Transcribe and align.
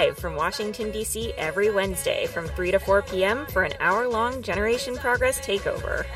live 0.00 0.16
from 0.16 0.34
Washington, 0.34 0.90
D.C. 0.90 1.32
every 1.36 1.70
Wednesday 1.70 2.26
from 2.26 2.46
3 2.48 2.70
to 2.70 2.78
4 2.78 3.02
p.m. 3.02 3.46
for 3.46 3.64
an 3.64 3.74
hour 3.80 4.08
long 4.08 4.40
Generation 4.40 4.96
Progress 4.96 5.38
takeover. 5.40 6.06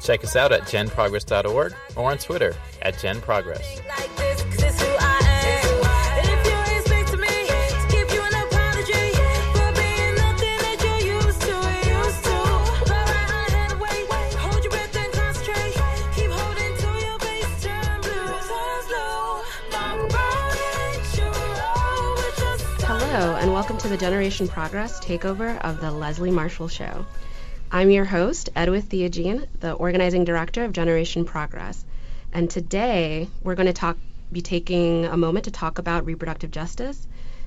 Check 0.00 0.24
us 0.24 0.34
out 0.34 0.50
at 0.50 0.62
genprogress.org 0.62 1.74
or 1.96 2.10
on 2.10 2.16
Twitter 2.18 2.54
at 2.80 2.94
genprogress. 2.94 3.82
To 23.84 23.90
the 23.90 23.96
Generation 23.98 24.48
Progress 24.48 24.98
takeover 24.98 25.60
of 25.60 25.78
the 25.78 25.90
Leslie 25.90 26.30
Marshall 26.30 26.68
Show. 26.68 27.04
I'm 27.70 27.90
your 27.90 28.06
host, 28.06 28.48
Edwith 28.56 28.88
Theogene, 28.88 29.46
the 29.60 29.72
organizing 29.74 30.24
director 30.24 30.64
of 30.64 30.72
Generation 30.72 31.26
Progress. 31.26 31.84
And 32.32 32.48
today 32.48 33.28
we're 33.42 33.56
going 33.56 33.66
to 33.66 33.74
talk, 33.74 33.98
be 34.32 34.40
taking 34.40 35.04
a 35.04 35.18
moment 35.18 35.44
to 35.44 35.50
talk 35.50 35.78
about 35.78 36.06
reproductive 36.06 36.50
justice 36.50 37.06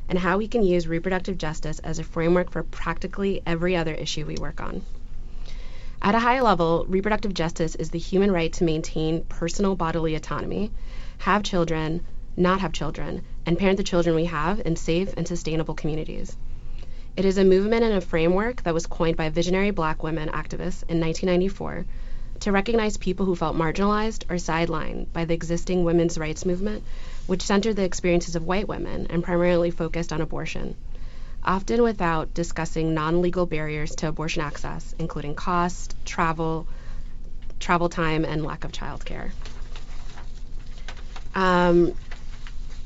and 0.09 0.19
how 0.19 0.37
we 0.37 0.47
can 0.47 0.61
use 0.61 0.87
reproductive 0.87 1.39
justice 1.39 1.79
as 1.79 1.97
a 1.97 2.03
framework 2.03 2.51
for 2.51 2.61
practically 2.61 3.41
every 3.47 3.75
other 3.75 3.95
issue 3.95 4.27
we 4.27 4.35
work 4.35 4.61
on. 4.61 4.83
At 6.03 6.13
a 6.13 6.19
high 6.19 6.41
level, 6.41 6.85
reproductive 6.87 7.33
justice 7.33 7.73
is 7.73 7.89
the 7.89 7.97
human 7.97 8.31
right 8.31 8.53
to 8.53 8.63
maintain 8.63 9.23
personal 9.23 9.75
bodily 9.75 10.13
autonomy, 10.13 10.69
have 11.17 11.41
children, 11.41 12.05
not 12.37 12.61
have 12.61 12.71
children, 12.71 13.23
and 13.45 13.57
parent 13.57 13.77
the 13.77 13.83
children 13.83 14.15
we 14.15 14.25
have 14.25 14.61
in 14.63 14.75
safe 14.75 15.13
and 15.17 15.27
sustainable 15.27 15.73
communities. 15.73 16.37
It 17.17 17.25
is 17.25 17.39
a 17.39 17.43
movement 17.43 17.83
and 17.83 17.95
a 17.95 18.01
framework 18.01 18.61
that 18.61 18.75
was 18.75 18.85
coined 18.85 19.17
by 19.17 19.29
visionary 19.29 19.71
black 19.71 20.03
women 20.03 20.29
activists 20.29 20.83
in 20.87 21.01
1994 21.01 21.85
to 22.41 22.51
recognize 22.51 22.97
people 22.97 23.25
who 23.25 23.35
felt 23.35 23.55
marginalized 23.55 24.29
or 24.29 24.35
sidelined 24.35 25.11
by 25.11 25.25
the 25.25 25.33
existing 25.33 25.83
women's 25.83 26.19
rights 26.19 26.45
movement, 26.45 26.83
which 27.25 27.41
centered 27.41 27.75
the 27.75 27.83
experiences 27.83 28.35
of 28.35 28.43
white 28.43 28.67
women 28.67 29.07
and 29.09 29.23
primarily 29.23 29.71
focused 29.71 30.13
on 30.13 30.21
abortion, 30.21 30.75
often 31.43 31.81
without 31.81 32.35
discussing 32.35 32.93
non 32.93 33.23
legal 33.23 33.47
barriers 33.47 33.95
to 33.95 34.07
abortion 34.07 34.43
access, 34.43 34.93
including 34.99 35.33
cost, 35.33 35.95
travel, 36.05 36.67
travel 37.59 37.89
time, 37.89 38.25
and 38.25 38.43
lack 38.43 38.63
of 38.63 38.71
childcare. 38.71 39.31
Um, 41.33 41.93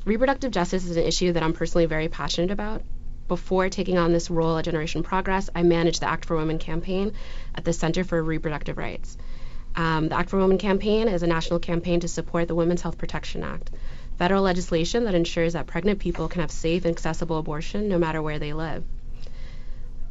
reproductive 0.05 0.51
justice 0.51 0.85
is 0.85 0.97
an 0.97 1.03
issue 1.03 1.33
that 1.33 1.43
I'm 1.43 1.53
personally 1.53 1.85
very 1.85 2.07
passionate 2.07 2.51
about. 2.51 2.81
Before 3.27 3.69
taking 3.69 3.97
on 3.97 4.11
this 4.11 4.29
role 4.29 4.57
at 4.57 4.65
Generation 4.65 5.03
Progress, 5.03 5.49
I 5.55 5.63
managed 5.63 6.01
the 6.01 6.09
Act 6.09 6.25
for 6.25 6.35
Women 6.35 6.57
campaign 6.57 7.13
at 7.55 7.63
the 7.63 7.71
Center 7.71 8.03
for 8.03 8.21
Reproductive 8.21 8.77
Rights. 8.77 9.17
Um, 9.75 10.09
the 10.09 10.17
Act 10.17 10.29
for 10.29 10.37
Women 10.37 10.57
campaign 10.57 11.07
is 11.07 11.23
a 11.23 11.27
national 11.27 11.59
campaign 11.59 12.01
to 12.01 12.07
support 12.07 12.47
the 12.47 12.55
Women's 12.55 12.81
Health 12.81 12.97
Protection 12.97 13.43
Act, 13.43 13.71
federal 14.17 14.43
legislation 14.43 15.05
that 15.05 15.15
ensures 15.15 15.53
that 15.53 15.67
pregnant 15.67 15.99
people 15.99 16.27
can 16.27 16.41
have 16.41 16.51
safe 16.51 16.83
and 16.83 16.91
accessible 16.91 17.37
abortion 17.37 17.87
no 17.87 17.97
matter 17.97 18.21
where 18.21 18.39
they 18.39 18.53
live. 18.53 18.83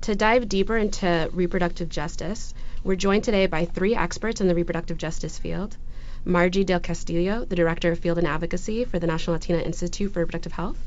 To 0.02 0.14
dive 0.14 0.48
deeper 0.48 0.78
into 0.78 1.28
reproductive 1.34 1.90
justice, 1.90 2.54
we're 2.82 2.96
joined 2.96 3.24
today 3.24 3.46
by 3.46 3.66
three 3.66 3.94
experts 3.94 4.40
in 4.40 4.48
the 4.48 4.54
reproductive 4.54 4.96
justice 4.96 5.38
field. 5.38 5.76
Margie 6.24 6.64
Del 6.64 6.80
Castillo, 6.80 7.44
the 7.44 7.56
Director 7.56 7.92
of 7.92 7.98
Field 7.98 8.18
and 8.18 8.26
Advocacy 8.26 8.84
for 8.84 8.98
the 8.98 9.06
National 9.06 9.34
Latina 9.34 9.58
Institute 9.60 10.12
for 10.12 10.20
Reproductive 10.20 10.52
Health. 10.52 10.78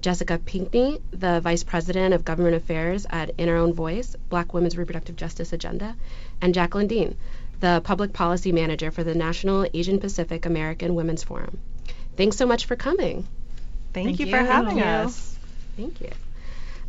Jessica 0.00 0.38
Pinckney, 0.38 1.00
the 1.10 1.40
Vice 1.40 1.62
President 1.62 2.14
of 2.14 2.24
Government 2.24 2.56
Affairs 2.56 3.06
at 3.10 3.30
In 3.38 3.48
Our 3.48 3.56
Own 3.56 3.72
Voice, 3.72 4.16
Black 4.28 4.54
Women's 4.54 4.76
Reproductive 4.76 5.16
Justice 5.16 5.52
Agenda. 5.52 5.94
And 6.40 6.54
Jaclyn 6.54 6.88
Dean, 6.88 7.16
the 7.60 7.80
Public 7.84 8.12
Policy 8.12 8.52
Manager 8.52 8.90
for 8.90 9.04
the 9.04 9.14
National 9.14 9.66
Asian 9.74 10.00
Pacific 10.00 10.46
American 10.46 10.94
Women's 10.94 11.22
Forum. 11.22 11.58
Thanks 12.16 12.36
so 12.36 12.46
much 12.46 12.66
for 12.66 12.76
coming. 12.76 13.26
Thank, 13.92 14.06
Thank 14.06 14.20
you, 14.20 14.26
you, 14.26 14.32
for 14.32 14.38
having 14.38 14.78
you. 14.78 14.84
us. 14.84 15.38
Thank 15.76 16.00
you. 16.00 16.10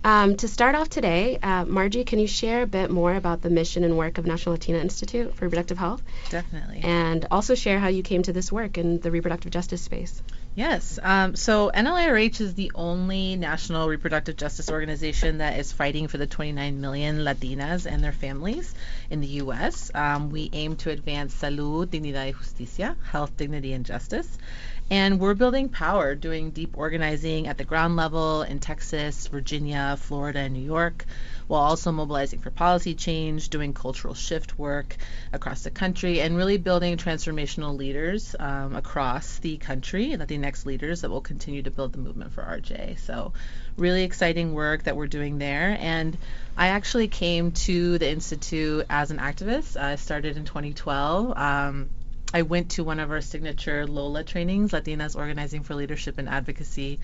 Um, 0.03 0.35
to 0.37 0.47
start 0.47 0.73
off 0.75 0.89
today, 0.89 1.37
uh, 1.43 1.65
Margie, 1.65 2.03
can 2.03 2.17
you 2.17 2.27
share 2.27 2.63
a 2.63 2.67
bit 2.67 2.89
more 2.89 3.13
about 3.13 3.41
the 3.41 3.49
mission 3.49 3.83
and 3.83 3.97
work 3.97 4.17
of 4.17 4.25
National 4.25 4.53
Latina 4.53 4.79
Institute 4.79 5.35
for 5.35 5.45
Reproductive 5.45 5.77
Health? 5.77 6.01
Definitely. 6.29 6.81
And 6.83 7.27
also 7.29 7.53
share 7.53 7.79
how 7.79 7.89
you 7.89 8.01
came 8.01 8.23
to 8.23 8.33
this 8.33 8.51
work 8.51 8.77
in 8.77 8.99
the 8.99 9.11
reproductive 9.11 9.51
justice 9.51 9.81
space. 9.81 10.21
Yes. 10.53 10.99
Um, 11.01 11.35
so 11.35 11.71
NLIRH 11.73 12.41
is 12.41 12.55
the 12.55 12.71
only 12.75 13.37
national 13.37 13.87
reproductive 13.87 14.35
justice 14.35 14.69
organization 14.69 15.37
that 15.37 15.57
is 15.57 15.71
fighting 15.71 16.07
for 16.09 16.17
the 16.17 16.27
29 16.27 16.81
million 16.81 17.19
Latinas 17.19 17.85
and 17.85 18.03
their 18.03 18.11
families 18.11 18.73
in 19.09 19.21
the 19.21 19.27
U.S. 19.27 19.91
Um, 19.95 20.29
we 20.29 20.49
aim 20.51 20.75
to 20.77 20.89
advance 20.89 21.35
salud, 21.35 21.87
dignidad 21.87 22.25
y 22.25 22.33
justicia, 22.33 22.97
health, 23.11 23.37
dignity, 23.37 23.71
and 23.71 23.85
justice. 23.85 24.37
And 24.91 25.21
we're 25.21 25.35
building 25.35 25.69
power, 25.69 26.15
doing 26.15 26.51
deep 26.51 26.77
organizing 26.77 27.47
at 27.47 27.57
the 27.57 27.63
ground 27.63 27.95
level 27.95 28.41
in 28.41 28.59
Texas, 28.59 29.25
Virginia, 29.27 29.95
Florida, 29.97 30.39
and 30.39 30.53
New 30.53 30.65
York, 30.65 31.05
while 31.47 31.61
also 31.61 31.93
mobilizing 31.93 32.39
for 32.39 32.51
policy 32.51 32.93
change, 32.93 33.47
doing 33.47 33.73
cultural 33.73 34.13
shift 34.13 34.59
work 34.59 34.97
across 35.31 35.63
the 35.63 35.71
country, 35.71 36.19
and 36.19 36.35
really 36.35 36.57
building 36.57 36.97
transformational 36.97 37.77
leaders 37.77 38.35
um, 38.37 38.75
across 38.75 39.37
the 39.37 39.55
country, 39.55 40.11
and 40.11 40.21
the 40.27 40.37
next 40.37 40.65
leaders 40.65 40.99
that 41.01 41.09
will 41.09 41.21
continue 41.21 41.63
to 41.63 41.71
build 41.71 41.93
the 41.93 41.99
movement 41.99 42.33
for 42.33 42.41
RJ. 42.41 42.99
So, 42.99 43.31
really 43.77 44.03
exciting 44.03 44.53
work 44.53 44.83
that 44.83 44.97
we're 44.97 45.07
doing 45.07 45.37
there. 45.37 45.77
And 45.79 46.17
I 46.57 46.67
actually 46.67 47.07
came 47.07 47.53
to 47.53 47.97
the 47.97 48.09
Institute 48.09 48.87
as 48.89 49.09
an 49.09 49.19
activist. 49.19 49.77
I 49.77 49.95
started 49.95 50.35
in 50.35 50.43
2012. 50.43 51.37
Um, 51.37 51.89
I 52.33 52.43
went 52.43 52.71
to 52.71 52.83
one 52.83 52.99
of 52.99 53.11
our 53.11 53.21
signature 53.21 53.85
Lola 53.85 54.23
trainings, 54.23 54.71
Latinas 54.71 55.15
Organizing 55.15 55.63
for 55.63 55.75
Leadership 55.75 56.17
and 56.17 56.29
Advocacy, 56.29 56.99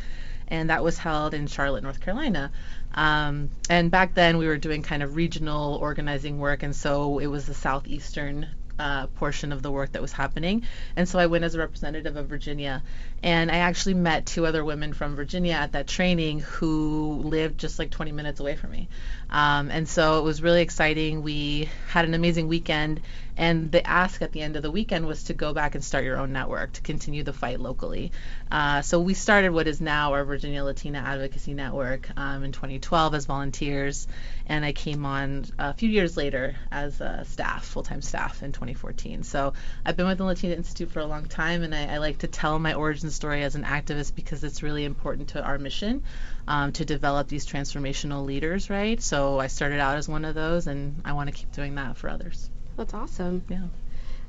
and 0.48 0.70
that 0.70 0.84
was 0.84 0.98
held 0.98 1.34
in 1.34 1.48
Charlotte, 1.48 1.84
North 1.84 2.00
Carolina. 2.00 2.52
Um, 2.94 3.50
and 3.70 3.92
back 3.92 4.14
then 4.14 4.38
we 4.38 4.48
were 4.48 4.58
doing 4.58 4.82
kind 4.82 5.04
of 5.04 5.16
regional 5.16 5.76
organizing 5.76 6.40
work, 6.40 6.64
and 6.64 6.76
so 6.76 7.20
it 7.20 7.28
was 7.28 7.46
the 7.46 7.54
southeastern 7.54 8.48
uh, 8.80 9.08
portion 9.08 9.52
of 9.52 9.62
the 9.62 9.72
work 9.72 9.92
that 9.94 10.02
was 10.02 10.12
happening. 10.12 10.64
And 10.96 11.08
so 11.08 11.20
I 11.20 11.26
went 11.26 11.44
as 11.44 11.56
a 11.56 11.60
representative 11.60 12.16
of 12.16 12.28
Virginia. 12.28 12.84
And 13.24 13.50
I 13.50 13.58
actually 13.58 13.96
met 13.96 14.26
two 14.26 14.46
other 14.46 14.64
women 14.64 14.94
from 14.94 15.16
Virginia 15.16 15.54
at 15.54 15.72
that 15.72 15.88
training 15.88 16.42
who 16.42 17.22
lived 17.24 17.60
just 17.60 17.80
like 17.80 17.90
20 17.90 18.12
minutes 18.12 18.40
away 18.40 18.56
from 18.56 18.72
me. 18.72 18.88
Um, 19.30 19.72
and 19.72 19.90
so 19.90 20.20
it 20.20 20.24
was 20.24 20.42
really 20.42 20.62
exciting. 20.62 21.24
We 21.24 21.70
had 21.88 22.06
an 22.06 22.14
amazing 22.14 22.48
weekend. 22.48 23.02
And 23.38 23.72
the 23.72 23.86
ask 23.88 24.22
at 24.24 24.32
the 24.32 24.42
end 24.42 24.56
of 24.56 24.64
the 24.64 24.72
weekend 24.72 25.06
was 25.06 25.26
to 25.26 25.34
go 25.34 25.54
back 25.54 25.76
and 25.76 25.84
start 25.84 26.04
your 26.04 26.18
own 26.18 26.34
network 26.34 26.74
to 26.74 26.82
continue 26.82 27.24
the 27.24 27.34
fight 27.34 27.60
locally. 27.60 28.12
Uh, 28.52 28.82
so 28.82 29.00
we 29.00 29.14
started 29.14 29.52
what 29.52 29.68
is 29.68 29.80
now 29.80 30.14
our 30.14 30.26
Virginia 30.26 30.64
Latina 30.64 30.98
Advocacy 31.00 31.54
Network 31.54 32.10
um, 32.18 32.44
in 32.44 32.52
2012 32.52 33.14
as 33.14 33.26
volunteers, 33.26 34.08
and 34.48 34.66
I 34.66 34.72
came 34.72 35.06
on 35.06 35.46
a 35.60 35.74
few 35.74 35.90
years 35.90 36.18
later 36.18 36.56
as 36.72 37.00
a 37.00 37.26
staff, 37.26 37.66
full-time 37.66 38.02
staff 38.02 38.42
in 38.42 38.54
2014. 38.54 39.22
So 39.22 39.54
I've 39.86 39.96
been 39.96 40.08
with 40.08 40.18
the 40.18 40.24
Latina 40.24 40.56
Institute 40.56 40.92
for 40.92 41.00
a 41.00 41.06
long 41.06 41.26
time, 41.26 41.62
and 41.62 41.76
I, 41.76 41.94
I 41.94 41.98
like 42.00 42.20
to 42.20 42.28
tell 42.28 42.58
my 42.58 42.74
origin 42.74 43.12
story 43.12 43.44
as 43.44 43.54
an 43.54 43.64
activist 43.64 44.16
because 44.16 44.44
it's 44.44 44.64
really 44.64 44.84
important 44.84 45.30
to 45.30 45.44
our 45.44 45.60
mission 45.60 46.04
um, 46.48 46.72
to 46.74 46.86
develop 46.86 47.28
these 47.28 47.46
transformational 47.46 48.26
leaders, 48.26 48.70
right? 48.70 49.00
So 49.02 49.40
I 49.40 49.48
started 49.48 49.80
out 49.80 49.98
as 49.98 50.10
one 50.10 50.26
of 50.26 50.34
those, 50.34 50.66
and 50.66 51.02
I 51.06 51.14
want 51.14 51.30
to 51.30 51.36
keep 51.36 51.52
doing 51.52 51.76
that 51.76 51.98
for 51.98 52.10
others. 52.10 52.50
That's 52.78 52.94
awesome. 52.94 53.44
Yeah. 53.50 53.64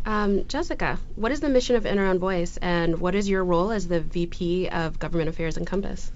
Um, 0.07 0.47
Jessica, 0.49 0.99
what 1.17 1.33
is 1.33 1.41
the 1.41 1.51
mission 1.51 1.77
of 1.77 1.85
In 1.85 1.99
Our 1.99 2.07
Own 2.07 2.19
Voice, 2.19 2.57
and 2.57 2.99
what 2.99 3.15
is 3.15 3.29
your 3.29 3.45
role 3.45 3.71
as 3.71 3.87
the 3.87 4.01
VP 4.01 4.69
of 4.69 4.99
Government 4.99 5.29
Affairs 5.29 5.57
in 5.59 5.67
Compass? 5.67 6.11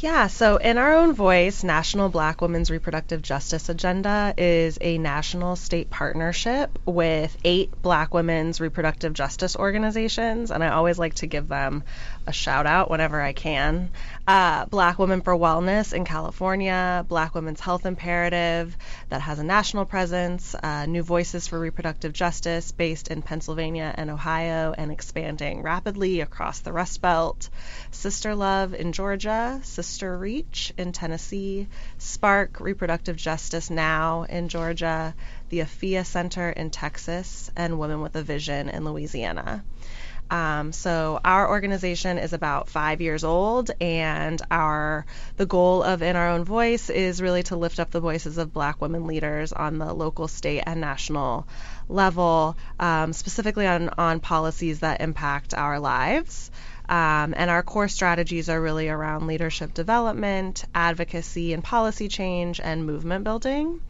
Yeah, 0.00 0.28
so 0.28 0.58
in 0.58 0.78
our 0.78 0.94
own 0.94 1.12
voice, 1.12 1.64
National 1.64 2.08
Black 2.08 2.40
Women's 2.40 2.70
Reproductive 2.70 3.20
Justice 3.20 3.68
Agenda 3.68 4.32
is 4.38 4.78
a 4.80 4.96
national 4.96 5.56
state 5.56 5.90
partnership 5.90 6.78
with 6.86 7.36
eight 7.44 7.82
Black 7.82 8.14
women's 8.14 8.60
reproductive 8.60 9.12
justice 9.12 9.56
organizations, 9.56 10.52
and 10.52 10.62
I 10.62 10.68
always 10.68 11.00
like 11.00 11.14
to 11.14 11.26
give 11.26 11.48
them 11.48 11.82
a 12.28 12.32
shout 12.32 12.66
out 12.66 12.90
whenever 12.90 13.18
I 13.18 13.32
can. 13.32 13.90
Uh, 14.26 14.66
Black 14.66 14.98
Women 14.98 15.22
for 15.22 15.34
Wellness 15.34 15.94
in 15.94 16.04
California, 16.04 17.06
Black 17.08 17.34
Women's 17.34 17.58
Health 17.58 17.86
Imperative 17.86 18.76
that 19.08 19.22
has 19.22 19.38
a 19.38 19.44
national 19.44 19.86
presence, 19.86 20.54
uh, 20.54 20.84
New 20.84 21.02
Voices 21.02 21.48
for 21.48 21.58
Reproductive 21.58 22.12
Justice 22.12 22.70
based 22.70 23.08
in 23.08 23.22
Pennsylvania 23.22 23.94
and 23.96 24.10
Ohio 24.10 24.74
and 24.76 24.92
expanding 24.92 25.62
rapidly 25.62 26.20
across 26.20 26.58
the 26.60 26.70
Rust 26.70 27.00
Belt, 27.00 27.48
Sister 27.92 28.34
Love 28.34 28.74
in 28.74 28.92
Georgia, 28.92 29.58
Sister 29.62 30.18
Reach 30.18 30.70
in 30.76 30.92
Tennessee, 30.92 31.66
Spark 31.96 32.60
Reproductive 32.60 33.16
Justice 33.16 33.70
Now 33.70 34.24
in 34.24 34.50
Georgia, 34.50 35.14
the 35.48 35.60
Afiya 35.60 36.04
Center 36.04 36.50
in 36.50 36.68
Texas, 36.68 37.50
and 37.56 37.78
Women 37.78 38.02
with 38.02 38.14
a 38.16 38.22
Vision 38.22 38.68
in 38.68 38.84
Louisiana. 38.84 39.64
Um, 40.30 40.72
so 40.72 41.20
our 41.24 41.48
organization 41.48 42.18
is 42.18 42.32
about 42.32 42.68
five 42.68 43.00
years 43.00 43.24
old, 43.24 43.70
and 43.80 44.40
our 44.50 45.06
the 45.36 45.46
goal 45.46 45.82
of 45.82 46.02
In 46.02 46.16
Our 46.16 46.28
Own 46.28 46.44
Voice 46.44 46.90
is 46.90 47.22
really 47.22 47.42
to 47.44 47.56
lift 47.56 47.80
up 47.80 47.90
the 47.90 48.00
voices 48.00 48.36
of 48.36 48.52
Black 48.52 48.80
women 48.80 49.06
leaders 49.06 49.52
on 49.52 49.78
the 49.78 49.92
local, 49.92 50.28
state, 50.28 50.62
and 50.66 50.80
national 50.80 51.46
level, 51.88 52.56
um, 52.78 53.12
specifically 53.12 53.66
on 53.66 53.88
on 53.96 54.20
policies 54.20 54.80
that 54.80 55.00
impact 55.00 55.54
our 55.54 55.80
lives. 55.80 56.50
Um, 56.88 57.34
and 57.36 57.50
our 57.50 57.62
core 57.62 57.88
strategies 57.88 58.48
are 58.48 58.60
really 58.60 58.88
around 58.88 59.26
leadership 59.26 59.74
development, 59.74 60.64
advocacy 60.74 61.52
and 61.52 61.62
policy 61.62 62.08
change, 62.08 62.60
and 62.60 62.86
movement 62.86 63.24
building. 63.24 63.80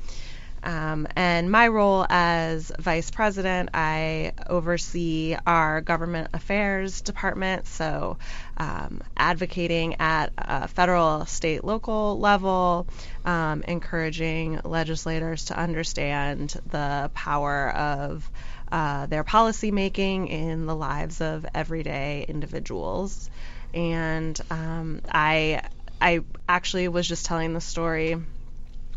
Um, 0.63 1.07
and 1.15 1.51
my 1.51 1.69
role 1.69 2.05
as 2.09 2.73
vice 2.79 3.11
president, 3.11 3.71
I 3.75 4.33
oversee 4.49 5.37
our 5.47 5.81
government 5.81 6.31
affairs 6.35 7.01
department, 7.01 7.67
so 7.67 8.19
um, 8.57 9.01
advocating 9.17 9.97
at 10.01 10.33
a 10.37 10.69
federal, 10.69 11.27
state, 11.27 11.65
local 11.65 12.19
level, 12.19 12.87
um, 13.25 13.63
encouraging 13.69 14.61
legislators 14.65 15.47
to 15.47 15.59
understand 15.59 16.55
the 16.67 17.11
power 17.15 17.71
of 17.71 18.29
uh, 18.73 19.07
their 19.07 19.25
policymaking 19.25 20.29
in 20.29 20.67
the 20.67 20.77
lives 20.77 21.21
of 21.21 21.47
everyday 21.55 22.25
individuals. 22.29 23.31
And 23.73 24.39
um, 24.51 25.01
I, 25.09 25.63
I 26.01 26.21
actually 26.49 26.89
was 26.89 27.07
just 27.07 27.27
telling 27.27 27.55
the 27.55 27.61
story 27.61 28.17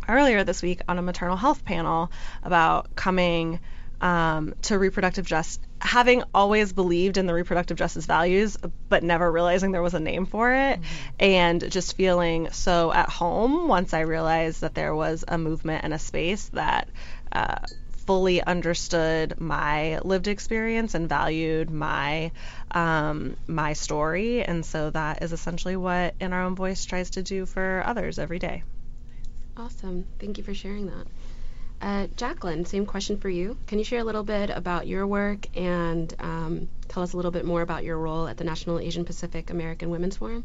earlier 0.08 0.44
this 0.44 0.62
week 0.62 0.82
on 0.88 0.98
a 0.98 1.02
maternal 1.02 1.38
health 1.38 1.64
panel 1.66 2.12
about 2.44 2.96
coming 2.96 3.60
um, 4.02 4.56
to 4.64 4.80
reproductive 4.80 5.26
justice, 5.26 5.64
having 5.80 6.24
always 6.34 6.74
believed 6.74 7.18
in 7.18 7.28
the 7.28 7.34
reproductive 7.34 7.78
justice 7.78 8.06
values, 8.06 8.58
but 8.90 9.04
never 9.04 9.32
realizing 9.32 9.72
there 9.72 9.82
was 9.82 9.94
a 9.94 10.00
name 10.00 10.26
for 10.26 10.52
it, 10.52 10.82
mm-hmm. 10.82 11.08
and 11.20 11.72
just 11.72 11.96
feeling 11.96 12.52
so 12.52 12.92
at 12.92 13.10
home 13.10 13.68
once 13.68 13.94
I 13.94 14.02
realized 14.02 14.62
that 14.62 14.74
there 14.74 14.96
was 14.96 15.24
a 15.28 15.38
movement 15.38 15.84
and 15.84 15.94
a 15.94 16.00
space 16.00 16.50
that. 16.50 16.90
Uh, 17.32 17.56
fully 18.08 18.42
understood 18.42 19.40
my 19.40 20.00
lived 20.00 20.28
experience 20.28 20.96
and 20.96 21.08
valued 21.08 21.70
my 21.70 22.32
um, 22.72 23.38
my 23.48 23.74
story, 23.74 24.44
and 24.44 24.66
so 24.66 24.90
that 24.90 25.22
is 25.22 25.32
essentially 25.32 25.76
what 25.76 26.16
In 26.20 26.34
Our 26.34 26.44
Own 26.44 26.56
Voice 26.56 26.84
tries 26.84 27.12
to 27.12 27.24
do 27.24 27.46
for 27.46 27.84
others 27.86 28.18
every 28.18 28.40
day. 28.40 28.64
Awesome. 29.58 30.06
Thank 30.20 30.38
you 30.38 30.44
for 30.44 30.54
sharing 30.54 30.88
that. 30.88 31.08
Uh, 31.82 32.08
Jaclyn, 32.16 32.68
same 32.68 32.86
question 32.86 33.18
for 33.18 33.30
you. 33.30 33.58
Can 33.66 33.80
you 33.80 33.84
share 33.84 34.00
a 34.00 34.04
little 34.04 34.24
bit 34.24 34.52
about 34.52 34.88
your 34.88 35.08
work 35.08 35.48
and 35.58 36.14
um, 36.20 36.70
tell 36.88 37.02
us 37.02 37.14
a 37.14 37.16
little 37.16 37.32
bit 37.32 37.44
more 37.44 37.62
about 37.62 37.84
your 37.84 37.98
role 37.98 38.28
at 38.28 38.38
the 38.38 38.44
National 38.44 38.80
Asian 38.80 39.04
Pacific 39.04 39.50
American 39.50 39.90
Women's 39.90 40.18
Forum? 40.18 40.44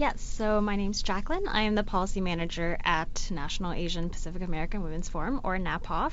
Yes, 0.00 0.22
so 0.22 0.62
my 0.62 0.76
name's 0.76 1.02
Jaclyn. 1.02 1.46
I 1.46 1.64
am 1.64 1.74
the 1.74 1.82
policy 1.82 2.22
manager 2.22 2.78
at 2.82 3.28
National 3.30 3.74
Asian 3.74 4.08
Pacific 4.08 4.40
American 4.40 4.82
Women's 4.82 5.10
Forum, 5.10 5.42
or 5.44 5.58
NAPAWF. 5.58 6.12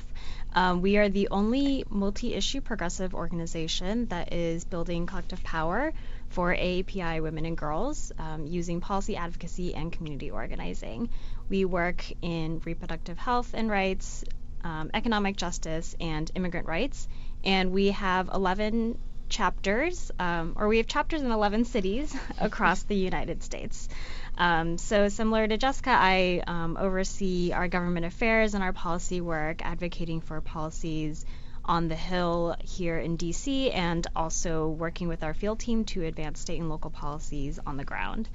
Um, 0.54 0.82
we 0.82 0.98
are 0.98 1.08
the 1.08 1.28
only 1.30 1.84
multi 1.88 2.34
issue 2.34 2.60
progressive 2.60 3.14
organization 3.14 4.04
that 4.08 4.34
is 4.34 4.66
building 4.66 5.06
collective 5.06 5.42
power 5.42 5.94
for 6.28 6.54
AAPI 6.54 7.22
women 7.22 7.46
and 7.46 7.56
girls 7.56 8.12
um, 8.18 8.46
using 8.46 8.82
policy 8.82 9.16
advocacy 9.16 9.74
and 9.74 9.90
community 9.90 10.30
organizing. 10.30 11.08
We 11.48 11.64
work 11.64 12.04
in 12.22 12.60
reproductive 12.64 13.18
health 13.18 13.50
and 13.54 13.70
rights, 13.70 14.24
um, 14.64 14.90
economic 14.92 15.36
justice, 15.36 15.94
and 16.00 16.30
immigrant 16.34 16.66
rights. 16.66 17.08
And 17.44 17.72
we 17.72 17.90
have 17.92 18.30
11 18.32 18.98
chapters, 19.28 20.10
um, 20.18 20.54
or 20.56 20.68
we 20.68 20.78
have 20.78 20.86
chapters 20.86 21.22
in 21.22 21.30
11 21.30 21.64
cities 21.64 22.14
across 22.38 22.82
the 22.82 22.96
United 22.96 23.42
States. 23.42 23.88
Um, 24.36 24.78
so, 24.78 25.08
similar 25.08 25.46
to 25.46 25.56
Jessica, 25.56 25.90
I 25.90 26.42
um, 26.46 26.76
oversee 26.78 27.52
our 27.52 27.68
government 27.68 28.06
affairs 28.06 28.54
and 28.54 28.62
our 28.62 28.72
policy 28.72 29.20
work, 29.20 29.64
advocating 29.64 30.20
for 30.20 30.40
policies 30.40 31.24
on 31.64 31.88
the 31.88 31.96
Hill 31.96 32.56
here 32.64 32.98
in 32.98 33.18
DC, 33.18 33.74
and 33.74 34.06
also 34.16 34.68
working 34.68 35.08
with 35.08 35.22
our 35.22 35.34
field 35.34 35.58
team 35.58 35.84
to 35.86 36.04
advance 36.04 36.40
state 36.40 36.60
and 36.60 36.70
local 36.70 36.90
policies 36.90 37.58
on 37.66 37.76
the 37.76 37.84
ground 37.84 38.28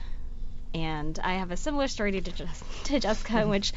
and 0.73 1.19
I 1.23 1.33
have 1.33 1.51
a 1.51 1.57
similar 1.57 1.87
story 1.87 2.19
to, 2.19 2.31
to 2.85 2.99
Jessica, 2.99 3.41
in 3.41 3.49
which, 3.49 3.73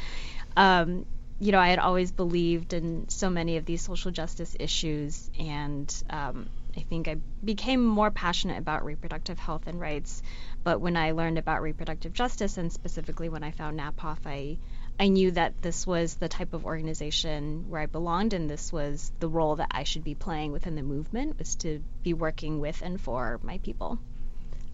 um, 0.55 1.05
you 1.39 1.51
know, 1.51 1.59
I 1.59 1.69
had 1.69 1.79
always 1.79 2.11
believed 2.11 2.73
in 2.73 3.09
so 3.09 3.29
many 3.29 3.57
of 3.57 3.65
these 3.65 3.81
social 3.81 4.11
justice 4.11 4.55
issues, 4.59 5.29
and 5.39 5.93
um, 6.09 6.49
I 6.75 6.81
think 6.81 7.07
I 7.07 7.17
became 7.43 7.85
more 7.85 8.11
passionate 8.11 8.57
about 8.57 8.85
reproductive 8.85 9.37
health 9.39 9.67
and 9.67 9.79
rights. 9.79 10.21
But 10.63 10.81
when 10.81 10.97
I 10.97 11.11
learned 11.11 11.37
about 11.37 11.61
reproductive 11.61 12.13
justice, 12.13 12.57
and 12.57 12.71
specifically 12.71 13.29
when 13.29 13.43
I 13.43 13.51
found 13.51 13.79
NAPAWF, 13.79 14.19
I 14.25 14.57
I 14.99 15.09
knew 15.09 15.29
that 15.31 15.61
this 15.61 15.85
was 15.85 16.15
the 16.15 16.27
type 16.27 16.53
of 16.53 16.65
organization 16.65 17.69
where 17.69 17.81
I 17.81 17.85
belonged, 17.85 18.33
and 18.33 18.49
this 18.49 18.73
was 18.73 19.11
the 19.19 19.29
role 19.29 19.57
that 19.57 19.69
I 19.69 19.83
should 19.83 20.03
be 20.03 20.15
playing 20.15 20.51
within 20.51 20.75
the 20.75 20.81
movement, 20.81 21.37
was 21.37 21.53
to 21.57 21.83
be 22.01 22.13
working 22.13 22.59
with 22.59 22.81
and 22.81 22.99
for 22.99 23.39
my 23.43 23.59
people. 23.59 23.99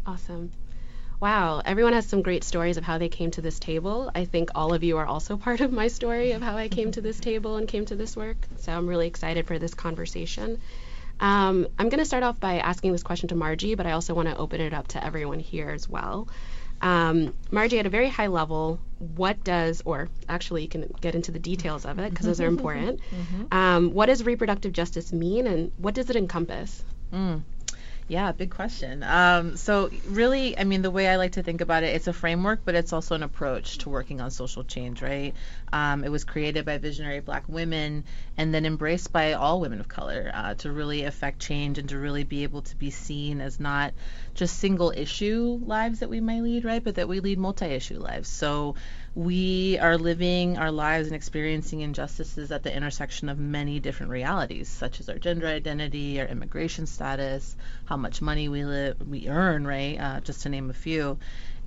Awesome. 0.05 0.51
Wow, 1.23 1.61
everyone 1.63 1.93
has 1.93 2.05
some 2.05 2.21
great 2.21 2.43
stories 2.43 2.75
of 2.75 2.83
how 2.83 2.97
they 2.97 3.07
came 3.07 3.31
to 3.31 3.41
this 3.41 3.57
table. 3.57 4.11
I 4.13 4.25
think 4.25 4.49
all 4.55 4.73
of 4.73 4.83
you 4.83 4.97
are 4.97 5.05
also 5.05 5.37
part 5.47 5.61
of 5.61 5.71
my 5.71 5.87
story 5.87 6.33
of 6.33 6.41
how 6.41 6.57
I 6.57 6.67
came 6.67 6.91
to 6.91 6.99
this 6.99 7.17
table 7.17 7.55
and 7.55 7.65
came 7.65 7.85
to 7.85 7.95
this 7.95 8.17
work. 8.17 8.35
So 8.57 8.73
I'm 8.73 8.87
really 8.87 9.07
excited 9.07 9.47
for 9.47 9.57
this 9.57 9.73
conversation. 9.73 10.59
Um, 11.21 11.69
I'm 11.79 11.87
going 11.87 11.99
to 11.99 12.05
start 12.05 12.23
off 12.23 12.41
by 12.41 12.59
asking 12.59 12.91
this 12.91 13.03
question 13.03 13.29
to 13.29 13.35
Margie, 13.35 13.75
but 13.75 13.85
I 13.85 13.93
also 13.93 14.13
want 14.13 14.27
to 14.27 14.35
open 14.35 14.59
it 14.59 14.73
up 14.73 14.89
to 14.89 15.01
everyone 15.01 15.39
here 15.39 15.69
as 15.69 15.87
well. 15.87 16.27
Um, 16.81 17.33
Margie, 17.49 17.79
at 17.79 17.85
a 17.85 17.89
very 17.89 18.09
high 18.09 18.27
level, 18.27 18.81
what 19.15 19.45
does, 19.45 19.81
or 19.85 20.09
actually 20.27 20.63
you 20.63 20.67
can 20.67 20.93
get 20.99 21.15
into 21.15 21.31
the 21.31 21.39
details 21.39 21.85
of 21.85 21.99
it 21.99 22.09
because 22.09 22.25
those 22.25 22.41
are 22.41 22.47
important. 22.57 22.99
mm-hmm. 22.99 23.57
um, 23.57 23.93
what 23.93 24.07
does 24.07 24.25
reproductive 24.25 24.73
justice 24.73 25.13
mean 25.13 25.47
and 25.47 25.71
what 25.77 25.93
does 25.93 26.09
it 26.09 26.17
encompass? 26.17 26.83
Mm. 27.13 27.43
Yeah, 28.07 28.33
big 28.33 28.51
question. 28.51 29.01
Um, 29.01 29.55
so 29.55 29.89
really, 30.05 30.57
I 30.59 30.65
mean, 30.65 30.81
the 30.81 30.91
way 30.91 31.07
I 31.07 31.15
like 31.15 31.33
to 31.33 31.43
think 31.43 31.61
about 31.61 31.83
it, 31.83 31.95
it's 31.95 32.07
a 32.07 32.13
framework, 32.13 32.61
but 32.65 32.75
it's 32.75 32.91
also 32.91 33.15
an 33.15 33.23
approach 33.23 33.77
to 33.79 33.89
working 33.89 34.19
on 34.19 34.29
social 34.29 34.63
change, 34.63 35.01
right? 35.01 35.33
Um, 35.71 36.03
it 36.03 36.09
was 36.09 36.25
created 36.25 36.65
by 36.65 36.77
visionary 36.79 37.21
Black 37.21 37.45
women 37.47 38.03
and 38.37 38.53
then 38.53 38.65
embraced 38.65 39.13
by 39.13 39.33
all 39.33 39.61
women 39.61 39.79
of 39.79 39.87
color 39.87 40.31
uh, 40.33 40.53
to 40.55 40.71
really 40.71 41.03
affect 41.03 41.39
change 41.39 41.77
and 41.77 41.89
to 41.89 41.97
really 41.97 42.23
be 42.25 42.43
able 42.43 42.61
to 42.63 42.75
be 42.75 42.89
seen 42.89 43.39
as 43.39 43.59
not 43.59 43.93
just 44.33 44.57
single 44.57 44.91
issue 44.95 45.59
lives 45.65 45.99
that 45.99 46.09
we 46.09 46.19
might 46.19 46.41
lead, 46.41 46.65
right, 46.65 46.83
but 46.83 46.95
that 46.95 47.07
we 47.07 47.19
lead 47.19 47.37
multi-issue 47.37 47.99
lives. 47.99 48.27
So 48.29 48.75
we 49.15 49.77
are 49.79 49.97
living 49.97 50.57
our 50.57 50.71
lives 50.71 51.07
and 51.07 51.15
experiencing 51.15 51.81
injustices 51.81 52.51
at 52.51 52.63
the 52.63 52.75
intersection 52.75 53.29
of 53.29 53.37
many 53.37 53.79
different 53.79 54.11
realities, 54.11 54.69
such 54.69 54.99
as 54.99 55.09
our 55.09 55.19
gender 55.19 55.47
identity, 55.47 56.19
our 56.19 56.27
immigration 56.27 56.87
status, 56.87 57.55
how 57.85 57.97
much 57.97 58.21
money 58.21 58.49
we 58.49 58.65
live, 58.65 58.97
we 59.07 59.27
earn, 59.27 59.67
right? 59.67 59.99
Uh, 59.99 60.19
just 60.21 60.43
to 60.43 60.49
name 60.49 60.69
a 60.69 60.73
few. 60.73 61.17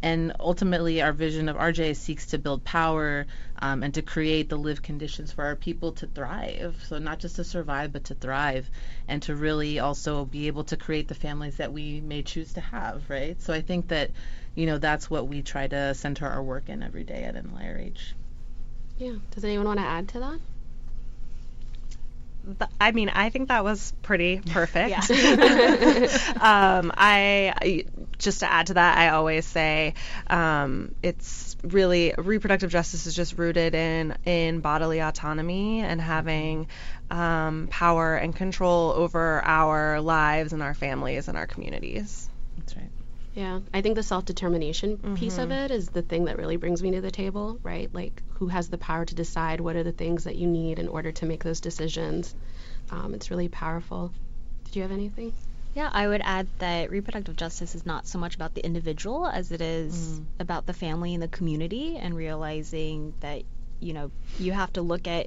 And 0.03 0.35
ultimately, 0.39 1.03
our 1.03 1.13
vision 1.13 1.49
of 1.49 1.57
RJ 1.57 1.97
seeks 1.97 2.27
to 2.27 2.39
build 2.39 2.65
power 2.65 3.27
um, 3.61 3.83
and 3.83 3.95
to 3.95 4.03
create 4.03 4.49
the 4.49 4.57
live 4.57 4.83
conditions 4.83 5.33
for 5.33 5.45
our 5.45 5.57
people 5.57 5.93
to 5.93 6.07
thrive. 6.07 6.83
So, 6.87 6.99
not 6.99 7.19
just 7.19 7.37
to 7.37 7.45
survive, 7.45 7.93
but 7.93 8.05
to 8.05 8.15
thrive, 8.15 8.71
and 9.09 9.23
to 9.23 9.35
really 9.35 9.79
also 9.79 10.25
be 10.25 10.47
able 10.47 10.65
to 10.65 10.77
create 10.77 11.09
the 11.09 11.15
families 11.15 11.57
that 11.57 11.73
we 11.73 12.01
may 12.01 12.23
choose 12.23 12.53
to 12.53 12.61
have, 12.61 13.09
right? 13.09 13.41
So, 13.41 13.55
I 13.55 13.63
think 13.63 13.89
that 13.89 14.11
you 14.57 14.67
know, 14.67 14.79
that's 14.79 15.09
what 15.09 15.29
we 15.29 15.43
try 15.43 15.69
to 15.69 15.95
center 15.95 16.27
our 16.27 16.43
work 16.43 16.69
in 16.69 16.83
every 16.83 17.05
day 17.05 17.23
at 17.25 17.37
NLIRH. 17.37 18.15
Yeah. 18.99 19.13
Does 19.31 19.45
anyone 19.45 19.67
want 19.67 19.79
to 19.79 19.85
add 19.85 20.09
to 20.09 20.21
that? 20.21 20.41
I 22.81 22.93
mean, 22.93 23.09
I 23.09 23.31
think 23.31 23.49
that 23.49 23.65
was 23.65 23.93
pretty 24.03 24.41
perfect. 24.41 25.11
um, 26.41 26.93
I 26.97 27.85
just 28.19 28.41
to 28.41 28.53
add 28.53 28.69
to 28.69 28.75
that, 28.75 28.99
I 28.99 29.09
always 29.09 29.47
say 29.47 29.95
um, 30.29 30.95
it's 31.03 31.57
really 31.63 32.15
reproductive 32.17 32.71
justice 32.71 33.07
is 33.07 33.15
just 33.15 33.39
rooted 33.39 33.75
in 33.75 34.17
in 34.25 34.61
bodily 34.61 35.01
autonomy 35.01 35.81
and 35.81 36.01
having 36.01 36.69
um, 37.11 37.69
power 37.71 38.17
and 38.17 38.35
control 38.35 38.93
over 38.93 39.45
our 39.45 40.01
lives 40.01 40.53
and 40.53 40.63
our 40.63 40.75
families 40.75 41.29
and 41.29 41.37
our 41.37 41.47
communities. 41.47 42.29
That's 42.59 42.77
right. 42.77 42.91
Yeah, 43.37 43.61
I 43.75 43.83
think 43.83 43.97
the 43.97 44.03
self 44.03 44.25
determination 44.25 44.97
mm-hmm. 44.97 45.15
piece 45.15 45.37
of 45.37 45.51
mm-hmm. 45.51 45.65
it 45.67 45.71
is 45.71 45.91
the 45.91 46.01
thing 46.01 46.25
that 46.25 46.39
really 46.39 46.57
brings 46.57 46.83
me 46.83 46.93
to 46.93 47.03
the 47.03 47.11
table, 47.11 47.61
right? 47.63 47.93
Like, 47.93 48.23
who 48.31 48.49
has 48.49 48.71
the 48.71 48.79
power 48.79 49.05
to 49.05 49.15
decide 49.15 49.61
what 49.61 49.77
are 49.77 49.83
the 49.83 49.93
things 49.93 50.25
that 50.25 50.37
you 50.37 50.47
need 50.47 50.79
in 50.79 50.89
order 50.89 51.13
to 51.13 51.27
make 51.27 51.45
those 51.45 51.61
decisions? 51.61 52.35
Um, 52.91 53.13
it's 53.13 53.31
really 53.31 53.49
powerful. 53.49 54.11
Did 54.65 54.77
you 54.77 54.83
have 54.83 54.91
anything? 54.91 55.35
Yeah, 55.75 55.91
I 55.93 56.09
would 56.09 56.23
add 56.25 56.49
that 56.61 56.91
reproductive 56.91 57.37
justice 57.37 57.75
is 57.75 57.85
not 57.85 58.07
so 58.07 58.19
much 58.19 58.35
about 58.35 58.55
the 58.55 58.65
individual 58.65 59.27
as 59.27 59.53
it 59.53 59.61
is 59.61 60.19
mm. 60.19 60.25
about 60.41 60.65
the 60.65 60.73
family 60.73 61.13
and 61.13 61.23
the 61.23 61.29
community, 61.29 61.99
and 61.99 62.17
realizing 62.17 63.13
that, 63.21 63.43
you 63.81 63.93
know, 63.93 64.11
you 64.39 64.53
have 64.53 64.73
to 64.73 64.81
look 64.83 65.07
at 65.07 65.27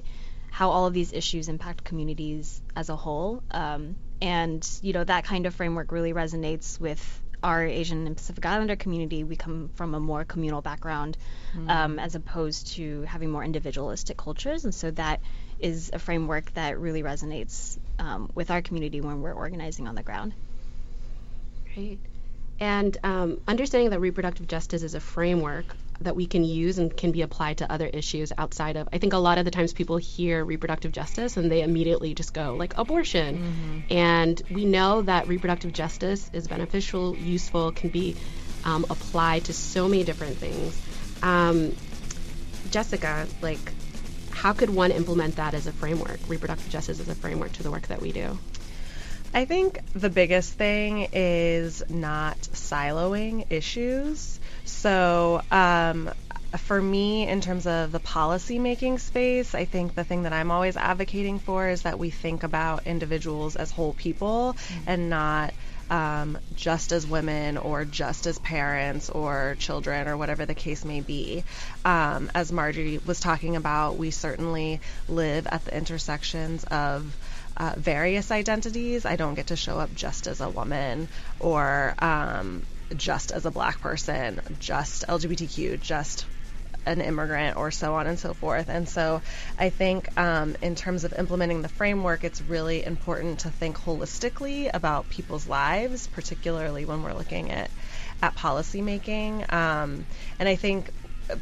how 0.50 0.70
all 0.70 0.88
of 0.88 0.94
these 0.94 1.12
issues 1.12 1.48
impact 1.48 1.84
communities 1.84 2.60
as 2.74 2.88
a 2.88 2.96
whole. 2.96 3.44
Um, 3.52 3.94
and 4.20 4.68
you 4.82 4.92
know 4.92 5.04
that 5.04 5.24
kind 5.24 5.46
of 5.46 5.54
framework 5.54 5.92
really 5.92 6.12
resonates 6.12 6.78
with 6.78 7.22
our 7.42 7.64
Asian 7.64 8.06
and 8.06 8.16
Pacific 8.16 8.44
Islander 8.44 8.76
community. 8.76 9.24
We 9.24 9.36
come 9.36 9.70
from 9.74 9.94
a 9.94 10.00
more 10.00 10.24
communal 10.24 10.62
background, 10.62 11.16
mm. 11.56 11.68
um, 11.68 11.98
as 11.98 12.14
opposed 12.14 12.68
to 12.74 13.02
having 13.02 13.30
more 13.30 13.44
individualistic 13.44 14.16
cultures, 14.16 14.64
and 14.64 14.74
so 14.74 14.90
that 14.92 15.20
is 15.58 15.90
a 15.92 15.98
framework 15.98 16.52
that 16.54 16.78
really 16.78 17.02
resonates 17.02 17.78
um, 17.98 18.30
with 18.34 18.50
our 18.50 18.62
community 18.62 19.00
when 19.00 19.20
we're 19.20 19.32
organizing 19.32 19.88
on 19.88 19.94
the 19.94 20.02
ground. 20.02 20.32
Great. 21.74 21.98
And 22.58 22.96
um, 23.02 23.40
understanding 23.48 23.90
that 23.90 24.00
reproductive 24.00 24.46
justice 24.46 24.82
is 24.82 24.94
a 24.94 25.00
framework 25.00 25.64
that 26.00 26.16
we 26.16 26.26
can 26.26 26.44
use 26.44 26.78
and 26.78 26.96
can 26.96 27.12
be 27.12 27.22
applied 27.22 27.58
to 27.58 27.70
other 27.70 27.86
issues 27.86 28.32
outside 28.36 28.76
of. 28.76 28.88
I 28.92 28.98
think 28.98 29.12
a 29.12 29.18
lot 29.18 29.38
of 29.38 29.44
the 29.44 29.50
times 29.50 29.72
people 29.72 29.98
hear 29.98 30.44
reproductive 30.44 30.92
justice 30.92 31.36
and 31.36 31.50
they 31.50 31.62
immediately 31.62 32.14
just 32.14 32.32
go 32.32 32.54
like 32.56 32.76
abortion. 32.78 33.38
Mm-hmm. 33.38 33.92
And 33.92 34.42
we 34.50 34.64
know 34.64 35.02
that 35.02 35.28
reproductive 35.28 35.72
justice 35.72 36.30
is 36.32 36.48
beneficial, 36.48 37.16
useful, 37.16 37.72
can 37.72 37.90
be 37.90 38.16
um, 38.64 38.86
applied 38.88 39.44
to 39.44 39.52
so 39.52 39.88
many 39.88 40.04
different 40.04 40.36
things. 40.36 40.80
Um, 41.22 41.76
Jessica, 42.70 43.26
like, 43.42 43.72
how 44.30 44.52
could 44.52 44.70
one 44.70 44.90
implement 44.90 45.36
that 45.36 45.54
as 45.54 45.66
a 45.66 45.72
framework, 45.72 46.20
reproductive 46.28 46.70
justice 46.70 47.00
as 47.00 47.08
a 47.08 47.14
framework 47.14 47.52
to 47.52 47.62
the 47.62 47.70
work 47.70 47.88
that 47.88 48.00
we 48.00 48.12
do? 48.12 48.38
I 49.32 49.44
think 49.44 49.80
the 49.94 50.10
biggest 50.10 50.52
thing 50.54 51.08
is 51.12 51.82
not 51.88 52.36
siloing 52.52 53.46
issues. 53.50 54.40
So, 54.64 55.42
um, 55.52 56.10
for 56.58 56.82
me, 56.82 57.28
in 57.28 57.40
terms 57.40 57.66
of 57.68 57.92
the 57.92 58.00
policy 58.00 58.58
making 58.58 58.98
space, 58.98 59.54
I 59.54 59.66
think 59.66 59.94
the 59.94 60.02
thing 60.02 60.24
that 60.24 60.32
I'm 60.32 60.50
always 60.50 60.76
advocating 60.76 61.38
for 61.38 61.68
is 61.68 61.82
that 61.82 61.98
we 61.98 62.10
think 62.10 62.42
about 62.42 62.88
individuals 62.88 63.54
as 63.54 63.70
whole 63.70 63.92
people 63.92 64.56
and 64.84 65.08
not 65.08 65.54
um, 65.90 66.38
just 66.56 66.90
as 66.90 67.06
women 67.06 67.56
or 67.56 67.84
just 67.84 68.26
as 68.26 68.38
parents 68.38 69.10
or 69.10 69.56
children 69.58 70.08
or 70.08 70.16
whatever 70.16 70.44
the 70.44 70.54
case 70.54 70.84
may 70.84 71.00
be. 71.00 71.44
Um, 71.84 72.30
as 72.34 72.50
Margie 72.50 72.98
was 72.98 73.20
talking 73.20 73.54
about, 73.54 73.96
we 73.96 74.10
certainly 74.10 74.80
live 75.08 75.46
at 75.46 75.64
the 75.64 75.76
intersections 75.76 76.64
of 76.64 77.14
uh, 77.60 77.74
various 77.76 78.30
identities. 78.30 79.04
I 79.04 79.16
don't 79.16 79.34
get 79.34 79.48
to 79.48 79.56
show 79.56 79.78
up 79.78 79.94
just 79.94 80.26
as 80.26 80.40
a 80.40 80.48
woman 80.48 81.08
or 81.40 81.94
um, 81.98 82.62
just 82.96 83.32
as 83.32 83.44
a 83.44 83.50
black 83.50 83.82
person, 83.82 84.40
just 84.60 85.06
LGBTQ, 85.06 85.78
just 85.78 86.24
an 86.86 87.02
immigrant 87.02 87.58
or 87.58 87.70
so 87.70 87.94
on 87.96 88.06
and 88.06 88.18
so 88.18 88.32
forth. 88.32 88.70
And 88.70 88.88
so 88.88 89.20
I 89.58 89.68
think 89.68 90.08
um, 90.18 90.56
in 90.62 90.74
terms 90.74 91.04
of 91.04 91.12
implementing 91.12 91.60
the 91.60 91.68
framework, 91.68 92.24
it's 92.24 92.40
really 92.40 92.82
important 92.82 93.40
to 93.40 93.50
think 93.50 93.76
holistically 93.76 94.70
about 94.72 95.10
people's 95.10 95.46
lives, 95.46 96.06
particularly 96.06 96.86
when 96.86 97.02
we're 97.02 97.12
looking 97.12 97.50
at, 97.50 97.70
at 98.22 98.34
policy 98.36 98.80
making. 98.80 99.44
Um, 99.50 100.06
and 100.38 100.48
I 100.48 100.56
think 100.56 100.90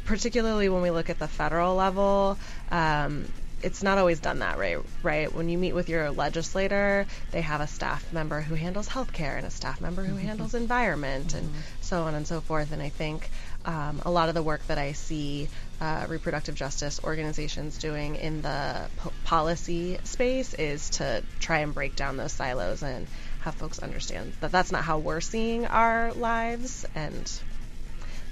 particularly 0.03 0.67
when 0.67 0.81
we 0.81 0.91
look 0.91 1.09
at 1.09 1.17
the 1.17 1.29
federal 1.29 1.75
level, 1.75 2.37
um, 2.71 3.23
it's 3.61 3.83
not 3.83 3.97
always 3.97 4.19
done 4.19 4.39
that 4.39 4.57
way, 4.57 4.77
right? 5.03 5.33
When 5.33 5.49
you 5.49 5.57
meet 5.57 5.73
with 5.73 5.89
your 5.89 6.11
legislator, 6.11 7.05
they 7.31 7.41
have 7.41 7.61
a 7.61 7.67
staff 7.67 8.11
member 8.13 8.41
who 8.41 8.55
handles 8.55 8.87
healthcare 8.87 9.37
and 9.37 9.45
a 9.45 9.49
staff 9.49 9.81
member 9.81 10.03
who 10.03 10.15
mm-hmm. 10.15 10.27
handles 10.27 10.53
environment 10.53 11.33
and 11.33 11.47
mm-hmm. 11.47 11.59
so 11.81 12.03
on 12.03 12.15
and 12.15 12.27
so 12.27 12.41
forth. 12.41 12.71
And 12.71 12.81
I 12.81 12.89
think 12.89 13.29
um, 13.65 14.01
a 14.05 14.11
lot 14.11 14.29
of 14.29 14.35
the 14.35 14.43
work 14.43 14.65
that 14.67 14.77
I 14.77 14.93
see 14.93 15.49
uh, 15.81 16.05
reproductive 16.09 16.55
justice 16.55 16.99
organizations 17.03 17.77
doing 17.77 18.15
in 18.15 18.41
the 18.41 18.87
po- 18.97 19.11
policy 19.23 19.97
space 20.03 20.53
is 20.53 20.89
to 20.91 21.23
try 21.39 21.59
and 21.59 21.73
break 21.73 21.95
down 21.95 22.17
those 22.17 22.33
silos 22.33 22.83
and 22.83 23.07
have 23.41 23.55
folks 23.55 23.79
understand 23.79 24.33
that 24.41 24.51
that's 24.51 24.71
not 24.71 24.83
how 24.83 24.99
we're 24.99 25.21
seeing 25.21 25.65
our 25.65 26.11
lives 26.13 26.85
and 26.95 27.31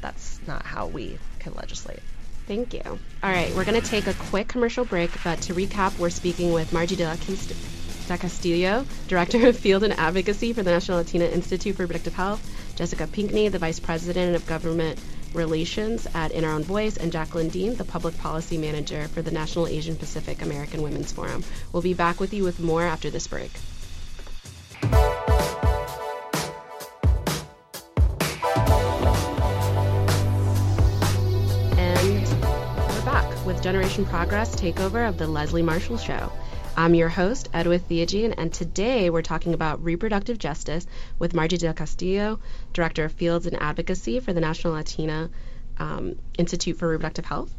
that's 0.01 0.39
not 0.47 0.63
how 0.63 0.87
we 0.87 1.17
can 1.39 1.53
legislate. 1.53 1.99
Thank 2.47 2.73
you. 2.73 2.81
All 2.85 3.29
right, 3.29 3.53
we're 3.55 3.65
going 3.65 3.79
to 3.79 3.85
take 3.85 4.07
a 4.07 4.13
quick 4.13 4.47
commercial 4.47 4.85
break, 4.85 5.11
but 5.23 5.41
to 5.41 5.53
recap, 5.53 5.99
we're 5.99 6.09
speaking 6.09 6.53
with 6.53 6.71
Margie 6.71 6.95
de, 6.95 7.05
la 7.05 8.17
Castillo, 8.17 8.85
Director 9.09 9.47
of 9.47 9.57
Field 9.57 9.83
and 9.83 9.91
Advocacy 9.93 10.53
for 10.53 10.63
the 10.63 10.71
National 10.71 10.99
Latina 10.99 11.25
Institute 11.25 11.75
for 11.75 11.83
Reproductive 11.83 12.13
Health, 12.13 12.49
Jessica 12.77 13.05
Pinckney, 13.05 13.49
the 13.49 13.59
Vice 13.59 13.81
President 13.81 14.33
of 14.33 14.47
Government 14.47 14.97
Relations 15.33 16.07
at 16.13 16.31
In 16.31 16.45
Our 16.45 16.53
Own 16.53 16.63
Voice, 16.63 16.95
and 16.95 17.11
Jaclyn 17.11 17.51
Dean, 17.51 17.75
the 17.75 17.83
Public 17.83 18.17
Policy 18.17 18.57
Manager 18.57 19.09
for 19.09 19.21
the 19.21 19.31
National 19.31 19.67
Asian 19.67 19.97
Pacific 19.97 20.41
American 20.41 20.81
Women's 20.81 21.11
Forum. 21.11 21.43
We'll 21.73 21.81
be 21.81 21.93
back 21.93 22.21
with 22.21 22.33
you 22.33 22.45
with 22.45 22.61
more 22.61 22.83
after 22.83 23.09
this 23.09 23.27
break. 23.27 23.51
Generation 33.67 34.05
Progress 34.05 34.55
takeover 34.55 35.09
of 35.09 35.17
The 35.17 35.27
Leslie 35.27 35.61
Marshall 35.61 35.97
Show. 35.97 36.31
I'm 36.77 36.95
your 36.95 37.09
host, 37.09 37.49
Edwith 37.53 37.89
Theogene, 37.89 38.33
and 38.37 38.53
today 38.53 39.09
we're 39.09 39.21
talking 39.21 39.53
about 39.53 39.83
reproductive 39.83 40.39
justice 40.39 40.87
with 41.19 41.33
Margie 41.33 41.57
del 41.57 41.73
Castillo, 41.73 42.39
Director 42.71 43.03
of 43.03 43.11
Fields 43.11 43.45
and 43.45 43.61
Advocacy 43.61 44.21
for 44.21 44.31
the 44.31 44.39
National 44.39 44.71
Latina 44.71 45.29
um, 45.79 46.15
Institute 46.37 46.77
for 46.77 46.87
Reproductive 46.87 47.25
Health, 47.25 47.53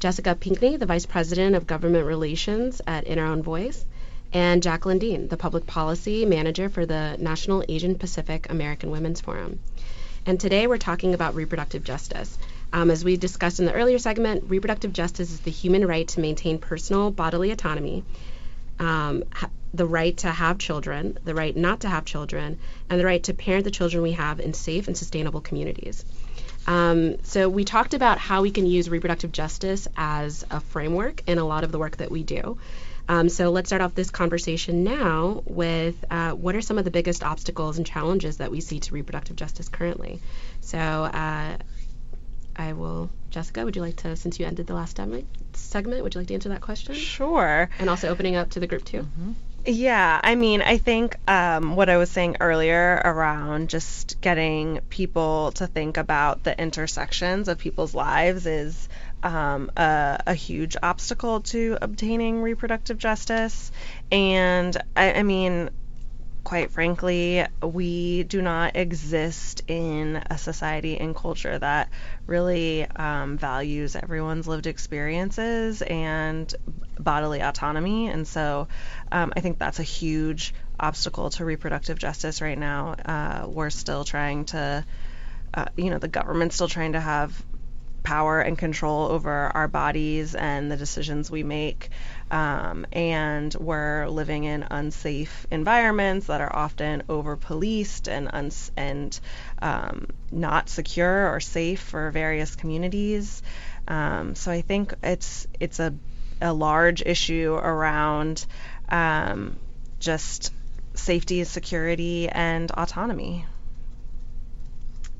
Jessica 0.00 0.34
Pinckney, 0.34 0.78
the 0.78 0.86
Vice 0.86 1.06
President 1.06 1.54
of 1.54 1.68
Government 1.68 2.06
Relations 2.06 2.82
at 2.84 3.04
In 3.04 3.20
Our 3.20 3.26
Own 3.26 3.44
Voice, 3.44 3.86
and 4.32 4.64
Jaclyn 4.64 4.98
Dean, 4.98 5.28
the 5.28 5.36
Public 5.36 5.64
Policy 5.64 6.26
Manager 6.26 6.70
for 6.70 6.86
the 6.86 7.16
National 7.20 7.64
Asian 7.68 7.94
Pacific 7.94 8.50
American 8.50 8.90
Women's 8.90 9.20
Forum. 9.20 9.60
And 10.26 10.40
today 10.40 10.66
we're 10.66 10.78
talking 10.78 11.14
about 11.14 11.36
reproductive 11.36 11.84
justice. 11.84 12.36
Um, 12.72 12.90
as 12.90 13.04
we 13.04 13.16
discussed 13.16 13.60
in 13.60 13.66
the 13.66 13.72
earlier 13.72 13.98
segment, 13.98 14.44
reproductive 14.48 14.92
justice 14.92 15.30
is 15.30 15.40
the 15.40 15.50
human 15.50 15.86
right 15.86 16.08
to 16.08 16.20
maintain 16.20 16.58
personal 16.58 17.10
bodily 17.10 17.50
autonomy, 17.50 18.04
um, 18.78 19.24
ha- 19.32 19.50
the 19.74 19.86
right 19.86 20.16
to 20.18 20.30
have 20.30 20.58
children, 20.58 21.18
the 21.24 21.34
right 21.34 21.56
not 21.56 21.80
to 21.80 21.88
have 21.88 22.04
children, 22.04 22.58
and 22.88 23.00
the 23.00 23.04
right 23.04 23.22
to 23.24 23.34
parent 23.34 23.64
the 23.64 23.70
children 23.70 24.02
we 24.02 24.12
have 24.12 24.40
in 24.40 24.54
safe 24.54 24.86
and 24.86 24.96
sustainable 24.96 25.40
communities. 25.40 26.04
Um, 26.66 27.22
so 27.24 27.48
we 27.48 27.64
talked 27.64 27.94
about 27.94 28.18
how 28.18 28.42
we 28.42 28.50
can 28.50 28.66
use 28.66 28.88
reproductive 28.88 29.32
justice 29.32 29.88
as 29.96 30.44
a 30.50 30.60
framework 30.60 31.22
in 31.26 31.38
a 31.38 31.44
lot 31.44 31.64
of 31.64 31.72
the 31.72 31.78
work 31.78 31.96
that 31.98 32.10
we 32.10 32.22
do. 32.22 32.58
Um, 33.08 33.28
so 33.28 33.50
let's 33.50 33.68
start 33.68 33.82
off 33.82 33.94
this 33.94 34.10
conversation 34.10 34.84
now 34.84 35.42
with 35.44 36.04
uh, 36.10 36.30
what 36.30 36.54
are 36.54 36.60
some 36.60 36.78
of 36.78 36.84
the 36.84 36.90
biggest 36.90 37.24
obstacles 37.24 37.76
and 37.76 37.86
challenges 37.86 38.36
that 38.36 38.50
we 38.50 38.60
see 38.60 38.78
to 38.80 38.94
reproductive 38.94 39.34
justice 39.36 39.68
currently. 39.68 40.20
So 40.60 40.78
uh, 40.78 41.56
I 42.56 42.72
will. 42.74 43.10
Jessica, 43.30 43.64
would 43.64 43.76
you 43.76 43.82
like 43.82 43.96
to, 43.96 44.14
since 44.16 44.38
you 44.38 44.46
ended 44.46 44.66
the 44.66 44.74
last 44.74 44.96
segment, 44.96 46.02
would 46.02 46.14
you 46.14 46.20
like 46.20 46.28
to 46.28 46.34
answer 46.34 46.50
that 46.50 46.60
question? 46.60 46.94
Sure. 46.94 47.70
And 47.78 47.88
also 47.88 48.08
opening 48.08 48.36
up 48.36 48.50
to 48.50 48.60
the 48.60 48.66
group 48.66 48.84
too. 48.84 49.02
Mm-hmm. 49.02 49.32
Yeah, 49.64 50.20
I 50.22 50.34
mean, 50.34 50.60
I 50.60 50.78
think 50.78 51.16
um, 51.30 51.76
what 51.76 51.88
I 51.88 51.96
was 51.96 52.10
saying 52.10 52.38
earlier 52.40 53.00
around 53.04 53.70
just 53.70 54.20
getting 54.20 54.80
people 54.88 55.52
to 55.52 55.68
think 55.68 55.98
about 55.98 56.42
the 56.42 56.60
intersections 56.60 57.46
of 57.46 57.58
people's 57.58 57.94
lives 57.94 58.44
is 58.46 58.88
um, 59.22 59.70
a, 59.76 60.20
a, 60.26 60.34
huge 60.34 60.76
obstacle 60.82 61.42
to 61.42 61.78
obtaining 61.80 62.42
reproductive 62.42 62.98
justice. 62.98 63.70
And 64.10 64.76
I, 64.96 65.12
I 65.12 65.22
mean, 65.22 65.70
quite 66.44 66.70
frankly, 66.70 67.44
we 67.62 68.24
do 68.24 68.42
not 68.42 68.76
exist 68.76 69.62
in 69.68 70.22
a 70.28 70.36
society 70.36 70.98
and 70.98 71.14
culture 71.14 71.58
that 71.58 71.90
really 72.26 72.86
um, 72.96 73.38
values 73.38 73.94
everyone's 73.96 74.48
lived 74.48 74.66
experiences 74.66 75.82
and 75.82 76.52
bodily 76.98 77.40
autonomy. 77.40 78.08
And 78.08 78.26
so 78.26 78.68
um, 79.10 79.32
I 79.36 79.40
think 79.40 79.58
that's 79.58 79.78
a 79.78 79.84
huge 79.84 80.54
obstacle 80.78 81.30
to 81.30 81.44
reproductive 81.44 81.98
justice 81.98 82.40
right 82.40 82.58
now. 82.58 82.92
Uh, 83.04 83.46
we're 83.48 83.70
still 83.70 84.04
trying 84.04 84.46
to, 84.46 84.84
uh, 85.54 85.64
you 85.76 85.90
know, 85.90 85.98
the 85.98 86.08
government's 86.08 86.56
still 86.56 86.68
trying 86.68 86.92
to 86.92 87.00
have 87.00 87.40
power 88.02 88.40
and 88.40 88.58
control 88.58 89.06
over 89.06 89.30
our 89.30 89.68
bodies 89.68 90.34
and 90.34 90.70
the 90.70 90.76
decisions 90.76 91.30
we 91.30 91.42
make. 91.42 91.90
Um, 92.30 92.86
and 92.92 93.54
we're 93.54 94.08
living 94.08 94.44
in 94.44 94.64
unsafe 94.70 95.46
environments 95.50 96.26
that 96.26 96.40
are 96.40 96.54
often 96.54 97.02
over 97.08 97.36
policed 97.36 98.08
and, 98.08 98.28
uns- 98.32 98.72
and 98.76 99.18
um, 99.60 100.08
not 100.30 100.68
secure 100.68 101.28
or 101.32 101.40
safe 101.40 101.80
for 101.80 102.10
various 102.10 102.56
communities. 102.56 103.42
Um, 103.86 104.34
so 104.34 104.50
I 104.50 104.62
think 104.62 104.94
it's 105.02 105.46
it's 105.60 105.80
a, 105.80 105.92
a 106.40 106.52
large 106.52 107.02
issue 107.02 107.52
around 107.54 108.46
um, 108.88 109.56
just 109.98 110.52
safety, 110.94 111.44
security, 111.44 112.28
and 112.28 112.70
autonomy. 112.70 113.44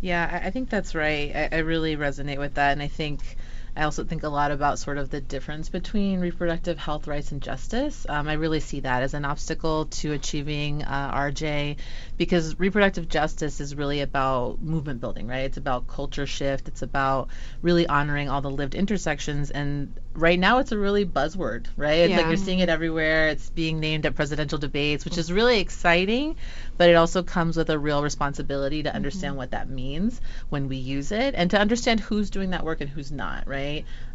Yeah, 0.02 0.40
I, 0.44 0.50
think 0.50 0.68
that's 0.68 0.94
right. 0.94 1.34
I, 1.34 1.48
I, 1.52 1.58
really 1.60 1.96
resonate 1.96 2.38
with 2.38 2.54
that, 2.54 2.72
and 2.72 2.82
I 2.82 2.88
think 2.88 3.36
I 3.74 3.84
also 3.84 4.04
think 4.04 4.22
a 4.22 4.28
lot 4.28 4.50
about 4.50 4.78
sort 4.78 4.98
of 4.98 5.08
the 5.08 5.22
difference 5.22 5.70
between 5.70 6.20
reproductive 6.20 6.76
health 6.76 7.06
rights 7.06 7.32
and 7.32 7.40
justice. 7.40 8.04
Um, 8.06 8.28
I 8.28 8.34
really 8.34 8.60
see 8.60 8.80
that 8.80 9.02
as 9.02 9.14
an 9.14 9.24
obstacle 9.24 9.86
to 9.86 10.12
achieving 10.12 10.82
uh, 10.82 11.10
RJ 11.14 11.76
because 12.18 12.58
reproductive 12.60 13.08
justice 13.08 13.62
is 13.62 13.74
really 13.74 14.02
about 14.02 14.60
movement 14.60 15.00
building, 15.00 15.26
right? 15.26 15.44
It's 15.46 15.56
about 15.56 15.86
culture 15.86 16.26
shift. 16.26 16.68
It's 16.68 16.82
about 16.82 17.30
really 17.62 17.86
honoring 17.86 18.28
all 18.28 18.42
the 18.42 18.50
lived 18.50 18.74
intersections. 18.74 19.50
And 19.50 19.98
right 20.12 20.38
now, 20.38 20.58
it's 20.58 20.72
a 20.72 20.78
really 20.78 21.06
buzzword, 21.06 21.64
right? 21.78 22.00
It's 22.00 22.10
Yeah. 22.10 22.18
like 22.18 22.26
you're 22.26 22.36
seeing 22.36 22.58
it 22.58 22.68
everywhere. 22.68 23.28
It's 23.28 23.48
being 23.48 23.80
named 23.80 24.04
at 24.04 24.14
presidential 24.14 24.58
debates, 24.58 25.06
which 25.06 25.16
is 25.16 25.32
really 25.32 25.60
exciting, 25.60 26.36
but 26.76 26.90
it 26.90 26.94
also 26.94 27.22
comes 27.22 27.56
with 27.56 27.70
a 27.70 27.78
real 27.78 28.02
responsibility 28.02 28.82
to 28.82 28.94
understand 28.94 29.38
what 29.38 29.52
that 29.52 29.70
means 29.70 30.20
when 30.50 30.68
we 30.68 30.76
use 30.76 31.10
it 31.10 31.34
and 31.34 31.50
to 31.52 31.58
understand 31.58 32.00
who's 32.00 32.28
doing 32.28 32.50
that 32.50 32.64
work 32.66 32.82
and 32.82 32.90
who's 32.90 33.10
not, 33.10 33.48
right? 33.48 33.61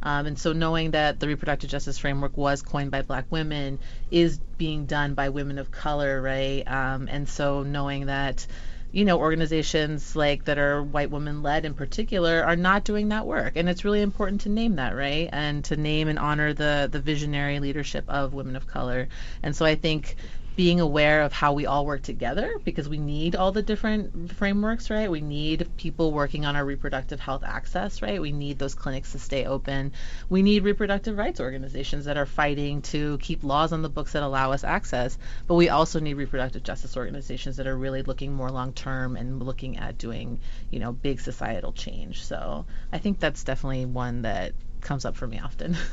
Um, 0.04 0.26
and 0.28 0.40
so 0.40 0.54
knowing 0.54 0.92
that 0.92 1.20
the 1.20 1.28
reproductive 1.28 1.70
justice 1.70 1.98
framework 1.98 2.38
was 2.38 2.62
coined 2.62 2.92
by 2.92 3.02
black 3.02 3.26
women 3.30 3.80
is 4.12 4.40
being 4.58 4.86
done 4.86 5.14
by 5.14 5.30
women 5.30 5.58
of 5.58 5.72
color, 5.72 6.22
right? 6.22 6.64
Um, 6.68 7.08
and 7.12 7.28
so 7.28 7.64
knowing 7.64 8.08
that 8.08 8.46
you 8.92 9.04
know 9.04 9.20
organizations 9.20 10.16
like 10.16 10.46
that 10.46 10.58
are 10.58 10.82
white 10.82 11.12
women 11.12 11.44
led 11.44 11.66
in 11.66 11.74
particular 11.74 12.44
are 12.44 12.56
not 12.56 12.86
doing 12.86 13.10
that 13.10 13.26
work. 13.26 13.54
And 13.56 13.68
it's 13.70 13.84
really 13.86 14.02
important 14.02 14.42
to 14.42 14.50
name 14.50 14.76
that 14.78 14.96
right? 14.96 15.30
And 15.32 15.64
to 15.66 15.76
name 15.76 16.08
and 16.08 16.20
honor 16.20 16.54
the 16.54 16.88
the 16.92 17.02
visionary 17.02 17.60
leadership 17.60 18.06
of 18.08 18.34
women 18.34 18.56
of 18.56 18.68
color. 18.68 19.10
And 19.44 19.56
so 19.56 19.66
i 19.66 19.76
think 19.76 20.16
being 20.58 20.80
aware 20.80 21.22
of 21.22 21.32
how 21.32 21.54
we 21.54 21.68
all 21.68 21.86
work 21.86 22.02
together 22.02 22.58
because 22.64 22.90
we 22.90 22.98
need 22.98 23.36
all 23.36 23.52
the 23.52 23.62
different 23.62 24.32
frameworks, 24.34 24.90
right? 24.90 25.10
We 25.10 25.22
need 25.22 25.70
people 25.78 26.12
working 26.12 26.48
on 26.48 26.56
our 26.56 26.66
reproductive 26.66 27.20
health 27.20 27.44
access, 27.46 28.02
right? 28.02 28.20
We 28.20 28.32
need 28.32 28.58
those 28.58 28.74
clinics 28.74 29.12
to 29.12 29.20
stay 29.20 29.46
open. 29.46 29.94
We 30.30 30.42
need 30.42 30.64
reproductive 30.64 31.16
rights 31.16 31.40
organizations 31.40 32.06
that 32.06 32.18
are 32.18 32.26
fighting 32.26 32.82
to 32.94 33.20
keep 33.20 33.44
laws 33.44 33.72
on 33.72 33.84
the 33.84 33.90
books 33.90 34.14
that 34.14 34.24
allow 34.24 34.52
us 34.52 34.64
access. 34.64 35.20
But 35.46 35.56
we 35.56 35.70
also 35.70 36.00
need 36.00 36.16
reproductive 36.16 36.64
justice 36.64 36.98
organizations 36.98 37.58
that 37.58 37.68
are 37.68 37.78
really 37.78 38.02
looking 38.02 38.34
more 38.34 38.50
long 38.50 38.74
term 38.74 39.16
and 39.16 39.44
looking 39.44 39.78
at 39.78 40.00
doing, 40.00 40.40
you 40.72 40.80
know, 40.80 40.92
big 40.92 41.22
societal 41.22 41.72
change. 41.72 42.26
So 42.26 42.66
I 42.92 42.98
think 42.98 43.20
that's 43.20 43.44
definitely 43.44 43.86
one 43.86 44.24
that 44.24 44.54
comes 44.82 45.06
up 45.06 45.16
for 45.16 45.28
me 45.28 45.40
often. 45.40 45.78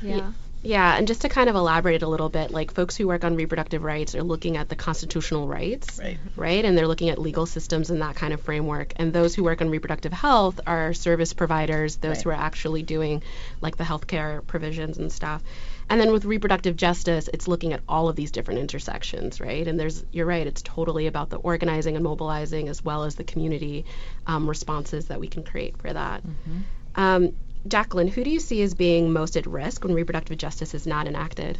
Yeah. 0.00 0.32
Yeah, 0.62 0.96
and 0.96 1.06
just 1.06 1.20
to 1.22 1.28
kind 1.28 1.48
of 1.48 1.54
elaborate 1.54 2.02
a 2.02 2.08
little 2.08 2.28
bit, 2.28 2.50
like 2.50 2.74
folks 2.74 2.96
who 2.96 3.06
work 3.06 3.22
on 3.24 3.36
reproductive 3.36 3.82
rights 3.84 4.16
are 4.16 4.24
looking 4.24 4.56
at 4.56 4.68
the 4.68 4.74
constitutional 4.74 5.46
rights, 5.46 5.98
Right. 5.98 6.18
right? 6.34 6.64
And 6.64 6.76
they're 6.76 6.88
looking 6.88 7.10
at 7.10 7.18
legal 7.18 7.46
systems 7.46 7.90
and 7.90 8.02
that 8.02 8.16
kind 8.16 8.32
of 8.32 8.40
framework. 8.40 8.92
And 8.96 9.12
those 9.12 9.34
who 9.36 9.44
work 9.44 9.60
on 9.60 9.70
reproductive 9.70 10.12
health 10.12 10.60
are 10.66 10.92
service 10.94 11.32
providers, 11.32 11.96
those 11.96 12.16
Right. 12.16 12.22
who 12.24 12.30
are 12.30 12.44
actually 12.44 12.82
doing 12.82 13.22
like 13.60 13.76
the 13.76 13.84
healthcare 13.84 14.44
provisions 14.46 14.98
and 14.98 15.12
stuff. 15.12 15.42
And 15.88 16.00
then 16.00 16.10
with 16.12 16.24
reproductive 16.24 16.76
justice, 16.76 17.30
it's 17.32 17.46
looking 17.46 17.72
at 17.72 17.80
all 17.88 18.08
of 18.08 18.16
these 18.16 18.32
different 18.32 18.60
intersections, 18.60 19.40
right? 19.40 19.66
And 19.66 19.78
there's, 19.78 20.04
you're 20.12 20.26
right, 20.26 20.46
it's 20.46 20.62
totally 20.62 21.06
about 21.06 21.30
the 21.30 21.36
organizing 21.36 21.94
and 21.94 22.02
mobilizing 22.04 22.68
as 22.68 22.84
well 22.84 23.04
as 23.04 23.14
the 23.14 23.24
community 23.24 23.84
um, 24.26 24.48
responses 24.48 25.06
that 25.06 25.20
we 25.20 25.28
can 25.28 25.44
create 25.44 25.78
for 25.78 25.92
that. 25.92 26.22
Um, 26.96 27.32
Jaclyn, 27.68 28.08
who 28.08 28.24
do 28.24 28.30
you 28.30 28.40
see 28.40 28.62
as 28.62 28.74
being 28.74 29.12
most 29.12 29.36
at 29.36 29.46
risk 29.46 29.84
when 29.84 29.94
reproductive 29.94 30.38
justice 30.38 30.74
is 30.74 30.86
not 30.86 31.06
enacted? 31.06 31.58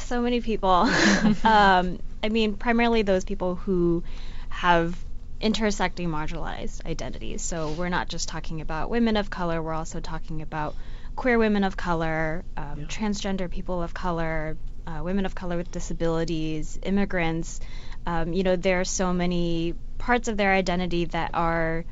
So 0.00 0.20
many 0.20 0.40
people. 0.40 0.70
um, 1.44 1.98
I 2.22 2.28
mean, 2.30 2.54
primarily 2.54 3.02
those 3.02 3.24
people 3.24 3.54
who 3.54 4.02
have 4.48 4.96
intersecting 5.40 6.08
marginalized 6.08 6.84
identities. 6.86 7.42
So 7.42 7.72
we're 7.72 7.88
not 7.88 8.08
just 8.08 8.28
talking 8.28 8.60
about 8.60 8.90
women 8.90 9.16
of 9.16 9.30
color, 9.30 9.62
we're 9.62 9.74
also 9.74 10.00
talking 10.00 10.42
about 10.42 10.74
queer 11.14 11.38
women 11.38 11.64
of 11.64 11.76
color, 11.76 12.44
um, 12.56 12.86
transgender 12.86 13.50
people 13.50 13.82
of 13.82 13.94
color, 13.94 14.56
uh, 14.86 15.00
women 15.02 15.26
of 15.26 15.34
color 15.34 15.56
with 15.56 15.70
disabilities, 15.70 16.78
immigrants. 16.82 17.60
Um, 18.06 18.32
you 18.32 18.42
know, 18.42 18.56
there 18.56 18.80
are 18.80 18.84
so 18.84 19.12
many 19.12 19.74
parts 19.98 20.28
of 20.28 20.36
their 20.36 20.52
identity 20.52 21.06
that 21.06 21.30
are, 21.34 21.84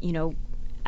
you 0.00 0.12
know, 0.12 0.34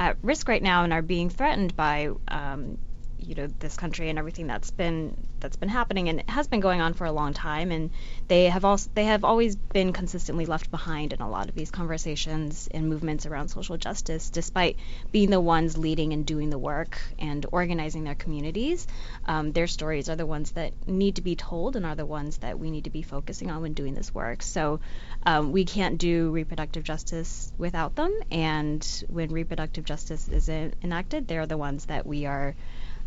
at 0.00 0.16
risk 0.22 0.48
right 0.48 0.62
now 0.62 0.82
and 0.82 0.94
are 0.94 1.02
being 1.02 1.28
threatened 1.28 1.76
by 1.76 2.08
um, 2.28 2.78
you 3.22 3.34
know 3.34 3.46
this 3.58 3.76
country 3.76 4.08
and 4.08 4.18
everything 4.18 4.46
that's 4.46 4.70
been 4.70 5.16
that's 5.40 5.56
been 5.56 5.68
happening 5.68 6.08
and 6.08 6.20
it 6.20 6.30
has 6.30 6.48
been 6.48 6.60
going 6.60 6.80
on 6.80 6.94
for 6.94 7.06
a 7.06 7.12
long 7.12 7.32
time. 7.32 7.70
And 7.70 7.90
they 8.28 8.44
have 8.44 8.64
also 8.64 8.90
they 8.94 9.04
have 9.04 9.24
always 9.24 9.56
been 9.56 9.92
consistently 9.92 10.46
left 10.46 10.70
behind 10.70 11.12
in 11.12 11.20
a 11.20 11.28
lot 11.28 11.48
of 11.48 11.54
these 11.54 11.70
conversations 11.70 12.68
and 12.72 12.88
movements 12.88 13.26
around 13.26 13.48
social 13.48 13.76
justice 13.76 14.30
despite 14.30 14.76
being 15.12 15.30
the 15.30 15.40
ones 15.40 15.78
leading 15.78 16.12
and 16.12 16.26
doing 16.26 16.50
the 16.50 16.58
work 16.58 16.98
and 17.18 17.46
organizing 17.52 18.04
their 18.04 18.14
communities. 18.14 18.86
Um, 19.26 19.52
their 19.52 19.66
stories 19.66 20.08
are 20.08 20.16
the 20.16 20.26
ones 20.26 20.52
that 20.52 20.72
need 20.86 21.16
to 21.16 21.22
be 21.22 21.36
told 21.36 21.76
and 21.76 21.86
are 21.86 21.94
the 21.94 22.06
ones 22.06 22.38
that 22.38 22.58
we 22.58 22.70
need 22.70 22.84
to 22.84 22.90
be 22.90 23.02
focusing 23.02 23.50
on 23.50 23.62
when 23.62 23.72
doing 23.72 23.94
this 23.94 24.14
work. 24.14 24.42
So 24.42 24.80
um, 25.24 25.52
we 25.52 25.64
can't 25.64 25.98
do 25.98 26.30
reproductive 26.30 26.84
justice 26.84 27.52
without 27.58 27.94
them. 27.94 28.12
And 28.30 28.86
when 29.08 29.30
reproductive 29.30 29.84
justice 29.84 30.28
is 30.28 30.48
en- 30.48 30.74
enacted 30.82 31.28
they're 31.28 31.46
the 31.46 31.56
ones 31.56 31.86
that 31.86 32.06
we 32.06 32.26
are 32.26 32.54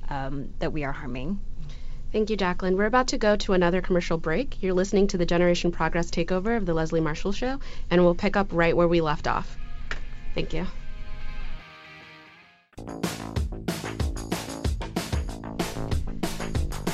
um, 0.09 0.53
that 0.59 0.73
we 0.73 0.83
are 0.83 0.91
harming. 0.91 1.39
Thank 2.11 2.29
you, 2.29 2.37
Jaclyn. 2.37 2.77
We're 2.77 2.85
about 2.85 3.07
to 3.07 3.17
go 3.17 3.35
to 3.37 3.53
another 3.53 3.81
commercial 3.81 4.19
break. 4.19 4.61
You're 4.61 4.73
listening 4.73 5.07
to 5.07 5.17
the 5.17 5.25
Generation 5.25 5.71
Progress 5.71 6.11
takeover 6.11 6.55
of 6.55 6.65
the 6.65 6.73
Leslie 6.73 7.01
Marshall 7.01 7.31
Show, 7.31 7.59
and 7.89 8.03
we'll 8.03 8.13
pick 8.13 8.35
up 8.37 8.49
right 8.51 8.77
where 8.77 8.87
we 8.87 9.01
left 9.01 9.27
off. 9.27 9.57
Thank 10.35 10.53
you. 10.53 10.67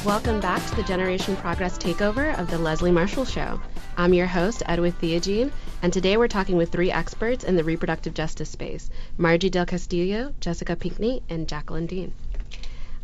Welcome 0.05 0.39
back 0.39 0.65
to 0.69 0.75
the 0.77 0.83
Generation 0.83 1.35
Progress 1.35 1.77
takeover 1.77 2.37
of 2.39 2.49
the 2.49 2.57
Leslie 2.57 2.91
Marshall 2.91 3.25
Show. 3.25 3.59
I'm 3.97 4.13
your 4.13 4.27
host, 4.27 4.63
Edwith 4.65 4.99
Theogene, 5.01 5.51
and 5.81 5.91
today 5.91 6.15
we're 6.15 6.29
talking 6.29 6.55
with 6.55 6.71
three 6.71 6.89
experts 6.89 7.43
in 7.43 7.57
the 7.57 7.65
reproductive 7.65 8.13
justice 8.13 8.49
space 8.49 8.89
Margie 9.17 9.49
Del 9.49 9.65
Castillo, 9.65 10.33
Jessica 10.39 10.77
Pinckney, 10.77 11.21
and 11.29 11.45
Jaclyn 11.45 11.85
Dean. 11.85 12.13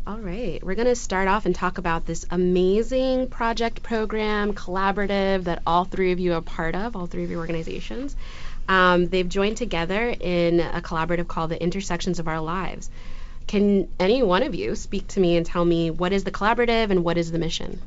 All 0.06 0.18
right, 0.18 0.62
we're 0.62 0.76
going 0.76 0.86
to 0.86 0.94
start 0.94 1.26
off 1.26 1.46
and 1.46 1.54
talk 1.54 1.78
about 1.78 2.06
this 2.06 2.26
amazing 2.30 3.26
project 3.26 3.82
program 3.82 4.52
collaborative 4.52 5.44
that 5.44 5.62
all 5.66 5.84
three 5.84 6.12
of 6.12 6.20
you 6.20 6.34
are 6.34 6.40
part 6.40 6.76
of, 6.76 6.94
all 6.94 7.08
three 7.08 7.24
of 7.24 7.30
your 7.32 7.40
organizations. 7.40 8.14
Um, 8.68 9.08
they've 9.08 9.28
joined 9.28 9.56
together 9.56 10.14
in 10.20 10.60
a 10.60 10.80
collaborative 10.80 11.26
called 11.26 11.50
the 11.50 11.60
Intersections 11.60 12.20
of 12.20 12.28
Our 12.28 12.40
Lives. 12.40 12.88
Can 13.48 13.88
any 13.98 14.22
one 14.22 14.44
of 14.44 14.54
you 14.54 14.76
speak 14.76 15.08
to 15.08 15.20
me 15.20 15.36
and 15.36 15.44
tell 15.44 15.64
me 15.64 15.90
what 15.90 16.12
is 16.12 16.22
the 16.22 16.30
collaborative 16.30 16.90
and 16.90 17.02
what 17.02 17.18
is 17.18 17.32
the 17.32 17.40
mission? 17.40 17.82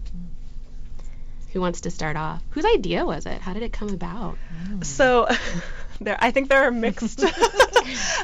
Who 1.54 1.62
wants 1.62 1.82
to 1.82 1.90
start 1.90 2.18
off? 2.18 2.44
Whose 2.50 2.66
idea 2.66 3.06
was 3.06 3.28
it? 3.28 3.40
How 3.40 3.54
did 3.54 3.64
it 3.64 3.72
come 3.72 3.90
about? 3.94 4.38
So, 4.82 5.30
there, 6.02 6.18
I 6.20 6.32
think 6.32 6.50
there 6.50 6.64
are 6.64 6.72
mixed. 6.72 7.24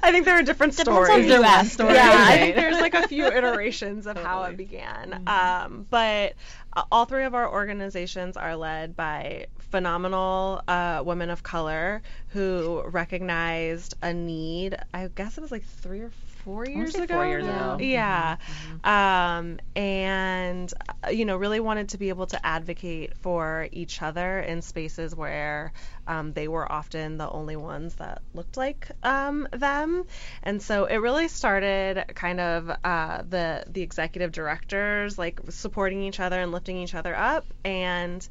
I 0.03 0.11
think 0.11 0.25
there 0.25 0.38
are 0.38 0.43
different 0.43 0.75
Depends 0.75 0.97
on 0.97 1.05
stories. 1.05 1.25
who 1.25 1.33
you 1.33 1.43
ask. 1.43 1.79
Yeah, 1.79 1.85
I 2.27 2.38
think 2.38 2.55
there's 2.55 2.79
like 2.79 2.93
a 2.93 3.07
few 3.07 3.25
iterations 3.38 4.07
of 4.07 4.17
how 4.17 4.43
it 4.43 4.57
began. 4.57 5.23
Um, 5.27 5.88
but 5.89 6.33
uh, 6.73 6.83
all 6.91 7.05
three 7.05 7.23
of 7.25 7.33
our 7.33 7.51
organizations 7.51 8.38
are 8.38 8.55
led 8.55 8.95
by 8.95 9.47
phenomenal 9.71 10.61
uh, 10.67 11.01
women 11.05 11.29
of 11.29 11.43
color 11.43 12.01
who 12.29 12.83
recognized 12.88 13.95
a 14.01 14.13
need. 14.13 14.77
I 14.93 15.09
guess 15.13 15.38
it 15.38 15.41
was 15.41 15.51
like 15.51 15.63
three 15.63 16.01
or 16.01 16.11
four 16.45 16.65
years 16.67 16.93
ago. 16.93 17.15
four 17.15 17.25
years 17.25 17.43
now. 17.43 17.75
ago. 17.75 17.84
Yeah. 17.84 18.38
Um, 18.84 19.60
and, 19.75 20.71
uh, 21.03 21.10
you 21.10 21.25
know, 21.25 21.38
really 21.38 21.60
wanted 21.60 21.89
to 21.89 21.97
be 21.97 22.10
able 22.10 22.27
to 22.27 22.45
advocate 22.45 23.17
for 23.17 23.67
each 23.71 24.01
other 24.03 24.39
in 24.39 24.62
spaces 24.62 25.15
where 25.15 25.73
um, 26.08 26.34
they 26.34 26.47
were 26.47 26.71
often 26.71 27.17
the 27.17 27.27
only 27.27 27.55
ones 27.55 27.95
that 27.95 28.21
looked 28.36 28.58
like 28.58 28.91
um, 29.01 29.47
them. 29.51 30.05
And 30.43 30.62
so 30.62 30.86
it 30.86 30.97
really 30.97 31.27
started 31.27 32.05
kind 32.13 32.39
of 32.39 32.69
uh, 32.84 33.23
the 33.27 33.63
the 33.67 33.81
executive 33.81 34.31
directors 34.31 35.17
like 35.17 35.39
supporting 35.49 36.03
each 36.03 36.19
other 36.19 36.39
and 36.39 36.51
lifting 36.51 36.77
each 36.77 36.93
other 36.93 37.15
up, 37.15 37.45
and 37.63 38.27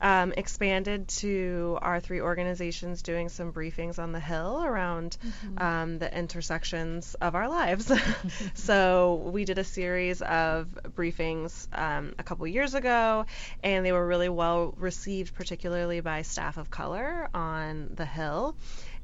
um, 0.00 0.32
expanded 0.36 1.08
to 1.08 1.78
our 1.82 2.00
three 2.00 2.22
organizations 2.22 3.02
doing 3.02 3.28
some 3.28 3.52
briefings 3.52 3.98
on 3.98 4.12
the 4.12 4.20
Hill 4.20 4.62
around 4.64 5.18
um, 5.58 5.98
the 5.98 6.16
intersections 6.16 7.14
of 7.20 7.34
our 7.34 7.48
lives. 7.48 7.57
so 8.54 9.30
we 9.32 9.44
did 9.44 9.58
a 9.58 9.64
series 9.64 10.20
of 10.22 10.68
briefings 10.96 11.66
um, 11.72 12.14
a 12.18 12.22
couple 12.22 12.46
years 12.46 12.74
ago, 12.74 13.24
and 13.62 13.84
they 13.84 13.92
were 13.92 14.06
really 14.06 14.28
well 14.28 14.74
received, 14.76 15.34
particularly 15.34 16.00
by 16.00 16.22
staff 16.22 16.56
of 16.56 16.70
color 16.70 17.28
on 17.34 17.90
the 17.94 18.04
Hill. 18.06 18.56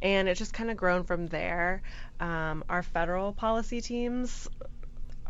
And 0.02 0.28
it 0.28 0.36
just 0.36 0.52
kind 0.52 0.70
of 0.70 0.76
grown 0.76 1.04
from 1.04 1.26
there. 1.26 1.82
Um, 2.20 2.64
our 2.68 2.82
federal 2.82 3.32
policy 3.32 3.80
teams 3.80 4.48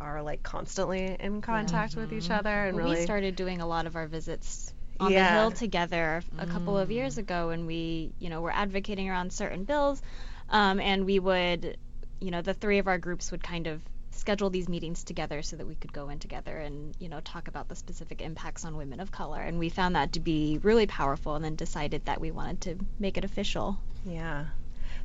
are 0.00 0.22
like 0.22 0.42
constantly 0.42 1.16
in 1.18 1.40
contact 1.40 1.96
with 1.96 2.12
each 2.12 2.30
other 2.30 2.66
and 2.66 2.76
Well, 2.76 2.84
really 2.84 2.96
we 2.96 2.96
started 2.96 3.36
doing 3.36 3.60
a 3.60 3.66
lot 3.66 3.86
of 3.86 3.96
our 3.96 4.06
visits 4.06 4.72
on 5.00 5.12
Yeah. 5.12 5.30
the 5.30 5.32
hill 5.32 5.50
together 5.52 6.22
a 6.38 6.46
couple 6.46 6.76
of 6.78 6.90
years 6.90 7.18
ago 7.18 7.50
and 7.50 7.66
we 7.66 8.12
you 8.18 8.28
know 8.28 8.40
were 8.40 8.52
advocating 8.52 9.08
around 9.08 9.32
certain 9.32 9.64
bills 9.64 10.02
um, 10.48 10.80
and 10.80 11.04
we 11.04 11.18
would 11.18 11.76
you 12.20 12.30
know, 12.30 12.42
the 12.42 12.54
three 12.54 12.78
of 12.78 12.86
our 12.86 12.98
groups 12.98 13.30
would 13.30 13.42
kind 13.42 13.66
of 13.66 13.80
schedule 14.10 14.48
these 14.48 14.68
meetings 14.68 15.04
together 15.04 15.42
so 15.42 15.56
that 15.56 15.66
we 15.66 15.74
could 15.74 15.92
go 15.92 16.08
in 16.08 16.20
together 16.20 16.56
and 16.56 16.94
you 17.00 17.08
know 17.08 17.18
talk 17.20 17.48
about 17.48 17.68
the 17.68 17.74
specific 17.74 18.22
impacts 18.22 18.64
on 18.64 18.76
women 18.76 19.00
of 19.00 19.10
color 19.10 19.40
and 19.40 19.58
we 19.58 19.68
found 19.68 19.96
that 19.96 20.12
to 20.12 20.20
be 20.20 20.60
really 20.62 20.86
powerful 20.86 21.34
and 21.34 21.44
then 21.44 21.56
decided 21.56 22.04
that 22.04 22.20
we 22.20 22.30
wanted 22.30 22.60
to 22.60 22.86
make 23.00 23.18
it 23.18 23.24
official 23.24 23.76
Yeah. 24.06 24.44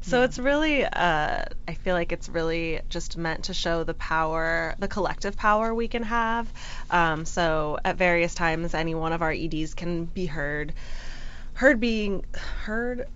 So 0.02 0.24
it's 0.24 0.40
really, 0.40 0.86
uh, 0.86 1.46
I 1.68 1.74
feel 1.74 1.94
like 1.94 2.12
it's 2.12 2.30
really 2.30 2.80
just 2.90 3.18
meant 3.18 3.46
to 3.46 3.54
show 3.54 3.84
the 3.84 3.94
power, 3.94 4.76
the 4.80 4.88
collective 4.88 5.36
power 5.36 5.74
we 5.74 5.88
can 5.88 6.04
have. 6.04 6.52
Um, 6.90 7.26
so 7.26 7.80
at 7.84 7.98
various 7.98 8.34
times, 8.34 8.74
any 8.74 8.96
one 8.96 9.12
of 9.12 9.22
our 9.22 9.32
EDs 9.32 9.74
can 9.74 10.06
be 10.06 10.26
heard, 10.26 10.74
heard 11.54 11.80
being 11.80 12.24
heard. 12.64 13.08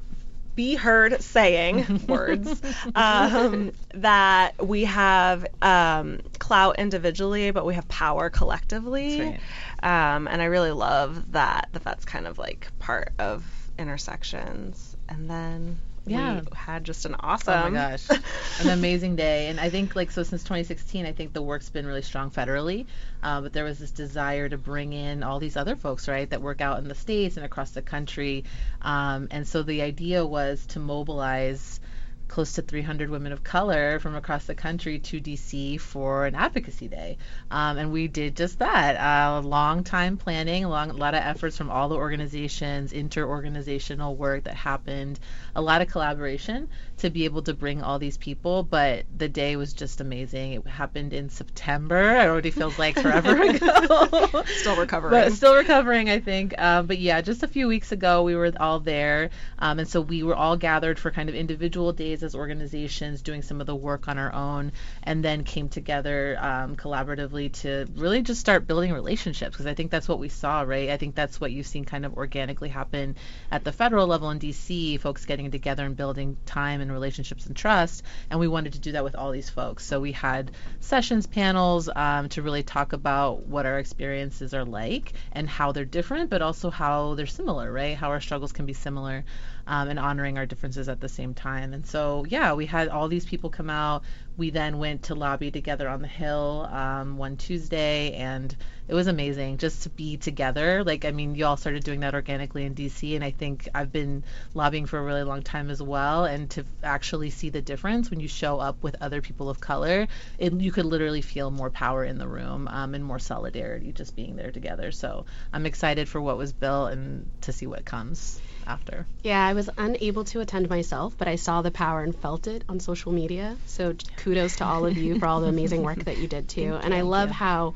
Be 0.55 0.75
heard 0.75 1.21
saying 1.21 2.01
words 2.07 2.61
um, 2.95 3.71
that 3.93 4.65
we 4.65 4.83
have 4.83 5.45
um, 5.61 6.19
clout 6.39 6.77
individually, 6.77 7.51
but 7.51 7.65
we 7.65 7.73
have 7.73 7.87
power 7.87 8.29
collectively. 8.29 9.17
That's 9.17 9.43
Um, 9.81 10.27
and 10.27 10.41
I 10.41 10.45
really 10.45 10.71
love 10.71 11.31
that 11.31 11.69
that 11.73 11.83
that's 11.83 12.05
kind 12.05 12.27
of 12.27 12.37
like 12.37 12.67
part 12.79 13.13
of 13.19 13.43
intersections. 13.77 14.95
And 15.09 15.29
then 15.29 15.79
Yeah. 16.05 16.41
we 16.41 16.47
had 16.53 16.83
just 16.83 17.05
an 17.05 17.15
awesome. 17.19 17.53
Oh 17.53 17.69
my 17.69 17.91
gosh, 17.91 18.09
an 18.59 18.69
amazing 18.69 19.15
day! 19.15 19.47
And 19.47 19.59
I 19.59 19.69
think 19.69 19.95
like 19.95 20.11
so 20.11 20.23
since 20.23 20.43
2016, 20.43 21.05
I 21.05 21.13
think 21.13 21.33
the 21.33 21.41
work's 21.41 21.69
been 21.69 21.85
really 21.85 22.01
strong 22.01 22.29
federally, 22.29 22.85
uh, 23.21 23.41
but 23.41 23.53
there 23.53 23.63
was 23.63 23.79
this 23.79 23.91
desire 23.91 24.49
to 24.49 24.57
bring 24.57 24.93
in 24.93 25.23
all 25.23 25.39
these 25.39 25.55
other 25.55 25.75
folks, 25.75 26.07
right, 26.07 26.29
that 26.29 26.41
work 26.41 26.61
out 26.61 26.79
in 26.79 26.87
the 26.87 26.95
states 26.95 27.37
and 27.37 27.45
across 27.45 27.71
the 27.71 27.81
country, 27.81 28.43
um, 28.81 29.27
and 29.31 29.47
so 29.47 29.63
the 29.63 29.81
idea 29.81 30.25
was 30.25 30.65
to 30.67 30.79
mobilize 30.79 31.79
close 32.27 32.53
to 32.53 32.61
300 32.61 33.09
women 33.09 33.31
of 33.31 33.43
color 33.43 33.99
from 33.99 34.15
across 34.15 34.45
the 34.45 34.55
country 34.55 34.99
to 34.99 35.21
DC 35.21 35.79
for 35.79 36.25
an 36.25 36.35
advocacy 36.35 36.87
day. 36.87 37.17
Um, 37.51 37.77
and 37.77 37.91
we 37.91 38.07
did 38.07 38.35
just 38.35 38.59
that. 38.59 38.95
A 38.95 39.37
uh, 39.37 39.41
long 39.41 39.83
time 39.83 40.17
planning, 40.17 40.63
a, 40.63 40.69
long, 40.69 40.89
a 40.89 40.93
lot 40.93 41.13
of 41.13 41.21
efforts 41.21 41.57
from 41.57 41.69
all 41.69 41.89
the 41.89 41.95
organizations, 41.95 42.91
inter-organizational 42.91 44.15
work 44.15 44.45
that 44.45 44.55
happened, 44.55 45.19
a 45.55 45.61
lot 45.61 45.81
of 45.81 45.87
collaboration 45.89 46.69
to 46.97 47.09
be 47.09 47.25
able 47.25 47.41
to 47.43 47.53
bring 47.53 47.81
all 47.81 47.99
these 47.99 48.17
people. 48.17 48.63
But 48.63 49.05
the 49.15 49.29
day 49.29 49.55
was 49.55 49.73
just 49.73 50.01
amazing. 50.01 50.53
It 50.53 50.67
happened 50.67 51.13
in 51.13 51.29
September. 51.29 52.15
It 52.15 52.27
already 52.27 52.51
feels 52.51 52.79
like 52.79 52.97
forever 52.97 53.41
ago. 53.41 54.43
Still 54.45 54.77
recovering. 54.77 55.11
But 55.11 55.33
still 55.33 55.55
recovering, 55.55 56.09
I 56.09 56.19
think. 56.19 56.59
Um, 56.59 56.87
but 56.87 56.99
yeah, 56.99 57.21
just 57.21 57.43
a 57.43 57.47
few 57.47 57.67
weeks 57.67 57.91
ago, 57.91 58.23
we 58.23 58.35
were 58.35 58.51
all 58.59 58.79
there. 58.79 59.29
Um, 59.59 59.79
and 59.79 59.87
so 59.87 60.01
we 60.01 60.23
were 60.23 60.35
all 60.35 60.57
gathered 60.57 60.99
for 60.99 61.11
kind 61.11 61.29
of 61.29 61.35
individual 61.35 61.91
days 61.93 62.12
as 62.21 62.35
organizations, 62.35 63.21
doing 63.23 63.41
some 63.41 63.61
of 63.61 63.65
the 63.65 63.75
work 63.75 64.07
on 64.07 64.19
our 64.19 64.31
own, 64.33 64.71
and 65.01 65.23
then 65.23 65.43
came 65.43 65.69
together 65.69 66.37
um, 66.39 66.75
collaboratively 66.75 67.51
to 67.61 67.87
really 67.95 68.21
just 68.21 68.39
start 68.41 68.67
building 68.67 68.93
relationships. 68.93 69.53
Because 69.53 69.65
I 69.65 69.73
think 69.73 69.89
that's 69.89 70.07
what 70.07 70.19
we 70.19 70.29
saw, 70.29 70.61
right? 70.61 70.89
I 70.89 70.97
think 70.97 71.15
that's 71.15 71.41
what 71.41 71.51
you've 71.51 71.65
seen 71.65 71.85
kind 71.85 72.05
of 72.05 72.15
organically 72.15 72.69
happen 72.69 73.15
at 73.51 73.63
the 73.63 73.71
federal 73.71 74.05
level 74.05 74.29
in 74.29 74.39
DC, 74.39 74.99
folks 74.99 75.25
getting 75.25 75.49
together 75.49 75.85
and 75.85 75.95
building 75.95 76.37
time 76.45 76.81
and 76.81 76.91
relationships 76.91 77.45
and 77.45 77.55
trust. 77.55 78.03
And 78.29 78.39
we 78.39 78.47
wanted 78.47 78.73
to 78.73 78.79
do 78.79 78.91
that 78.91 79.03
with 79.03 79.15
all 79.15 79.31
these 79.31 79.49
folks. 79.49 79.85
So 79.85 79.99
we 79.99 80.11
had 80.11 80.51
sessions, 80.81 81.25
panels 81.25 81.89
um, 81.95 82.29
to 82.29 82.41
really 82.41 82.63
talk 82.63 82.93
about 82.93 83.47
what 83.47 83.65
our 83.65 83.79
experiences 83.79 84.53
are 84.53 84.65
like 84.65 85.13
and 85.31 85.49
how 85.49 85.71
they're 85.71 85.85
different, 85.85 86.29
but 86.29 86.41
also 86.41 86.69
how 86.69 87.15
they're 87.15 87.25
similar, 87.25 87.71
right? 87.71 87.95
How 87.95 88.09
our 88.09 88.21
struggles 88.21 88.51
can 88.51 88.65
be 88.65 88.73
similar 88.73 89.23
um, 89.67 89.89
and 89.89 89.99
honoring 89.99 90.37
our 90.37 90.45
differences 90.45 90.89
at 90.89 90.99
the 90.99 91.09
same 91.09 91.33
time. 91.33 91.73
And 91.73 91.85
so, 91.85 92.02
yeah, 92.27 92.53
we 92.53 92.65
had 92.65 92.89
all 92.89 93.07
these 93.07 93.25
people 93.25 93.49
come 93.49 93.69
out. 93.69 94.03
We 94.35 94.49
then 94.49 94.79
went 94.79 95.03
to 95.03 95.15
lobby 95.15 95.51
together 95.51 95.87
on 95.87 96.01
the 96.01 96.07
Hill 96.07 96.67
um, 96.71 97.17
one 97.17 97.37
Tuesday, 97.37 98.13
and 98.13 98.55
it 98.87 98.95
was 98.95 99.07
amazing 99.07 99.59
just 99.59 99.83
to 99.83 99.89
be 99.89 100.17
together. 100.17 100.83
Like, 100.83 101.05
I 101.05 101.11
mean, 101.11 101.35
you 101.35 101.45
all 101.45 101.55
started 101.55 101.83
doing 101.83 101.99
that 101.99 102.15
organically 102.15 102.65
in 102.65 102.73
DC, 102.73 103.15
and 103.15 103.23
I 103.23 103.31
think 103.31 103.69
I've 103.75 103.91
been 103.91 104.23
lobbying 104.53 104.87
for 104.87 104.97
a 104.97 105.03
really 105.03 105.23
long 105.23 105.43
time 105.43 105.69
as 105.69 105.81
well. 105.81 106.25
And 106.25 106.49
to 106.51 106.65
actually 106.83 107.29
see 107.29 107.49
the 107.49 107.61
difference 107.61 108.09
when 108.09 108.19
you 108.19 108.27
show 108.27 108.59
up 108.59 108.81
with 108.81 108.95
other 108.99 109.21
people 109.21 109.49
of 109.49 109.59
color, 109.59 110.07
it, 110.39 110.53
you 110.53 110.71
could 110.71 110.85
literally 110.85 111.21
feel 111.21 111.51
more 111.51 111.69
power 111.69 112.03
in 112.03 112.17
the 112.17 112.27
room 112.27 112.67
um, 112.69 112.95
and 112.95 113.05
more 113.05 113.19
solidarity 113.19 113.91
just 113.91 114.15
being 114.15 114.35
there 114.35 114.51
together. 114.51 114.91
So 114.91 115.25
I'm 115.53 115.65
excited 115.65 116.09
for 116.09 116.19
what 116.19 116.37
was 116.37 116.53
built 116.53 116.91
and 116.91 117.29
to 117.41 117.53
see 117.53 117.67
what 117.67 117.85
comes 117.85 118.41
after. 118.65 119.05
Yeah, 119.23 119.45
I 119.45 119.53
was 119.53 119.69
unable 119.77 120.23
to 120.25 120.39
attend 120.39 120.69
myself, 120.69 121.15
but 121.17 121.27
I 121.27 121.35
saw 121.35 121.61
the 121.61 121.71
power 121.71 122.03
and 122.03 122.15
felt 122.15 122.47
it 122.47 122.63
on 122.69 122.79
social 122.79 123.11
media. 123.11 123.57
So 123.65 123.95
kudos 124.17 124.57
to 124.57 124.65
all 124.65 124.85
of 124.85 124.97
you 124.97 125.19
for 125.19 125.25
all 125.25 125.41
the 125.41 125.47
amazing 125.47 125.83
work 125.83 126.03
that 126.05 126.17
you 126.17 126.27
did 126.27 126.49
too. 126.49 126.77
and 126.81 126.93
I 126.93 127.01
love 127.01 127.29
how 127.29 127.75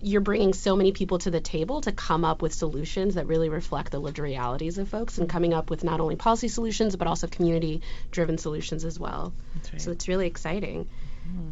you're 0.00 0.20
bringing 0.20 0.52
so 0.52 0.76
many 0.76 0.92
people 0.92 1.18
to 1.18 1.30
the 1.30 1.40
table 1.40 1.80
to 1.80 1.90
come 1.90 2.24
up 2.24 2.42
with 2.42 2.52
solutions 2.52 3.14
that 3.14 3.26
really 3.26 3.48
reflect 3.48 3.90
the 3.90 3.98
lived 3.98 4.18
realities 4.18 4.78
of 4.78 4.88
folks 4.88 5.18
and 5.18 5.28
coming 5.28 5.54
up 5.54 5.70
with 5.70 5.82
not 5.82 6.00
only 6.00 6.16
policy 6.16 6.48
solutions 6.48 6.96
but 6.96 7.08
also 7.08 7.26
community 7.26 7.80
driven 8.10 8.36
solutions 8.38 8.84
as 8.84 9.00
well. 9.00 9.32
That's 9.54 9.72
right. 9.72 9.82
So 9.82 9.90
it's 9.92 10.06
really 10.06 10.26
exciting. 10.26 10.86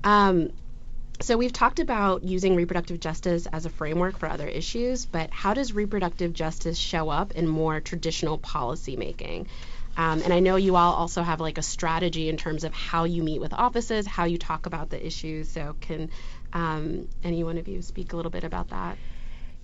Um, 0.04 0.50
so 1.20 1.36
we've 1.36 1.52
talked 1.52 1.78
about 1.78 2.24
using 2.24 2.56
reproductive 2.56 3.00
justice 3.00 3.46
as 3.46 3.66
a 3.66 3.70
framework 3.70 4.18
for 4.18 4.28
other 4.28 4.48
issues, 4.48 5.06
but 5.06 5.30
how 5.32 5.54
does 5.54 5.72
reproductive 5.72 6.32
justice 6.32 6.78
show 6.78 7.08
up 7.08 7.32
in 7.32 7.46
more 7.48 7.80
traditional 7.80 8.38
policymaking? 8.38 9.46
Um, 9.96 10.22
and 10.22 10.32
I 10.32 10.40
know 10.40 10.56
you 10.56 10.74
all 10.74 10.92
also 10.92 11.22
have 11.22 11.40
like 11.40 11.56
a 11.56 11.62
strategy 11.62 12.28
in 12.28 12.36
terms 12.36 12.64
of 12.64 12.74
how 12.74 13.04
you 13.04 13.22
meet 13.22 13.40
with 13.40 13.52
offices, 13.52 14.06
how 14.06 14.24
you 14.24 14.38
talk 14.38 14.66
about 14.66 14.90
the 14.90 15.04
issues. 15.06 15.50
So 15.50 15.76
can 15.80 16.10
um, 16.52 17.08
any 17.22 17.44
one 17.44 17.58
of 17.58 17.68
you 17.68 17.80
speak 17.80 18.12
a 18.12 18.16
little 18.16 18.30
bit 18.32 18.44
about 18.44 18.70
that? 18.70 18.98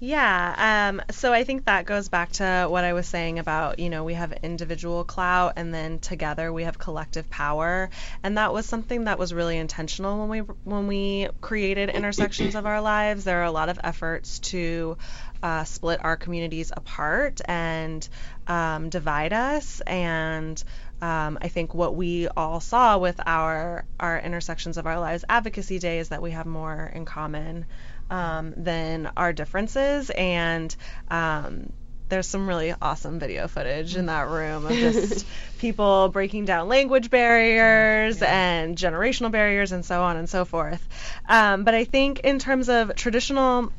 Yeah, 0.02 0.88
um, 0.88 1.02
so 1.10 1.30
I 1.34 1.44
think 1.44 1.66
that 1.66 1.84
goes 1.84 2.08
back 2.08 2.32
to 2.32 2.66
what 2.70 2.84
I 2.84 2.94
was 2.94 3.06
saying 3.06 3.38
about, 3.38 3.78
you 3.78 3.90
know, 3.90 4.02
we 4.02 4.14
have 4.14 4.32
individual 4.42 5.04
clout 5.04 5.52
and 5.56 5.74
then 5.74 5.98
together 5.98 6.50
we 6.54 6.64
have 6.64 6.78
collective 6.78 7.28
power. 7.28 7.90
And 8.22 8.38
that 8.38 8.50
was 8.54 8.64
something 8.64 9.04
that 9.04 9.18
was 9.18 9.34
really 9.34 9.58
intentional 9.58 10.18
when 10.20 10.28
we 10.30 10.38
when 10.64 10.86
we 10.86 11.28
created 11.42 11.90
intersections 11.90 12.54
of 12.54 12.64
our 12.64 12.80
lives. 12.80 13.24
There 13.24 13.40
are 13.40 13.44
a 13.44 13.50
lot 13.52 13.68
of 13.68 13.78
efforts 13.84 14.38
to 14.50 14.96
uh, 15.42 15.64
split 15.64 16.00
our 16.02 16.16
communities 16.16 16.72
apart 16.74 17.42
and 17.44 18.08
um, 18.46 18.88
divide 18.88 19.34
us 19.34 19.80
and 19.86 20.62
um, 21.02 21.38
I 21.40 21.48
think 21.48 21.74
what 21.74 21.94
we 21.94 22.28
all 22.28 22.60
saw 22.60 22.98
with 22.98 23.20
our 23.26 23.84
our 23.98 24.18
intersections 24.18 24.76
of 24.78 24.86
our 24.86 24.98
lives 25.00 25.24
advocacy 25.28 25.78
day 25.78 25.98
is 25.98 26.08
that 26.10 26.20
we 26.22 26.30
have 26.32 26.46
more 26.46 26.90
in 26.94 27.04
common 27.06 27.66
um, 28.10 28.54
than 28.56 29.10
our 29.16 29.32
differences 29.32 30.10
and 30.10 30.74
um, 31.10 31.72
there's 32.10 32.26
some 32.26 32.46
really 32.46 32.74
awesome 32.82 33.18
video 33.18 33.48
footage 33.48 33.96
in 33.96 34.06
that 34.06 34.28
room 34.28 34.66
of 34.66 34.72
just 34.72 35.24
people 35.58 36.08
breaking 36.08 36.44
down 36.44 36.68
language 36.68 37.08
barriers 37.08 38.20
and 38.20 38.76
generational 38.76 39.30
barriers 39.30 39.72
and 39.72 39.84
so 39.84 40.02
on 40.02 40.16
and 40.16 40.28
so 40.28 40.44
forth. 40.44 40.86
Um, 41.28 41.64
but 41.64 41.74
I 41.74 41.84
think 41.84 42.20
in 42.20 42.38
terms 42.38 42.68
of 42.68 42.94
traditional 42.96 43.72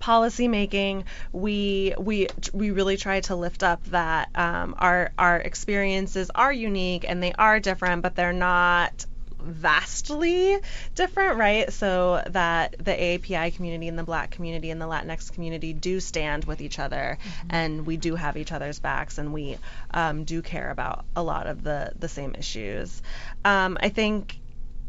policy 0.00 0.48
making, 0.48 1.04
we 1.32 1.94
we 1.98 2.28
we 2.52 2.70
really 2.70 2.96
try 2.96 3.20
to 3.20 3.36
lift 3.36 3.62
up 3.62 3.84
that 3.86 4.30
um, 4.34 4.74
our 4.78 5.12
our 5.18 5.36
experiences 5.36 6.30
are 6.34 6.52
unique 6.52 7.04
and 7.06 7.22
they 7.22 7.32
are 7.34 7.60
different, 7.60 8.02
but 8.02 8.16
they're 8.16 8.32
not 8.32 9.04
vastly 9.42 10.58
different, 10.94 11.38
right? 11.38 11.72
So 11.72 12.22
that 12.28 12.76
the 12.78 12.92
AAPI 12.92 13.54
community 13.54 13.88
and 13.88 13.98
the 13.98 14.04
Black 14.04 14.30
community 14.30 14.70
and 14.70 14.80
the 14.80 14.86
Latinx 14.86 15.32
community 15.32 15.72
do 15.72 16.00
stand 16.00 16.44
with 16.44 16.60
each 16.60 16.78
other, 16.78 17.18
and 17.48 17.86
we 17.86 17.96
do 17.96 18.14
have 18.16 18.36
each 18.36 18.52
other's 18.52 18.78
backs, 18.78 19.18
and 19.18 19.32
we 19.32 19.58
um, 19.92 20.24
do 20.24 20.42
care 20.42 20.70
about 20.70 21.04
a 21.14 21.22
lot 21.22 21.46
of 21.46 21.62
the 21.62 21.92
the 21.98 22.08
same 22.08 22.34
issues. 22.34 23.02
Um, 23.44 23.78
I 23.80 23.88
think 23.88 24.39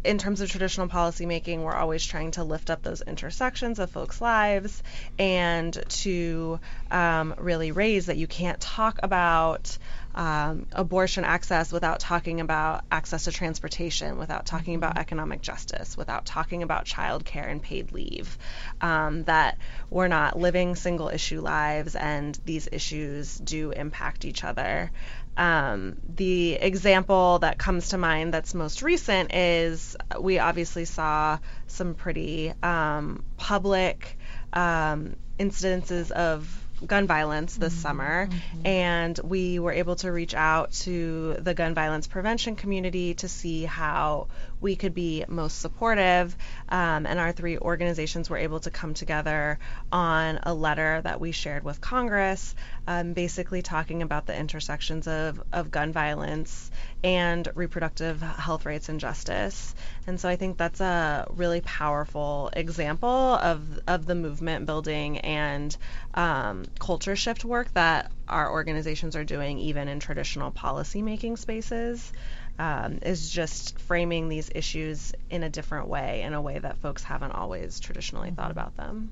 in 0.04 0.18
terms 0.18 0.42
of 0.42 0.50
traditional 0.50 0.88
policymaking, 0.88 1.60
we're 1.60 1.76
always 1.76 2.04
trying 2.04 2.32
to 2.32 2.44
lift 2.44 2.70
up 2.70 2.82
those 2.82 3.02
intersections 3.02 3.80
of 3.80 3.92
folks' 3.92 4.20
lives 4.20 4.82
and 5.20 5.78
to 5.90 6.60
um, 6.90 7.36
really 7.38 7.72
raise 7.72 8.08
that 8.08 8.18
you 8.18 8.28
can't 8.28 8.60
talk 8.60 9.00
about 9.04 9.78
um, 10.14 10.66
abortion 10.74 11.24
access 11.24 11.72
without 11.72 12.00
talking 12.00 12.42
about 12.42 12.84
access 12.92 13.26
to 13.26 13.32
transportation, 13.32 14.18
without 14.18 14.46
talking 14.46 14.76
about 14.76 14.98
economic 14.98 15.42
justice, 15.42 15.96
without 15.96 16.26
talking 16.26 16.64
about 16.64 16.86
childcare 16.86 17.50
and 17.50 17.62
paid 17.62 17.92
leave. 17.92 18.38
Um, 18.82 19.24
that 19.24 19.58
we're 19.90 20.10
not 20.10 20.38
living 20.38 20.76
single 20.76 21.10
issue 21.10 21.42
lives 21.42 21.96
and 21.96 22.38
these 22.46 22.68
issues 22.72 23.38
do 23.38 23.72
impact 23.72 24.26
each 24.26 24.44
other. 24.44 24.92
Um, 25.38 25.96
the 26.16 26.54
example 26.54 27.40
that 27.40 27.58
comes 27.58 27.90
to 27.90 27.98
mind 27.98 28.34
that's 28.34 28.54
most 28.54 28.82
recent 28.82 29.34
is 29.34 29.96
we 30.20 30.40
obviously 30.40 30.86
saw 30.86 31.40
some 31.68 31.96
pretty 31.96 32.54
um, 32.62 33.24
public 33.38 34.18
um, 34.54 35.16
incidences 35.40 36.12
of 36.12 36.48
gun 36.86 37.08
violence 37.08 37.56
this 37.56 37.74
summer, 37.74 38.28
and 38.66 39.20
we 39.24 39.60
were 39.60 39.72
able 39.72 39.96
to 39.98 40.12
reach 40.12 40.34
out 40.34 40.72
to 40.72 41.36
the 41.40 41.54
gun 41.54 41.74
violence 41.74 42.08
prevention 42.08 42.56
community 42.56 43.14
to 43.16 43.28
see 43.28 43.64
how 43.64 44.28
we 44.62 44.76
could 44.76 44.94
be 44.94 45.26
most 45.28 45.60
supportive. 45.60 46.38
Um, 46.70 47.06
and 47.06 47.20
our 47.20 47.32
three 47.32 47.58
organizations 47.58 48.30
were 48.30 48.38
able 48.38 48.60
to 48.62 48.72
come 48.72 48.94
together 48.94 49.60
on 49.92 50.40
a 50.44 50.54
letter 50.54 51.02
that 51.02 51.20
we 51.20 51.32
shared 51.32 51.64
with 51.64 51.82
Congress, 51.82 52.56
um, 52.88 53.14
basically 53.14 53.62
talking 53.62 54.02
about 54.04 54.28
the 54.28 54.38
intersections 54.38 55.08
of, 55.08 55.42
of 55.52 55.72
gun 55.72 55.92
violence 55.92 56.72
and 57.04 57.48
reproductive 57.56 58.22
health 58.22 58.66
rights 58.66 58.88
and 58.90 59.00
justice. 59.00 59.74
And 60.08 60.20
so 60.20 60.30
I 60.30 60.36
think 60.36 60.58
that's 60.58 60.80
a 60.80 61.28
really 61.32 61.62
powerful 61.62 62.52
example 62.54 63.10
of, 63.10 63.80
of 63.88 64.06
the 64.06 64.16
movement 64.16 64.66
building 64.66 65.18
and 65.20 65.76
um, 66.14 66.66
culture 66.80 67.16
shift 67.16 67.44
work 67.44 67.74
that 67.74 68.12
our 68.28 68.52
organizations 68.52 69.16
are 69.16 69.24
doing, 69.24 69.58
even 69.60 69.88
in 69.88 70.00
traditional 70.00 70.52
policy 70.52 71.02
making 71.02 71.38
spaces. 71.38 72.14
Um, 72.60 73.00
is 73.02 73.32
just 73.32 73.80
framing 73.80 74.30
these 74.30 74.52
issues 74.54 75.14
in 75.32 75.42
a 75.42 75.50
different 75.50 75.88
way, 75.88 76.22
in 76.22 76.36
a 76.36 76.42
way 76.42 76.60
that 76.60 76.78
folks 76.78 77.02
haven't 77.02 77.32
always 77.32 77.80
traditionally 77.80 78.30
thought 78.30 78.52
mm-hmm. 78.52 78.60
about 78.60 78.78
them. 78.78 79.10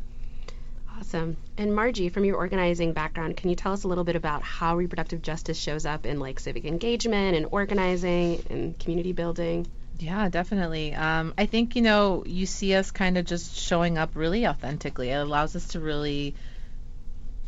Awesome. 1.00 1.38
And 1.58 1.74
Margie, 1.74 2.10
from 2.10 2.26
your 2.26 2.36
organizing 2.36 2.94
background, 2.94 3.38
can 3.38 3.50
you 3.50 3.56
tell 3.56 3.74
us 3.74 3.86
a 3.86 3.88
little 3.88 4.04
bit 4.04 4.16
about 4.16 4.44
how 4.44 4.76
reproductive 4.76 5.24
justice 5.24 5.58
shows 5.58 5.86
up 5.86 6.06
in 6.06 6.20
like 6.20 6.40
civic 6.40 6.66
engagement 6.66 7.38
and 7.38 7.48
organizing 7.52 8.44
and 8.50 8.78
community 8.78 9.14
building? 9.14 9.66
Yeah, 9.98 10.30
definitely. 10.30 10.94
Um, 10.94 11.34
I 11.38 11.46
think, 11.46 11.76
you 11.76 11.82
know, 11.82 12.24
you 12.26 12.46
see 12.46 12.76
us 12.76 12.92
kind 12.92 13.18
of 13.18 13.26
just 13.26 13.56
showing 13.56 13.98
up 13.98 14.12
really 14.14 14.46
authentically. 14.46 15.10
It 15.10 15.16
allows 15.16 15.56
us 15.56 15.70
to 15.70 15.80
really 15.80 16.36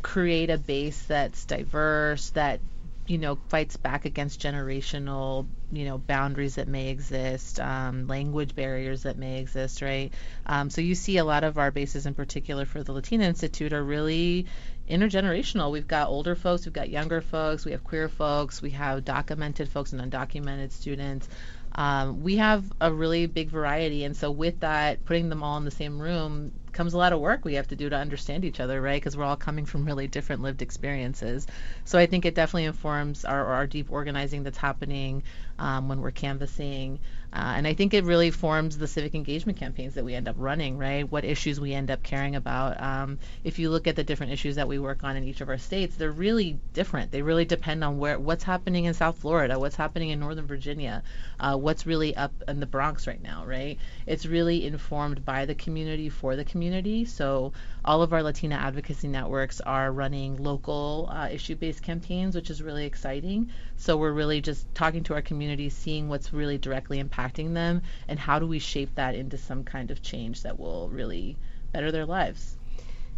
create 0.02 0.50
a 0.50 0.58
base 0.58 1.00
that's 1.02 1.44
diverse, 1.44 2.30
that 2.30 2.60
you 3.12 3.18
know 3.18 3.36
fights 3.48 3.76
back 3.76 4.06
against 4.06 4.40
generational 4.40 5.46
you 5.70 5.84
know 5.84 5.98
boundaries 5.98 6.54
that 6.54 6.66
may 6.66 6.88
exist 6.88 7.60
um, 7.60 8.06
language 8.06 8.54
barriers 8.54 9.02
that 9.02 9.18
may 9.18 9.38
exist 9.38 9.82
right? 9.82 10.14
Um, 10.46 10.70
so 10.70 10.80
you 10.80 10.94
see 10.94 11.18
a 11.18 11.24
lot 11.24 11.44
of 11.44 11.58
our 11.58 11.70
bases 11.70 12.06
in 12.06 12.14
particular 12.14 12.64
for 12.64 12.82
the 12.82 12.92
latina 12.92 13.24
institute 13.24 13.74
are 13.74 13.84
really 13.84 14.46
intergenerational. 14.88 15.70
We've 15.70 15.86
got 15.86 16.08
older 16.08 16.34
folks 16.34 16.64
we've 16.64 16.72
got 16.72 16.88
younger 16.88 17.20
folks 17.20 17.66
we 17.66 17.72
have 17.72 17.84
queer 17.84 18.08
folks 18.08 18.62
we 18.62 18.70
have 18.70 19.04
documented 19.04 19.68
folks 19.68 19.92
and 19.92 20.00
undocumented 20.00 20.72
students. 20.72 21.28
Um, 21.74 22.22
we 22.22 22.36
have 22.36 22.64
a 22.80 22.90
really 22.90 23.26
big 23.26 23.50
variety 23.50 24.04
and 24.04 24.16
so 24.16 24.30
with 24.30 24.60
that 24.60 25.04
putting 25.04 25.28
them 25.28 25.42
all 25.42 25.58
in 25.58 25.66
the 25.66 25.70
same 25.70 26.00
room 26.00 26.52
comes 26.72 26.94
a 26.94 26.98
lot 26.98 27.12
of 27.12 27.20
work 27.20 27.44
we 27.44 27.54
have 27.54 27.68
to 27.68 27.76
do 27.76 27.88
to 27.88 27.96
understand 27.96 28.44
each 28.44 28.60
other, 28.60 28.80
right? 28.80 29.00
Because 29.00 29.16
we're 29.16 29.24
all 29.24 29.36
coming 29.36 29.66
from 29.66 29.84
really 29.84 30.08
different 30.08 30.42
lived 30.42 30.62
experiences. 30.62 31.46
So 31.84 31.98
I 31.98 32.06
think 32.06 32.24
it 32.24 32.34
definitely 32.34 32.64
informs 32.64 33.24
our, 33.24 33.44
our 33.46 33.66
deep 33.66 33.90
organizing 33.90 34.42
that's 34.42 34.58
happening 34.58 35.22
um, 35.58 35.88
when 35.88 36.00
we're 36.00 36.10
canvassing. 36.10 36.98
Uh, 37.32 37.54
and 37.56 37.66
I 37.66 37.72
think 37.72 37.94
it 37.94 38.04
really 38.04 38.30
forms 38.30 38.76
the 38.76 38.86
civic 38.86 39.14
engagement 39.14 39.58
campaigns 39.58 39.94
that 39.94 40.04
we 40.04 40.14
end 40.14 40.28
up 40.28 40.36
running, 40.38 40.76
right? 40.76 41.10
What 41.10 41.24
issues 41.24 41.58
we 41.58 41.72
end 41.72 41.90
up 41.90 42.02
caring 42.02 42.36
about. 42.36 42.78
Um, 42.80 43.18
if 43.42 43.58
you 43.58 43.70
look 43.70 43.86
at 43.86 43.96
the 43.96 44.04
different 44.04 44.32
issues 44.32 44.56
that 44.56 44.68
we 44.68 44.78
work 44.78 45.02
on 45.02 45.16
in 45.16 45.24
each 45.24 45.40
of 45.40 45.48
our 45.48 45.56
states, 45.56 45.96
they're 45.96 46.10
really 46.10 46.58
different. 46.74 47.10
They 47.10 47.22
really 47.22 47.46
depend 47.46 47.84
on 47.84 47.98
where 47.98 48.18
what's 48.18 48.44
happening 48.44 48.84
in 48.84 48.92
South 48.92 49.18
Florida, 49.18 49.58
what's 49.58 49.76
happening 49.76 50.10
in 50.10 50.20
Northern 50.20 50.46
Virginia, 50.46 51.02
uh, 51.40 51.56
what's 51.56 51.86
really 51.86 52.14
up 52.14 52.32
in 52.46 52.60
the 52.60 52.66
Bronx 52.66 53.06
right 53.06 53.22
now, 53.22 53.46
right? 53.46 53.78
It's 54.06 54.26
really 54.26 54.66
informed 54.66 55.24
by 55.24 55.46
the 55.46 55.54
community 55.54 56.10
for 56.10 56.36
the 56.36 56.44
community. 56.44 56.61
So 57.06 57.52
all 57.84 58.02
of 58.02 58.12
our 58.12 58.22
Latina 58.22 58.54
advocacy 58.54 59.08
networks 59.08 59.60
are 59.60 59.90
running 59.90 60.42
local 60.42 61.08
uh, 61.10 61.28
issue-based 61.30 61.82
campaigns, 61.82 62.34
which 62.34 62.50
is 62.50 62.62
really 62.62 62.84
exciting. 62.84 63.50
So 63.76 63.96
we're 63.96 64.12
really 64.12 64.40
just 64.40 64.72
talking 64.74 65.02
to 65.04 65.14
our 65.14 65.22
community, 65.22 65.70
seeing 65.70 66.08
what's 66.08 66.32
really 66.32 66.58
directly 66.58 67.02
impacting 67.02 67.54
them, 67.54 67.82
and 68.06 68.18
how 68.18 68.38
do 68.38 68.46
we 68.46 68.58
shape 68.58 68.94
that 68.94 69.14
into 69.14 69.38
some 69.38 69.64
kind 69.64 69.90
of 69.90 70.02
change 70.02 70.42
that 70.42 70.58
will 70.58 70.88
really 70.88 71.36
better 71.72 71.90
their 71.90 72.06
lives. 72.06 72.56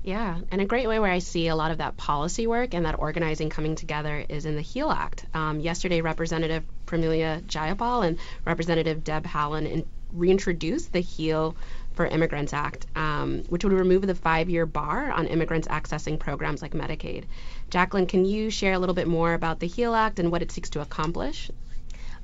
Yeah, 0.04 0.38
and 0.50 0.60
a 0.60 0.66
great 0.66 0.86
way 0.86 0.98
where 0.98 1.10
I 1.10 1.20
see 1.20 1.48
a 1.48 1.56
lot 1.56 1.70
of 1.70 1.78
that 1.78 1.96
policy 1.96 2.46
work 2.46 2.74
and 2.74 2.84
that 2.84 2.98
organizing 2.98 3.48
coming 3.48 3.74
together 3.74 4.24
is 4.28 4.44
in 4.44 4.54
the 4.54 4.60
HEAL 4.60 4.90
Act. 4.90 5.24
Um, 5.32 5.60
yesterday, 5.60 6.02
Representative 6.02 6.62
Pramila 6.86 7.42
Jayapal 7.42 8.06
and 8.06 8.18
Representative 8.44 9.02
Deb 9.02 9.24
Haaland 9.24 9.70
in, 9.70 9.86
reintroduced 10.12 10.92
the 10.92 11.00
HEAL 11.00 11.56
for 11.94 12.06
Immigrants 12.06 12.52
Act, 12.52 12.86
um, 12.96 13.44
which 13.48 13.64
would 13.64 13.72
remove 13.72 14.06
the 14.06 14.14
five 14.14 14.50
year 14.50 14.66
bar 14.66 15.10
on 15.10 15.26
immigrants 15.26 15.68
accessing 15.68 16.18
programs 16.18 16.62
like 16.62 16.72
Medicaid. 16.72 17.24
Jaclyn, 17.70 18.08
can 18.08 18.24
you 18.24 18.50
share 18.50 18.74
a 18.74 18.78
little 18.78 18.94
bit 18.94 19.08
more 19.08 19.34
about 19.34 19.60
the 19.60 19.66
HEAL 19.66 19.94
Act 19.94 20.18
and 20.18 20.30
what 20.30 20.42
it 20.42 20.52
seeks 20.52 20.70
to 20.70 20.80
accomplish? 20.80 21.50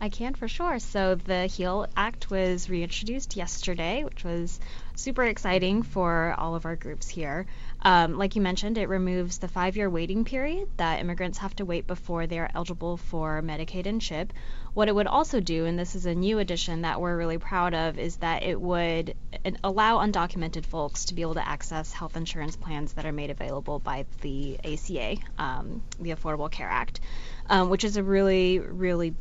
I 0.03 0.09
can 0.09 0.33
for 0.33 0.49
sure. 0.49 0.79
So 0.79 1.15
the 1.15 1.47
HEAL 1.47 1.87
Act 1.95 2.31
was 2.31 2.71
reintroduced 2.71 3.37
yesterday, 3.37 4.03
which 4.03 4.25
was 4.25 4.59
super 4.95 5.25
exciting 5.25 5.83
for 5.83 6.35
all 6.39 6.55
of 6.55 6.65
our 6.65 6.77
groups 6.77 7.07
here. 7.07 7.45
Um, 7.83 8.17
like 8.17 8.35
you 8.35 8.41
mentioned, 8.41 8.79
it 8.79 8.89
removes 8.89 9.39
the 9.39 9.49
five 9.49 9.77
year 9.77 9.91
waiting 9.91 10.25
period 10.25 10.69
that 10.79 11.01
immigrants 11.01 11.39
have 11.39 11.55
to 11.57 11.67
wait 11.67 11.87
before 11.87 12.27
they 12.27 12.39
are 12.39 12.51
eligible 12.55 12.97
for 12.97 13.43
Medicaid 13.43 13.85
and 13.87 14.01
CHIP. 14.01 14.33
What 14.73 14.89
it 14.89 14.95
would 14.95 15.09
also 15.09 15.41
do, 15.41 15.65
and 15.67 15.79
this 15.79 15.95
is 15.95 16.07
a 16.07 16.15
new 16.15 16.39
addition 16.39 16.83
that 16.83 17.01
we're 17.01 17.17
really 17.17 17.39
proud 17.39 17.75
of, 17.75 17.99
is 17.99 18.17
that 18.17 18.45
it 18.45 18.61
would 18.61 19.17
allow 19.65 19.99
undocumented 19.99 20.65
folks 20.65 21.07
to 21.07 21.15
be 21.15 21.23
able 21.23 21.35
to 21.35 21.47
access 21.47 21.93
health 21.93 22.17
insurance 22.17 22.57
plans 22.57 22.93
that 22.93 23.05
are 23.05 23.13
made 23.13 23.31
available 23.31 23.79
by 23.81 24.07
the 24.21 24.59
ACA, 24.65 25.17
um, 25.39 25.83
the 25.99 26.11
Affordable 26.11 26.51
Care 26.51 26.69
Act, 26.69 27.01
um, 27.49 27.69
which 27.69 27.85
is 27.85 27.97
a 27.97 28.03
really, 28.03 28.61
really 28.61 29.15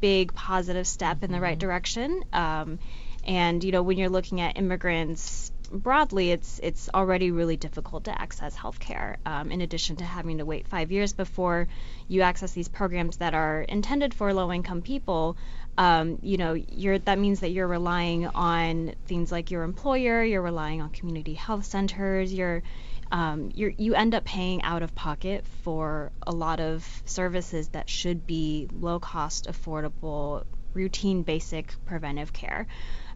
big 0.00 0.34
positive 0.34 0.86
step 0.86 1.22
in 1.22 1.32
the 1.32 1.40
right 1.40 1.52
mm-hmm. 1.52 1.66
direction. 1.66 2.24
Um, 2.32 2.78
and 3.24 3.62
you 3.62 3.70
know, 3.70 3.82
when 3.82 3.98
you're 3.98 4.08
looking 4.08 4.40
at 4.40 4.58
immigrants 4.58 5.52
broadly, 5.72 6.30
it's 6.30 6.60
it's 6.62 6.88
already 6.92 7.30
really 7.30 7.56
difficult 7.56 8.04
to 8.04 8.20
access 8.20 8.56
healthcare. 8.56 9.16
Um, 9.24 9.50
in 9.50 9.60
addition 9.60 9.96
to 9.96 10.04
having 10.04 10.38
to 10.38 10.44
wait 10.44 10.68
five 10.68 10.92
years 10.92 11.12
before 11.12 11.68
you 12.08 12.22
access 12.22 12.52
these 12.52 12.68
programs 12.68 13.16
that 13.18 13.34
are 13.34 13.62
intended 13.62 14.14
for 14.14 14.32
low-income 14.34 14.82
people, 14.82 15.36
um, 15.78 16.18
you 16.22 16.36
know, 16.36 16.56
that 17.04 17.18
means 17.18 17.40
that 17.40 17.50
you're 17.50 17.66
relying 17.66 18.26
on 18.26 18.94
things 19.06 19.32
like 19.32 19.50
your 19.50 19.62
employer, 19.62 20.22
you're 20.22 20.42
relying 20.42 20.82
on 20.82 20.90
community 20.90 21.34
health 21.34 21.64
centers, 21.64 22.32
you're 22.32 22.62
um, 23.10 23.50
you 23.54 23.94
end 23.94 24.14
up 24.14 24.24
paying 24.24 24.62
out 24.62 24.82
of 24.82 24.94
pocket 24.94 25.44
for 25.62 26.10
a 26.26 26.32
lot 26.32 26.60
of 26.60 27.02
services 27.04 27.68
that 27.68 27.88
should 27.90 28.26
be 28.26 28.68
low 28.72 28.98
cost, 28.98 29.46
affordable, 29.48 30.44
routine, 30.72 31.22
basic 31.22 31.74
preventive 31.84 32.32
care. 32.32 32.66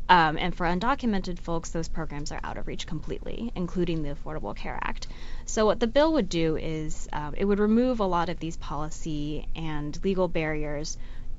Um, 0.09 0.39
and 0.39 0.55
for 0.55 0.67
undocumented 0.67 1.41
folks, 1.41 1.71
those 1.71 1.89
programs 1.89 2.31
are 2.31 2.41
out 2.45 2.59
of 2.59 2.69
reach 2.69 2.87
completely, 2.87 3.51
including 3.57 4.03
the 4.03 4.15
Affordable 4.15 4.55
Care 4.55 4.79
Act. 4.81 5.09
So, 5.47 5.67
what 5.67 5.81
the 5.81 5.89
bill 5.89 6.13
would 6.13 6.29
do 6.29 6.57
is 6.57 7.09
um, 7.13 7.35
it 7.37 7.45
would 7.45 7.59
remove 7.59 7.99
a 7.99 8.07
lot 8.07 8.29
of 8.29 8.39
these 8.39 8.57
policy 8.57 9.49
and 9.57 9.99
legal 10.05 10.29
barriers 10.29 10.97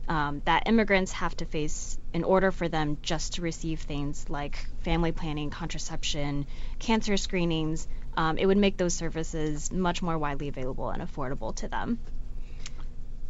um, 0.10 0.42
that 0.46 0.68
immigrants 0.68 1.14
have 1.14 1.36
to 1.38 1.46
face 1.46 1.98
in 2.14 2.24
order 2.24 2.52
for 2.52 2.68
them 2.68 2.98
just 3.02 3.34
to 3.36 3.42
receive 3.42 3.82
things 3.82 4.30
like 4.30 4.66
family 4.82 5.12
planning, 5.12 5.50
contraception, 5.50 6.46
cancer 6.80 7.16
screenings. 7.16 7.88
Um, 8.16 8.38
it 8.38 8.46
would 8.46 8.58
make 8.58 8.78
those 8.78 8.94
services 8.94 9.72
much 9.72 10.02
more 10.02 10.18
widely 10.18 10.48
available 10.48 10.90
and 10.90 11.02
affordable 11.02 11.56
to 11.58 11.68
them 11.68 12.00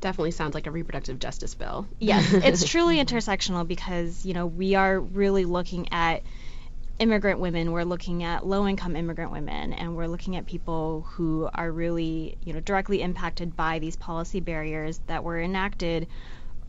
definitely 0.02 0.32
sounds 0.32 0.54
like 0.54 0.68
a 0.68 0.72
reproductive 0.72 1.20
justice 1.20 1.56
bill. 1.56 1.88
Yes, 2.00 2.32
it's 2.32 2.68
truly 2.68 2.98
intersectional 2.98 3.68
because, 3.68 4.26
you 4.26 4.34
know, 4.34 4.46
we 4.46 4.76
are 4.76 5.00
really 5.00 5.46
looking 5.46 5.92
at 5.92 6.24
immigrant 7.00 7.40
women, 7.40 7.72
we're 7.72 7.84
looking 7.84 8.24
at 8.24 8.46
low 8.46 8.68
income 8.68 8.96
immigrant 8.96 9.32
women, 9.32 9.74
and 9.74 9.96
we're 9.96 10.08
looking 10.08 10.36
at 10.36 10.46
people 10.46 11.06
who 11.12 11.50
are 11.54 11.72
really, 11.72 12.38
you 12.44 12.54
know, 12.54 12.60
directly 12.60 13.02
impacted 13.02 13.56
by 13.56 13.80
these 13.80 13.96
policy 13.96 14.40
barriers 14.40 15.00
that 15.08 15.24
were 15.24 15.40
enacted 15.40 16.08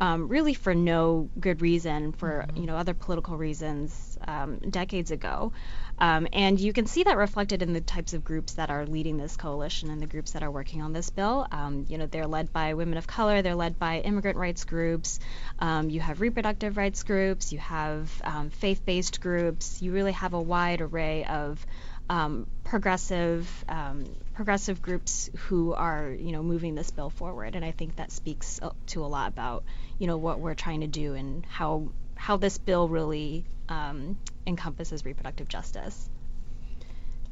um, 0.01 0.29
really 0.29 0.55
for 0.55 0.75
no 0.75 1.29
good 1.41 1.61
reason, 1.61 2.13
for, 2.13 2.45
mm-hmm. 2.47 2.61
you 2.61 2.67
know, 2.67 2.77
other 2.77 2.95
political 2.95 3.37
reasons 3.37 4.19
um, 4.27 4.59
decades 4.59 5.11
ago. 5.11 5.53
Um, 6.01 6.29
and 6.33 6.61
you 6.61 6.73
can 6.73 6.87
see 6.87 7.03
that 7.05 7.17
reflected 7.17 7.63
in 7.63 7.73
the 7.73 7.81
types 7.81 8.15
of 8.15 8.25
groups 8.25 8.55
that 8.55 8.71
are 8.71 8.87
leading 8.87 9.17
this 9.17 9.37
coalition 9.37 9.91
and 9.91 10.01
the 10.01 10.07
groups 10.07 10.33
that 10.33 10.43
are 10.43 10.51
working 10.51 10.83
on 10.83 10.93
this 10.93 11.11
bill. 11.11 11.47
Um, 11.51 11.87
you 11.89 11.99
know, 11.99 12.07
they're 12.07 12.27
led 12.27 12.53
by 12.53 12.75
women 12.75 12.99
of 12.99 13.07
color, 13.07 13.43
they're 13.43 13.55
led 13.55 13.79
by 13.79 14.01
immigrant 14.01 14.37
rights 14.37 14.65
groups, 14.65 15.21
um, 15.59 15.91
you 15.91 16.01
have 16.01 16.21
reproductive 16.21 16.77
rights 16.77 17.03
groups, 17.03 17.53
you 17.53 17.59
have 17.59 18.11
um, 18.25 18.51
faith 18.51 18.85
based 18.85 19.21
groups, 19.21 19.83
you 19.83 19.93
really 19.93 20.13
have 20.13 20.35
a 20.35 20.41
wide 20.41 20.81
array 20.81 21.25
of 21.25 21.65
um, 22.11 22.47
progressive 22.65 23.65
um, 23.69 24.05
progressive 24.35 24.81
groups 24.81 25.29
who 25.37 25.75
are 25.75 26.11
you 26.11 26.33
know 26.33 26.43
moving 26.43 26.75
this 26.75 26.91
bill 26.91 27.11
forward. 27.11 27.55
And 27.55 27.65
I 27.65 27.73
think 27.73 27.97
that 27.97 28.11
speaks 28.11 28.61
uh, 28.63 28.71
to 28.89 29.05
a 29.05 29.07
lot 29.07 29.29
about 29.29 29.65
you 29.99 30.07
know 30.07 30.17
what 30.17 30.41
we're 30.41 30.55
trying 30.55 30.81
to 30.81 30.87
do 30.87 31.15
and 31.15 31.45
how 31.47 31.89
how 32.19 32.37
this 32.37 32.59
bill 32.59 32.89
really 32.89 33.45
um, 33.69 34.19
encompasses 34.47 35.05
reproductive 35.05 35.49
justice. 35.49 36.11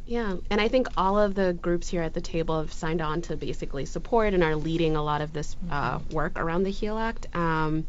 Yeah, 0.06 0.36
and 0.50 0.60
I 0.60 0.68
think 0.68 0.86
all 0.96 1.18
of 1.18 1.34
the 1.34 1.52
groups 1.52 1.88
here 1.88 2.02
at 2.02 2.14
the 2.14 2.20
table 2.20 2.60
have 2.60 2.72
signed 2.72 3.02
on 3.02 3.22
to 3.22 3.36
basically 3.36 3.86
support 3.86 4.34
and 4.34 4.44
are 4.44 4.54
leading 4.54 4.94
a 4.94 5.02
lot 5.02 5.20
of 5.20 5.32
this 5.32 5.56
uh, 5.68 5.98
mm-hmm. 5.98 6.14
work 6.14 6.38
around 6.38 6.62
the 6.62 6.70
HEAL 6.70 6.96
Act. 6.96 7.34
Um, 7.34 7.86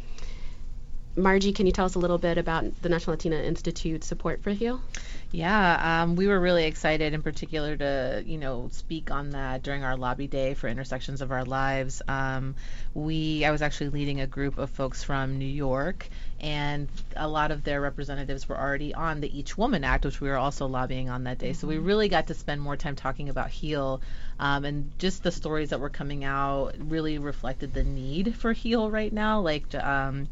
Margie, 1.15 1.53
can 1.53 1.67
you 1.67 1.71
tell 1.71 1.85
us 1.85 1.95
a 1.95 1.99
little 1.99 2.17
bit 2.17 2.39
about 2.39 2.81
the 2.81 2.89
National 2.89 3.13
Latina 3.13 3.35
Institute 3.37 4.03
support 4.03 4.41
for 4.41 4.49
HEAL? 4.51 4.81
Yeah, 5.29 6.03
um, 6.03 6.15
we 6.15 6.27
were 6.27 6.39
really 6.39 6.63
excited 6.63 7.13
in 7.13 7.21
particular 7.21 7.75
to, 7.75 8.23
you 8.25 8.37
know, 8.37 8.69
speak 8.71 9.11
on 9.11 9.31
that 9.31 9.61
during 9.61 9.83
our 9.83 9.97
lobby 9.97 10.27
day 10.27 10.53
for 10.53 10.69
Intersections 10.69 11.21
of 11.21 11.33
Our 11.33 11.43
Lives. 11.43 12.01
Um, 12.07 12.55
we, 12.93 13.43
I 13.43 13.51
was 13.51 13.61
actually 13.61 13.89
leading 13.89 14.21
a 14.21 14.27
group 14.27 14.57
of 14.57 14.69
folks 14.69 15.03
from 15.03 15.37
New 15.37 15.45
York, 15.45 16.07
and 16.39 16.87
a 17.17 17.27
lot 17.27 17.51
of 17.51 17.65
their 17.65 17.81
representatives 17.81 18.47
were 18.47 18.57
already 18.57 18.93
on 18.93 19.19
the 19.19 19.37
Each 19.37 19.57
Woman 19.57 19.83
Act, 19.83 20.05
which 20.05 20.21
we 20.21 20.29
were 20.29 20.37
also 20.37 20.65
lobbying 20.65 21.09
on 21.09 21.25
that 21.25 21.39
day. 21.39 21.51
So 21.51 21.67
we 21.67 21.77
really 21.77 22.07
got 22.07 22.27
to 22.27 22.33
spend 22.33 22.61
more 22.61 22.77
time 22.77 22.95
talking 22.95 23.27
about 23.27 23.49
HEAL, 23.49 24.01
um, 24.39 24.63
and 24.63 24.91
just 24.97 25.23
the 25.23 25.31
stories 25.33 25.71
that 25.71 25.81
were 25.81 25.89
coming 25.89 26.23
out 26.23 26.75
really 26.79 27.17
reflected 27.17 27.73
the 27.73 27.83
need 27.83 28.33
for 28.35 28.53
HEAL 28.53 28.89
right 28.91 29.11
now. 29.11 29.41
Like, 29.41 29.75
um, 29.75 30.29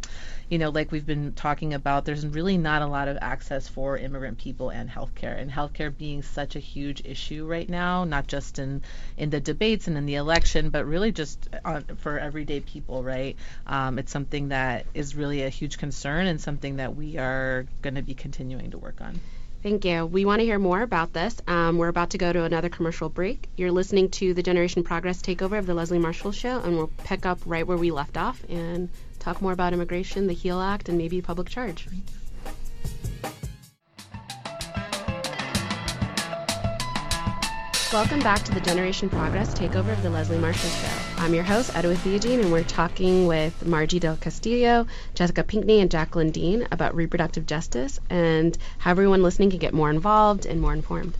you 0.49 0.59
know, 0.59 0.69
like 0.69 0.91
we've 0.91 1.05
been 1.05 1.33
talking 1.33 1.73
about, 1.73 2.05
there's 2.05 2.25
really 2.25 2.57
not 2.57 2.81
a 2.81 2.87
lot 2.87 3.07
of 3.07 3.17
access 3.19 3.67
for 3.67 3.97
immigrant 3.97 4.37
people 4.37 4.69
and 4.69 4.84
healthcare, 4.89 5.39
and 5.39 5.51
healthcare 5.51 5.95
being 5.95 6.21
such 6.21 6.55
a 6.55 6.59
huge 6.59 7.01
issue 7.05 7.45
right 7.45 7.69
now, 7.69 8.03
not 8.03 8.27
just 8.27 8.59
in 8.59 8.83
in 9.17 9.29
the 9.29 9.39
debates 9.39 9.87
and 9.87 9.97
in 9.97 10.05
the 10.05 10.15
election, 10.15 10.69
but 10.69 10.85
really 10.85 11.11
just 11.11 11.49
on, 11.63 11.83
for 11.97 12.19
everyday 12.19 12.59
people, 12.59 13.03
right? 13.03 13.35
Um, 13.67 13.99
it's 13.99 14.11
something 14.11 14.49
that 14.49 14.85
is 14.93 15.15
really 15.15 15.43
a 15.43 15.49
huge 15.49 15.77
concern 15.77 16.27
and 16.27 16.39
something 16.39 16.77
that 16.77 16.95
we 16.95 17.17
are 17.17 17.65
going 17.81 17.95
to 17.95 18.01
be 18.01 18.13
continuing 18.13 18.71
to 18.71 18.77
work 18.77 19.01
on. 19.01 19.19
Thank 19.65 19.83
you. 19.83 20.05
We 20.05 20.25
want 20.25 20.41
to 20.41 20.45
hear 20.45 20.59
more 20.59 20.83
about 20.83 21.11
this. 21.11 21.41
Um, 21.47 21.79
we're 21.79 21.87
about 21.87 22.11
to 22.11 22.19
go 22.19 22.31
to 22.31 22.43
another 22.43 22.69
commercial 22.69 23.09
break. 23.09 23.49
You're 23.57 23.71
listening 23.71 24.09
to 24.11 24.35
the 24.35 24.43
Generation 24.43 24.83
Progress 24.83 25.23
takeover 25.23 25.57
of 25.57 25.65
the 25.65 25.73
Leslie 25.73 25.97
Marshall 25.97 26.31
Show, 26.31 26.59
and 26.59 26.77
we'll 26.77 26.91
pick 27.03 27.25
up 27.25 27.39
right 27.47 27.65
where 27.65 27.75
we 27.75 27.89
left 27.89 28.15
off 28.15 28.43
and 28.47 28.89
talk 29.17 29.41
more 29.41 29.53
about 29.53 29.73
immigration, 29.73 30.27
the 30.27 30.33
HEAL 30.33 30.61
Act, 30.61 30.87
and 30.87 30.99
maybe 30.99 31.19
public 31.19 31.49
charge. 31.49 31.87
Welcome 37.95 38.19
back 38.19 38.43
to 38.43 38.53
the 38.53 38.59
Generation 38.59 39.09
Progress 39.09 39.53
takeover 39.53 39.93
of 39.93 40.03
the 40.03 40.09
Leslie 40.09 40.37
Marshall 40.37 40.69
Show. 40.69 40.91
I'm 41.15 41.33
your 41.33 41.45
host, 41.45 41.73
Edwith 41.73 42.03
Theogene, 42.03 42.41
and 42.41 42.51
we're 42.51 42.65
talking 42.65 43.25
with 43.25 43.65
Margie 43.65 43.99
Del 43.99 44.17
Castillo, 44.17 44.85
Jessica 45.13 45.43
Pinckney, 45.43 45.79
and 45.79 45.89
Jaclyn 45.89 46.33
Dean 46.33 46.67
about 46.73 46.93
reproductive 46.93 47.45
justice 47.45 48.01
and 48.09 48.57
how 48.79 48.91
everyone 48.91 49.23
listening 49.23 49.49
can 49.49 49.59
get 49.59 49.73
more 49.73 49.89
involved 49.89 50.45
and 50.45 50.59
more 50.59 50.73
informed. 50.73 51.15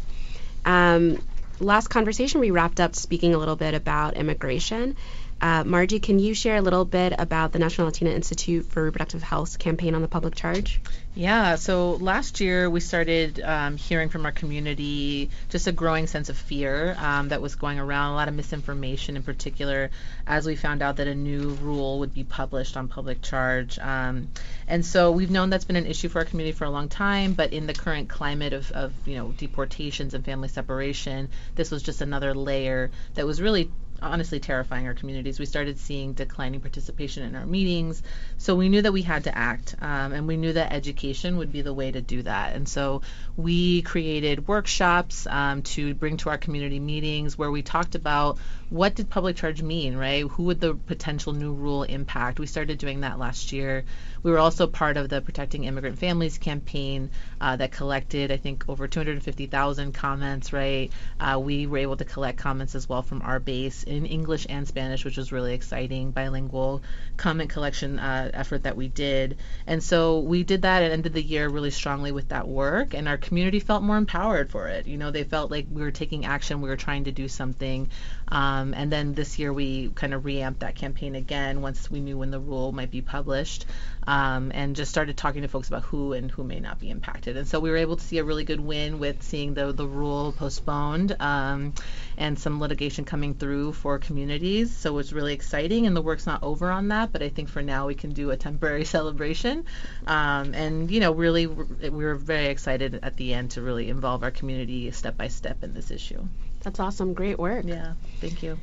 Um, 0.66 1.24
last 1.62 1.88
conversation, 1.88 2.42
we 2.42 2.52
wrapped 2.52 2.82
up 2.82 2.94
speaking 2.94 3.34
a 3.34 3.38
little 3.38 3.56
bit 3.56 3.74
about 3.74 4.18
immigration 4.18 4.98
uh, 5.42 5.64
Margie, 5.66 6.00
can 6.00 6.18
you 6.18 6.34
share 6.34 6.56
a 6.56 6.62
little 6.62 6.86
bit 6.86 7.14
about 7.18 7.52
the 7.52 7.60
National 7.60 7.88
Latina 7.88 8.12
Institute 8.12 8.66
for 8.66 8.84
Reproductive 8.84 9.22
Health 9.22 9.60
campaign 9.60 9.94
on 9.94 10.02
the 10.02 10.08
public 10.08 10.34
charge? 10.34 10.80
Yeah, 11.14 11.56
so 11.56 11.92
last 11.92 12.40
year 12.40 12.70
we 12.70 12.80
started 12.80 13.42
um, 13.42 13.76
hearing 13.76 14.10
from 14.10 14.26
our 14.26 14.32
community 14.32 15.30
just 15.50 15.68
a 15.68 15.72
growing 15.74 16.08
sense 16.08 16.30
of 16.30 16.38
fear 16.38 16.96
um, 17.00 17.30
that 17.30 17.42
was 17.42 17.56
going 17.56 17.80
around, 17.80 18.14
a 18.14 18.16
lot 18.16 18.28
of 18.28 18.34
misinformation 18.34 19.18
in 19.18 19.24
particular, 19.24 19.92
as 20.26 20.46
we 20.46 20.56
found 20.56 20.82
out 20.82 20.98
that 20.98 21.08
a 21.08 21.16
new 21.16 21.50
rule 21.50 22.00
would 22.00 22.14
be 22.14 22.24
published 22.24 22.78
on 22.78 22.88
public 22.88 23.22
charge. 23.22 23.78
Um, 23.80 24.30
and 24.68 24.86
so 24.86 25.12
we've 25.12 25.32
known 25.32 25.50
that's 25.50 25.66
been 25.66 25.76
an 25.76 25.86
issue 25.86 26.10
for 26.10 26.20
our 26.20 26.26
community 26.26 26.58
for 26.58 26.66
a 26.66 26.70
long 26.70 26.90
time, 26.90 27.34
but 27.34 27.52
in 27.54 27.68
the 27.68 27.74
current 27.74 28.10
climate 28.10 28.54
of, 28.54 28.72
of 28.72 28.94
you 29.06 29.16
know 29.16 29.34
deportations 29.38 30.14
and 30.14 30.24
family 30.24 30.48
separation, 30.48 31.30
this 31.56 31.72
was 31.72 31.84
just 31.84 32.02
another 32.02 32.34
layer 32.34 32.90
that 33.16 33.26
was 33.26 33.42
really 33.42 33.70
honestly 34.06 34.40
terrifying 34.40 34.88
our 34.88 34.94
communities. 34.94 35.40
We 35.40 35.46
started 35.46 35.78
seeing 35.78 36.14
declining 36.14 36.62
participation 36.62 37.24
in 37.24 37.36
our 37.36 37.46
meetings. 37.46 38.04
So 38.38 38.56
we 38.56 38.70
knew 38.70 38.82
that 38.82 38.92
we 38.92 39.02
had 39.02 39.26
to 39.26 39.38
act, 39.38 39.76
um, 39.82 40.14
and 40.14 40.28
we 40.28 40.38
knew 40.38 40.54
that 40.54 40.74
education 40.74 41.38
would 41.38 41.52
be 41.52 41.62
the 41.62 41.74
way 41.74 41.92
to 41.92 42.02
do 42.02 42.22
that. 42.24 42.56
And 42.56 42.68
so 42.68 43.02
we 43.38 43.82
created 43.82 44.48
workshops 44.48 45.28
um, 45.28 45.62
to 45.64 45.94
bring 45.94 46.18
to 46.18 46.30
our 46.30 46.38
community 46.38 46.80
meetings 46.80 47.38
where 47.38 47.52
we 47.52 47.62
talked 47.62 47.96
about 47.96 48.38
what 48.70 48.96
did 48.96 49.10
public 49.10 49.36
charge 49.36 49.62
mean, 49.62 49.96
right? 49.96 50.24
Who 50.24 50.44
would 50.44 50.60
the 50.60 50.74
potential 50.74 51.34
new 51.34 51.54
rule 51.54 51.84
impact? 51.84 52.40
We 52.40 52.48
started 52.48 52.78
doing 52.78 53.02
that 53.02 53.20
last 53.20 53.52
year. 53.52 53.86
We 54.26 54.32
were 54.32 54.40
also 54.40 54.66
part 54.66 54.98
of 54.98 55.08
the 55.08 55.22
Protecting 55.22 55.66
Immigrant 55.66 56.00
Families 56.00 56.40
campaign 56.40 57.12
uh, 57.40 57.58
that 57.58 57.72
collected, 57.72 58.32
I 58.32 58.38
think, 58.38 58.68
over 58.68 58.88
250,000 58.88 59.94
comments, 59.94 60.52
right? 60.52 60.92
Uh, 61.20 61.40
we 61.40 61.68
were 61.68 61.78
able 61.78 61.96
to 61.98 62.06
collect 62.06 62.40
comments 62.40 62.74
as 62.74 62.90
well 62.90 63.04
from 63.04 63.22
our 63.22 63.40
base 63.40 63.84
in 63.84 64.08
English 64.08 64.48
and 64.50 64.68
Spanish, 64.68 65.06
which 65.06 65.18
was 65.18 65.32
really 65.32 65.54
exciting, 65.54 66.10
bilingual 66.10 66.82
comment 67.18 67.52
collection 67.52 68.00
uh, 68.00 68.32
effort 68.34 68.64
that 68.64 68.76
we 68.76 68.88
did. 68.88 69.38
And 69.68 69.84
so 69.84 70.22
we 70.22 70.44
did 70.44 70.64
that 70.64 70.82
and 70.82 70.92
ended 70.92 71.14
the 71.14 71.22
year 71.22 71.48
really 71.48 71.70
strongly 71.70 72.12
with 72.12 72.30
that 72.30 72.48
work, 72.48 72.96
and 72.96 73.08
our 73.08 73.18
community 73.18 73.60
felt 73.60 73.84
more 73.84 73.98
empowered 73.98 74.50
for 74.50 74.70
it. 74.70 74.88
You 74.88 74.98
know, 74.98 75.12
they 75.12 75.24
felt 75.24 75.52
like 75.52 75.68
we 75.70 75.84
were 75.84 75.92
taking 75.92 76.26
action, 76.26 76.62
we 76.62 76.70
were 76.70 76.78
trying 76.78 77.04
to 77.04 77.12
do 77.12 77.28
something. 77.28 77.90
Um, 78.28 78.74
and 78.74 78.92
then 78.92 79.14
this 79.14 79.38
year 79.40 79.54
we 79.54 79.90
kind 79.90 80.14
of 80.14 80.26
reamped 80.26 80.62
that 80.62 80.76
campaign 80.76 81.16
again 81.16 81.62
once 81.62 81.90
we 81.92 82.00
knew 82.00 82.18
when 82.18 82.32
the 82.32 82.40
rule 82.40 82.72
might 82.72 82.92
be 82.92 83.02
published 83.02 83.66
um, 84.08 84.52
and 84.54 84.76
just 84.76 84.92
started 84.92 85.18
talking 85.18 85.42
to 85.42 85.48
folks 85.48 85.68
about 85.68 85.84
who 85.84 86.14
and 86.14 86.30
who 86.32 86.44
may 86.44 86.60
not 86.60 86.80
be 86.80 86.90
impacted. 86.90 87.38
And 87.38 87.48
so 87.48 87.60
we 87.60 87.70
were 87.70 87.78
able 87.78 87.96
to 87.96 88.04
see 88.04 88.18
a 88.18 88.24
really 88.24 88.44
good 88.44 88.60
win 88.60 89.00
with 89.00 89.24
seeing 89.24 89.54
the, 89.54 89.72
the 89.72 89.88
rule 89.88 90.32
postponed 90.32 91.16
um, 91.20 91.74
and 92.18 92.38
some 92.38 92.60
litigation 92.60 93.06
coming 93.06 93.34
through 93.34 93.74
for 93.74 94.00
communities. 94.00 94.76
So 94.76 94.92
it 94.92 94.96
was 94.96 95.14
really 95.14 95.34
exciting, 95.34 95.88
and 95.88 95.96
the 95.96 96.02
work's 96.02 96.26
not 96.26 96.44
over 96.44 96.72
on 96.72 96.90
that, 96.90 97.12
but 97.12 97.22
I 97.22 97.30
think 97.30 97.50
for 97.50 97.62
now 97.62 97.88
we 97.88 97.96
can 97.96 98.12
do 98.12 98.32
a 98.32 98.38
temporary 98.38 98.86
celebration. 98.96 99.66
Um, 100.08 100.54
and, 100.54 100.90
you 100.92 101.00
know, 101.00 101.12
really, 101.12 101.48
we 101.48 101.90
were 101.90 102.16
very 102.16 102.48
excited 102.48 103.00
at 103.02 103.18
the 103.18 103.34
end 103.34 103.52
to 103.52 103.62
really 103.62 103.90
involve 103.90 104.24
our 104.24 104.32
community 104.32 104.92
step 104.92 105.18
by 105.18 105.28
step 105.28 105.64
in 105.64 105.74
this 105.74 105.92
issue. 105.92 106.28
That's 106.66 106.80
awesome. 106.80 107.14
Great 107.14 107.40
work. 107.40 107.64
Yeah, 107.66 107.94
thank 108.20 108.44
you. 108.44 108.58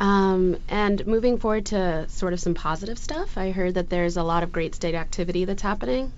Um, 0.00 0.58
and 0.68 1.04
moving 1.06 1.38
forward 1.38 1.66
to 1.66 2.08
sort 2.08 2.32
of 2.32 2.38
some 2.38 2.54
positive 2.54 2.98
stuff, 2.98 3.36
I 3.36 3.50
heard 3.50 3.74
that 3.74 3.90
there's 3.90 4.16
a 4.16 4.22
lot 4.22 4.44
of 4.44 4.52
great 4.52 4.76
state 4.76 4.94
activity 4.94 5.44
that's 5.44 5.60
happening. 5.60 6.12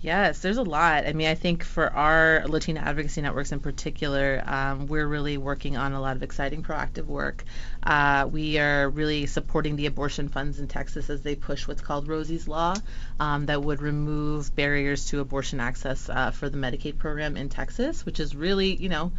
Yes, 0.00 0.40
there's 0.40 0.56
a 0.56 0.64
lot. 0.64 1.06
I 1.06 1.12
mean, 1.12 1.28
I 1.28 1.36
think 1.36 1.62
for 1.62 1.88
our 1.88 2.44
Latina 2.48 2.80
advocacy 2.80 3.20
networks 3.20 3.52
in 3.52 3.60
particular, 3.60 4.42
um, 4.44 4.88
we're 4.88 5.06
really 5.06 5.36
working 5.36 5.76
on 5.76 5.92
a 5.92 6.00
lot 6.00 6.16
of 6.16 6.24
exciting 6.24 6.64
proactive 6.64 7.04
work. 7.04 7.44
Uh, 7.84 8.28
we 8.28 8.58
are 8.58 8.88
really 8.88 9.26
supporting 9.26 9.76
the 9.76 9.86
abortion 9.86 10.28
funds 10.28 10.58
in 10.58 10.66
Texas 10.66 11.08
as 11.08 11.22
they 11.22 11.36
push 11.36 11.68
what's 11.68 11.82
called 11.82 12.08
Rosie's 12.08 12.48
Law, 12.48 12.74
um, 13.20 13.46
that 13.46 13.62
would 13.62 13.80
remove 13.80 14.56
barriers 14.56 15.06
to 15.10 15.20
abortion 15.20 15.60
access 15.60 16.08
uh, 16.08 16.32
for 16.32 16.48
the 16.48 16.58
Medicaid 16.58 16.98
program 16.98 17.36
in 17.36 17.48
Texas, 17.48 18.04
which 18.04 18.18
is 18.18 18.34
really, 18.34 18.74
you 18.74 18.88
know, 18.88 19.12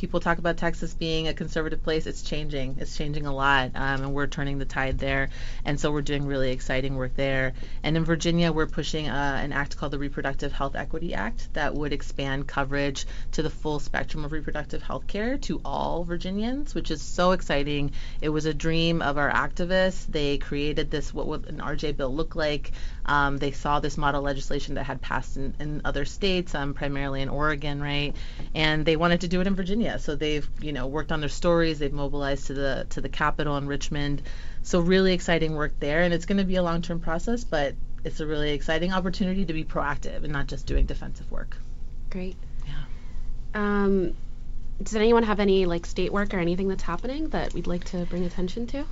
people 0.00 0.18
talk 0.18 0.38
about 0.38 0.56
Texas 0.56 0.94
being 0.94 1.28
a 1.28 1.34
conservative 1.34 1.82
place. 1.82 2.06
It's 2.06 2.22
changing. 2.22 2.76
It's 2.80 2.96
changing 2.96 3.26
a 3.26 3.34
lot, 3.34 3.72
um, 3.74 4.02
and 4.02 4.14
we're 4.14 4.28
turning 4.28 4.58
the 4.58 4.64
tide 4.64 4.98
there. 4.98 5.28
And 5.66 5.78
so 5.78 5.92
we're 5.92 6.00
doing 6.00 6.24
really 6.24 6.52
exciting 6.52 6.96
work 6.96 7.14
there. 7.16 7.52
And 7.82 7.98
in 7.98 8.06
Virginia, 8.06 8.50
we're 8.50 8.66
pushing 8.66 9.10
uh, 9.10 9.40
an 9.42 9.52
act 9.52 9.76
called 9.76 9.92
the 9.92 9.98
Reproductive 9.98 10.52
Health 10.52 10.74
Equity 10.74 11.12
Act 11.12 11.52
that 11.52 11.74
would 11.74 11.92
expand 11.92 12.46
coverage 12.46 13.04
to 13.32 13.42
the 13.42 13.50
full 13.50 13.78
spectrum 13.78 14.24
of 14.24 14.32
reproductive 14.32 14.82
health 14.82 15.06
care 15.06 15.36
to 15.36 15.60
all 15.66 16.04
Virginians, 16.04 16.74
which 16.74 16.90
is 16.90 17.02
so 17.02 17.32
exciting. 17.32 17.92
It 18.22 18.30
was 18.30 18.46
a 18.46 18.54
dream 18.54 19.02
of 19.02 19.18
our 19.18 19.30
activists. 19.30 20.06
They 20.06 20.38
created 20.38 20.90
this, 20.90 21.12
what 21.12 21.26
would 21.26 21.46
an 21.46 21.58
RJ 21.58 21.98
bill 21.98 22.14
look 22.14 22.34
like. 22.34 22.72
Um, 23.10 23.38
they 23.38 23.50
saw 23.50 23.80
this 23.80 23.98
model 23.98 24.22
legislation 24.22 24.76
that 24.76 24.84
had 24.84 25.02
passed 25.02 25.36
in, 25.36 25.52
in 25.58 25.80
other 25.84 26.04
states, 26.04 26.54
um, 26.54 26.74
primarily 26.74 27.22
in 27.22 27.28
Oregon, 27.28 27.82
right? 27.82 28.14
And 28.54 28.86
they 28.86 28.94
wanted 28.94 29.22
to 29.22 29.28
do 29.28 29.40
it 29.40 29.48
in 29.48 29.56
Virginia. 29.56 29.98
So 29.98 30.14
they've, 30.14 30.48
you 30.60 30.72
know, 30.72 30.86
worked 30.86 31.10
on 31.10 31.18
their 31.18 31.28
stories. 31.28 31.80
They've 31.80 31.92
mobilized 31.92 32.46
to 32.46 32.54
the 32.54 32.86
to 32.90 33.00
the 33.00 33.08
Capitol 33.08 33.56
in 33.56 33.66
Richmond. 33.66 34.22
So 34.62 34.78
really 34.78 35.12
exciting 35.12 35.56
work 35.56 35.72
there, 35.80 36.02
and 36.02 36.14
it's 36.14 36.24
going 36.24 36.38
to 36.38 36.44
be 36.44 36.54
a 36.54 36.62
long-term 36.62 37.00
process, 37.00 37.42
but 37.42 37.74
it's 38.04 38.20
a 38.20 38.26
really 38.26 38.52
exciting 38.52 38.92
opportunity 38.92 39.44
to 39.44 39.52
be 39.52 39.64
proactive 39.64 40.22
and 40.22 40.32
not 40.32 40.46
just 40.46 40.66
doing 40.66 40.86
defensive 40.86 41.28
work. 41.32 41.56
Great. 42.10 42.36
Yeah. 42.64 42.74
Um, 43.54 44.14
does 44.80 44.94
anyone 44.94 45.24
have 45.24 45.40
any 45.40 45.66
like 45.66 45.84
state 45.84 46.12
work 46.12 46.32
or 46.32 46.38
anything 46.38 46.68
that's 46.68 46.84
happening 46.84 47.30
that 47.30 47.54
we'd 47.54 47.66
like 47.66 47.82
to 47.86 48.06
bring 48.06 48.24
attention 48.24 48.68
to? 48.68 48.86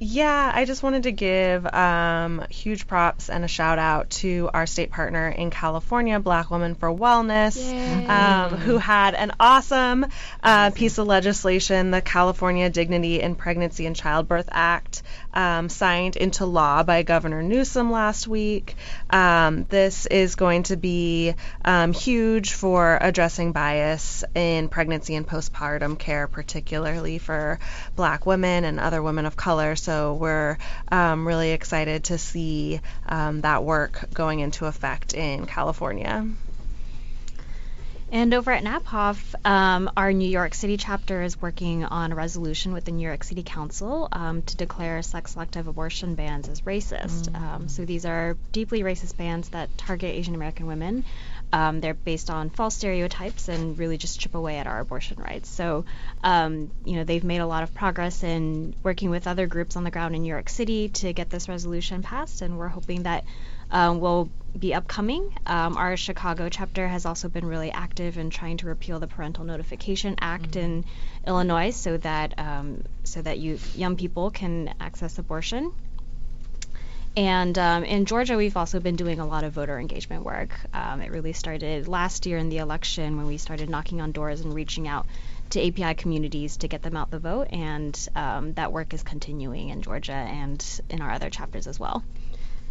Yeah, 0.00 0.52
I 0.54 0.64
just 0.64 0.82
wanted 0.84 1.04
to 1.04 1.12
give 1.12 1.66
um, 1.66 2.44
huge 2.50 2.86
props 2.86 3.28
and 3.28 3.44
a 3.44 3.48
shout 3.48 3.80
out 3.80 4.10
to 4.10 4.48
our 4.54 4.64
state 4.64 4.92
partner 4.92 5.28
in 5.28 5.50
California, 5.50 6.20
Black 6.20 6.50
Women 6.52 6.76
for 6.76 6.88
Wellness, 6.88 7.58
um, 8.08 8.56
who 8.56 8.78
had 8.78 9.14
an 9.14 9.32
awesome 9.40 10.06
uh, 10.42 10.70
piece 10.70 10.98
of 10.98 11.08
legislation, 11.08 11.90
the 11.90 12.00
California 12.00 12.70
Dignity 12.70 13.20
in 13.20 13.34
Pregnancy 13.34 13.86
and 13.86 13.96
Childbirth 13.96 14.48
Act, 14.52 15.02
um, 15.38 15.68
signed 15.68 16.16
into 16.16 16.44
law 16.46 16.82
by 16.82 17.04
Governor 17.04 17.44
Newsom 17.44 17.92
last 17.92 18.26
week. 18.26 18.74
Um, 19.08 19.66
this 19.68 20.04
is 20.06 20.34
going 20.34 20.64
to 20.64 20.76
be 20.76 21.34
um, 21.64 21.92
huge 21.92 22.54
for 22.54 22.98
addressing 23.00 23.52
bias 23.52 24.24
in 24.34 24.68
pregnancy 24.68 25.14
and 25.14 25.24
postpartum 25.24 25.96
care, 25.96 26.26
particularly 26.26 27.18
for 27.18 27.60
Black 27.94 28.26
women 28.26 28.64
and 28.64 28.80
other 28.80 29.00
women 29.00 29.26
of 29.26 29.36
color. 29.36 29.76
So 29.76 30.14
we're 30.14 30.58
um, 30.90 31.24
really 31.24 31.52
excited 31.52 32.04
to 32.04 32.18
see 32.18 32.80
um, 33.06 33.42
that 33.42 33.62
work 33.62 34.06
going 34.12 34.40
into 34.40 34.66
effect 34.66 35.14
in 35.14 35.46
California. 35.46 36.26
And 38.10 38.32
over 38.32 38.50
at 38.50 38.64
NAPAWF, 38.64 39.34
um, 39.44 39.90
our 39.94 40.14
New 40.14 40.28
York 40.28 40.54
City 40.54 40.78
chapter 40.78 41.22
is 41.22 41.40
working 41.42 41.84
on 41.84 42.12
a 42.12 42.14
resolution 42.14 42.72
with 42.72 42.86
the 42.86 42.92
New 42.92 43.06
York 43.06 43.22
City 43.22 43.42
Council 43.42 44.08
um, 44.10 44.40
to 44.42 44.56
declare 44.56 45.02
sex 45.02 45.32
selective 45.32 45.68
abortion 45.68 46.14
bans 46.14 46.48
as 46.48 46.62
racist. 46.62 47.28
Mm. 47.28 47.36
Um, 47.36 47.68
so 47.68 47.84
these 47.84 48.06
are 48.06 48.38
deeply 48.50 48.80
racist 48.80 49.18
bans 49.18 49.50
that 49.50 49.76
target 49.76 50.14
Asian 50.14 50.34
American 50.34 50.66
women. 50.66 51.04
Um, 51.52 51.80
they're 51.80 51.92
based 51.92 52.30
on 52.30 52.48
false 52.48 52.76
stereotypes 52.76 53.48
and 53.48 53.78
really 53.78 53.98
just 53.98 54.18
chip 54.18 54.34
away 54.34 54.56
at 54.56 54.66
our 54.66 54.80
abortion 54.80 55.18
rights. 55.18 55.50
So, 55.50 55.84
um, 56.24 56.70
you 56.86 56.96
know, 56.96 57.04
they've 57.04 57.24
made 57.24 57.40
a 57.40 57.46
lot 57.46 57.62
of 57.62 57.74
progress 57.74 58.22
in 58.22 58.74
working 58.82 59.10
with 59.10 59.26
other 59.26 59.46
groups 59.46 59.76
on 59.76 59.84
the 59.84 59.90
ground 59.90 60.14
in 60.14 60.22
New 60.22 60.28
York 60.28 60.48
City 60.48 60.88
to 60.88 61.12
get 61.12 61.28
this 61.28 61.46
resolution 61.46 62.02
passed, 62.02 62.40
and 62.40 62.58
we're 62.58 62.68
hoping 62.68 63.02
that 63.02 63.24
um, 63.70 64.00
will 64.00 64.30
be 64.58 64.74
upcoming. 64.74 65.32
Um, 65.46 65.76
our 65.76 65.96
Chicago 65.96 66.48
chapter 66.48 66.86
has 66.88 67.06
also 67.06 67.28
been 67.28 67.46
really 67.46 67.70
active 67.70 68.18
in 68.18 68.30
trying 68.30 68.56
to 68.58 68.66
repeal 68.66 68.98
the 68.98 69.06
Parental 69.06 69.44
Notification 69.44 70.16
Act 70.20 70.52
mm-hmm. 70.52 70.60
in 70.60 70.84
Illinois, 71.26 71.70
so 71.70 71.96
that 71.98 72.38
um, 72.38 72.82
so 73.04 73.22
that 73.22 73.38
you 73.38 73.58
young 73.74 73.96
people 73.96 74.30
can 74.30 74.74
access 74.80 75.18
abortion. 75.18 75.72
And 77.16 77.58
um, 77.58 77.84
in 77.84 78.04
Georgia, 78.04 78.36
we've 78.36 78.56
also 78.56 78.78
been 78.78 78.94
doing 78.94 79.18
a 79.18 79.26
lot 79.26 79.42
of 79.42 79.52
voter 79.52 79.78
engagement 79.78 80.24
work. 80.24 80.50
Um, 80.72 81.00
it 81.00 81.10
really 81.10 81.32
started 81.32 81.88
last 81.88 82.26
year 82.26 82.38
in 82.38 82.48
the 82.48 82.58
election 82.58 83.16
when 83.16 83.26
we 83.26 83.38
started 83.38 83.68
knocking 83.68 84.00
on 84.00 84.12
doors 84.12 84.40
and 84.40 84.54
reaching 84.54 84.86
out 84.86 85.06
to 85.50 85.66
API 85.66 85.94
communities 85.94 86.58
to 86.58 86.68
get 86.68 86.82
them 86.82 86.96
out 86.96 87.10
the 87.10 87.18
vote, 87.18 87.48
and 87.50 88.08
um, 88.14 88.52
that 88.54 88.72
work 88.72 88.94
is 88.94 89.02
continuing 89.02 89.70
in 89.70 89.82
Georgia 89.82 90.12
and 90.12 90.64
in 90.90 91.00
our 91.00 91.10
other 91.10 91.30
chapters 91.30 91.66
as 91.66 91.80
well 91.80 92.04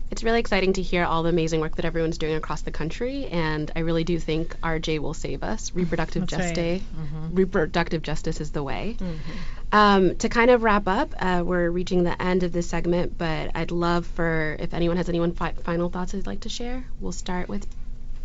it's 0.09 0.23
really 0.23 0.39
exciting 0.39 0.73
to 0.73 0.81
hear 0.81 1.03
all 1.03 1.23
the 1.23 1.29
amazing 1.29 1.59
work 1.59 1.75
that 1.75 1.85
everyone's 1.85 2.17
doing 2.17 2.35
across 2.35 2.61
the 2.61 2.71
country, 2.71 3.25
and 3.27 3.71
I 3.75 3.79
really 3.79 4.03
do 4.03 4.19
think 4.19 4.59
RJ 4.61 4.99
will 4.99 5.13
save 5.13 5.43
us. 5.43 5.73
Reproductive 5.73 6.25
justice, 6.25 6.57
right. 6.57 6.81
mm-hmm. 6.81 7.35
reproductive 7.35 8.01
justice 8.01 8.39
is 8.39 8.51
the 8.51 8.63
way. 8.63 8.95
Mm-hmm. 8.99 9.31
Um, 9.71 10.15
to 10.17 10.29
kind 10.29 10.49
of 10.49 10.63
wrap 10.63 10.87
up, 10.87 11.13
uh, 11.19 11.43
we're 11.45 11.69
reaching 11.69 12.03
the 12.03 12.21
end 12.21 12.43
of 12.43 12.53
this 12.53 12.69
segment, 12.69 13.17
but 13.17 13.51
I'd 13.53 13.71
love 13.71 14.05
for 14.07 14.55
if 14.59 14.73
anyone 14.73 14.97
has 14.97 15.09
anyone 15.09 15.33
fi- 15.33 15.51
final 15.51 15.89
thoughts 15.89 16.13
they'd 16.13 16.25
like 16.25 16.41
to 16.41 16.49
share. 16.49 16.85
We'll 17.01 17.11
start 17.11 17.49
with 17.49 17.67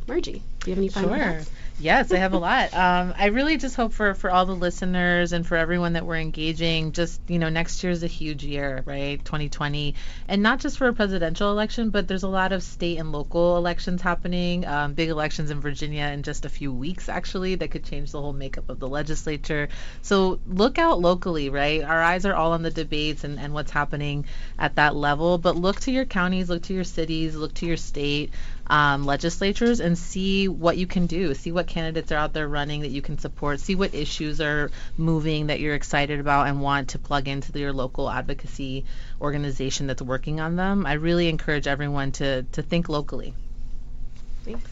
Margie. 0.06 0.42
Do 0.60 0.70
you 0.70 0.74
have 0.74 0.78
any 0.78 0.88
final 0.88 1.14
sure. 1.14 1.32
thoughts? 1.38 1.50
Yes, 1.78 2.12
I 2.12 2.18
have 2.18 2.32
a 2.32 2.38
lot. 2.38 2.70
Um, 2.82 3.14
I 3.16 3.26
really 3.26 3.58
just 3.58 3.76
hope 3.76 3.92
for 3.92 4.14
for 4.14 4.30
all 4.30 4.44
the 4.44 4.56
listeners 4.56 5.32
and 5.32 5.46
for 5.46 5.56
everyone 5.56 5.92
that 5.92 6.04
we're 6.04 6.16
engaging. 6.16 6.92
Just 6.92 7.20
you 7.28 7.38
know, 7.38 7.48
next 7.48 7.82
year 7.82 7.92
is 7.92 8.02
a 8.02 8.08
huge 8.08 8.44
year, 8.44 8.82
right? 8.86 9.24
2020, 9.24 9.94
and 10.26 10.42
not 10.42 10.58
just 10.58 10.78
for 10.78 10.88
a 10.88 10.92
presidential 10.92 11.50
election, 11.50 11.90
but 11.90 12.08
there's 12.08 12.24
a 12.24 12.28
lot 12.28 12.52
of 12.52 12.62
state 12.62 12.98
and 12.98 13.12
local 13.12 13.56
elections 13.56 14.02
happening. 14.02 14.66
Um, 14.66 14.94
big 14.94 15.10
elections 15.10 15.50
in 15.50 15.60
Virginia 15.60 16.06
in 16.06 16.24
just 16.24 16.44
a 16.44 16.48
few 16.48 16.72
weeks, 16.72 17.08
actually, 17.08 17.54
that 17.56 17.70
could 17.70 17.84
change 17.84 18.10
the 18.10 18.20
whole 18.20 18.32
makeup 18.32 18.68
of 18.68 18.80
the 18.80 18.88
legislature. 18.88 19.68
So 20.02 20.40
look 20.46 20.78
out 20.78 21.00
locally, 21.00 21.50
right? 21.50 21.84
Our 21.84 22.02
eyes 22.02 22.26
are 22.26 22.34
all 22.34 22.52
on 22.52 22.62
the 22.62 22.70
debates 22.70 23.22
and 23.22 23.38
and 23.38 23.54
what's 23.54 23.70
happening 23.70 24.24
at 24.58 24.74
that 24.76 24.96
level, 24.96 25.38
but 25.38 25.56
look 25.56 25.78
to 25.80 25.92
your 25.92 26.04
counties, 26.04 26.50
look 26.50 26.62
to 26.64 26.74
your 26.74 26.84
cities, 26.84 27.36
look 27.36 27.54
to 27.54 27.66
your 27.66 27.76
state 27.76 28.32
um, 28.66 29.04
legislatures 29.04 29.80
and 29.80 29.98
see 29.98 30.48
what 30.48 30.76
you 30.76 30.86
can 30.86 31.06
do. 31.06 31.34
See 31.34 31.52
what 31.52 31.66
candidates 31.66 32.12
are 32.12 32.16
out 32.16 32.32
there 32.32 32.48
running 32.48 32.82
that 32.82 32.90
you 32.90 33.02
can 33.02 33.18
support. 33.18 33.60
See 33.60 33.74
what 33.74 33.94
issues 33.94 34.40
are 34.40 34.70
moving 34.96 35.48
that 35.48 35.60
you're 35.60 35.74
excited 35.74 36.20
about 36.20 36.46
and 36.48 36.60
want 36.60 36.90
to 36.90 36.98
plug 36.98 37.28
into 37.28 37.58
your 37.58 37.72
local 37.72 38.08
advocacy 38.08 38.84
organization 39.20 39.86
that's 39.86 40.02
working 40.02 40.40
on 40.40 40.56
them. 40.56 40.86
I 40.86 40.94
really 40.94 41.28
encourage 41.28 41.66
everyone 41.66 42.12
to, 42.12 42.44
to 42.52 42.62
think 42.62 42.88
locally. 42.88 43.34
Thanks. 44.44 44.70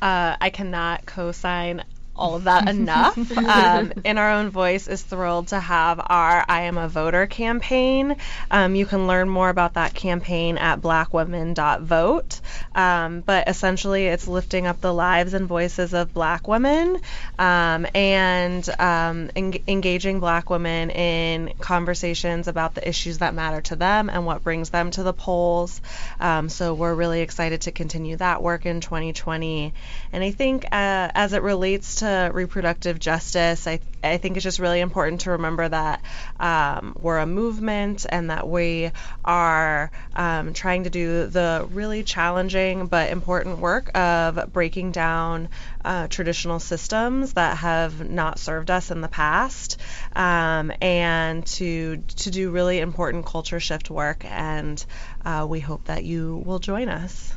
Uh, 0.00 0.36
I 0.40 0.50
cannot 0.50 1.06
co-sign 1.06 1.84
all 2.16 2.36
of 2.36 2.44
that 2.44 2.68
enough. 2.74 3.16
um, 3.36 3.92
in 4.04 4.18
our 4.18 4.32
own 4.32 4.50
voice 4.50 4.88
is 4.88 5.02
thrilled 5.02 5.48
to 5.48 5.60
have 5.60 6.00
our 6.04 6.44
I 6.48 6.62
Am 6.62 6.78
a 6.78 6.88
Voter 6.88 7.26
campaign. 7.26 8.16
Um, 8.50 8.74
you 8.74 8.86
can 8.86 9.06
learn 9.06 9.28
more 9.28 9.48
about 9.48 9.74
that 9.74 9.94
campaign 9.94 10.58
at 10.58 10.80
blackwomen.vote. 10.80 12.40
Um, 12.74 13.20
but 13.20 13.48
essentially, 13.48 14.06
it's 14.06 14.28
lifting 14.28 14.66
up 14.66 14.80
the 14.80 14.92
lives 14.92 15.34
and 15.34 15.46
voices 15.46 15.94
of 15.94 16.12
black 16.12 16.48
women 16.48 16.98
um, 17.38 17.86
and 17.94 18.68
um, 18.78 19.30
en- 19.34 19.62
engaging 19.66 20.20
black 20.20 20.50
women 20.50 20.90
in 20.90 21.52
conversations 21.60 22.48
about 22.48 22.74
the 22.74 22.86
issues 22.88 23.18
that 23.18 23.34
matter 23.34 23.60
to 23.62 23.76
them 23.76 24.10
and 24.10 24.26
what 24.26 24.42
brings 24.42 24.70
them 24.70 24.90
to 24.92 25.02
the 25.02 25.12
polls. 25.12 25.80
Um, 26.20 26.48
so 26.48 26.74
we're 26.74 26.94
really 26.94 27.20
excited 27.20 27.62
to 27.62 27.72
continue 27.72 28.16
that 28.16 28.42
work 28.42 28.66
in 28.66 28.80
2020. 28.80 29.72
And 30.12 30.24
I 30.24 30.30
think 30.30 30.64
uh, 30.66 30.68
as 31.14 31.32
it 31.32 31.42
relates 31.42 31.96
to 31.96 32.03
to 32.04 32.30
reproductive 32.32 32.98
justice, 32.98 33.66
I, 33.66 33.80
I 34.02 34.18
think 34.18 34.36
it's 34.36 34.44
just 34.44 34.58
really 34.58 34.80
important 34.80 35.22
to 35.22 35.30
remember 35.32 35.68
that 35.68 36.02
um, 36.38 36.94
we're 37.00 37.18
a 37.18 37.26
movement 37.26 38.04
and 38.08 38.30
that 38.30 38.46
we 38.46 38.90
are 39.24 39.90
um, 40.14 40.52
trying 40.52 40.84
to 40.84 40.90
do 40.90 41.26
the 41.26 41.66
really 41.70 42.02
challenging 42.02 42.86
but 42.86 43.10
important 43.10 43.58
work 43.58 43.96
of 43.96 44.52
breaking 44.52 44.92
down 44.92 45.48
uh, 45.84 46.08
traditional 46.08 46.60
systems 46.60 47.32
that 47.32 47.56
have 47.58 48.08
not 48.08 48.38
served 48.38 48.70
us 48.70 48.90
in 48.90 49.00
the 49.00 49.08
past 49.08 49.80
um, 50.14 50.70
and 50.82 51.46
to, 51.46 51.96
to 52.16 52.30
do 52.30 52.50
really 52.50 52.80
important 52.80 53.24
culture 53.24 53.60
shift 53.60 53.90
work. 53.90 54.24
And 54.24 54.84
uh, 55.24 55.46
we 55.48 55.60
hope 55.60 55.84
that 55.84 56.04
you 56.04 56.42
will 56.44 56.58
join 56.58 56.88
us. 56.88 57.32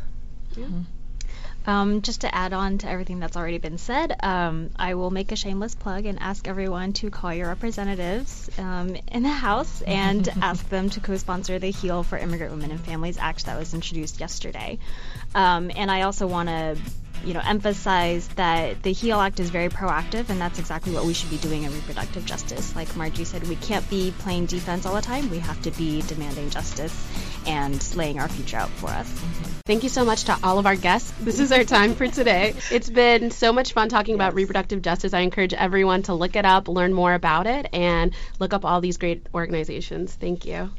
Yeah. 0.56 0.66
Mm-hmm. 0.66 0.82
Um, 1.68 2.02
just 2.02 2.22
to 2.22 2.34
add 2.34 2.54
on 2.54 2.78
to 2.80 2.90
everything 2.90 3.20
that's 3.20 3.36
already 3.36 3.58
been 3.58 3.78
said, 3.78 4.16
um, 4.24 4.70
I 4.78 4.94
will 4.94 5.12
make 5.12 5.34
a 5.34 5.36
shameless 5.36 5.76
plug 5.76 6.06
and 6.06 6.18
ask 6.22 6.48
everyone 6.48 6.94
to 6.94 7.10
call 7.10 7.34
your 7.34 7.50
representatives 7.50 8.50
um, 8.58 8.96
in 9.12 9.24
the 9.24 9.30
House 9.30 9.82
and 9.86 10.28
ask 10.42 10.68
them 10.70 10.90
to 10.92 11.02
co-sponsor 11.02 11.60
the 11.60 11.70
Heal 11.70 12.04
for 12.04 12.18
Immigrant 12.18 12.54
Women 12.54 12.72
and 12.72 12.80
Families 12.80 13.18
Act 13.18 13.48
that 13.48 13.60
was 13.60 13.74
introduced 13.74 14.22
yesterday. 14.22 14.80
Um, 15.36 15.70
and 15.76 15.92
I 15.92 16.04
also 16.04 16.26
want 16.26 16.48
to 16.48 16.78
you 17.26 17.34
know, 17.34 17.42
emphasize 17.44 18.28
that 18.30 18.82
the 18.84 18.94
HEAL 18.94 19.20
Act 19.20 19.40
is 19.40 19.50
very 19.50 19.70
proactive, 19.70 20.30
and 20.30 20.40
that's 20.40 20.60
exactly 20.60 20.94
what 20.94 21.04
we 21.04 21.14
should 21.14 21.30
be 21.30 21.38
doing 21.38 21.64
in 21.64 21.74
reproductive 21.74 22.26
justice. 22.26 22.76
Like 22.76 22.96
Margie 22.96 23.26
said, 23.26 23.48
we 23.48 23.56
can't 23.56 23.88
be 23.90 24.14
playing 24.20 24.46
defense 24.46 24.86
all 24.86 24.96
the 24.96 25.02
time. 25.02 25.30
We 25.30 25.40
have 25.40 25.62
to 25.64 25.72
be 25.72 26.02
demanding 26.04 26.50
justice 26.50 26.96
and 27.48 27.96
laying 27.96 28.20
our 28.20 28.28
future 28.28 28.58
out 28.58 28.70
for 28.70 28.88
us. 28.88 29.10
Thank 29.66 29.84
you 29.84 29.90
so 29.90 30.06
much 30.06 30.24
to 30.26 30.38
all 30.44 30.60
of 30.60 30.66
our 30.66 30.76
guests. 30.76 31.12
This 31.20 31.40
is 31.40 31.52
our 31.52 31.64
time 31.64 31.94
for 31.94 32.08
today. 32.08 32.54
It's 32.72 32.90
been 32.90 33.32
so 33.32 33.52
much 33.52 33.74
fun 33.74 33.90
talking 33.90 34.14
yes. 34.14 34.18
about 34.18 34.36
reproductive 34.36 34.82
justice. 34.82 35.14
I 35.14 35.20
encourage 35.20 35.54
everyone 35.54 36.04
to 36.04 36.14
look 36.14 36.36
it 36.36 36.46
up, 36.46 36.68
learn 36.68 36.94
more 36.94 37.14
about 37.14 37.48
it, 37.48 37.68
and 37.74 38.14
look 38.40 38.54
up 38.54 38.64
all 38.64 38.80
these 38.80 38.98
great 38.98 39.26
organizations. 39.34 40.14
Thank 40.14 40.46
you. 40.46 40.70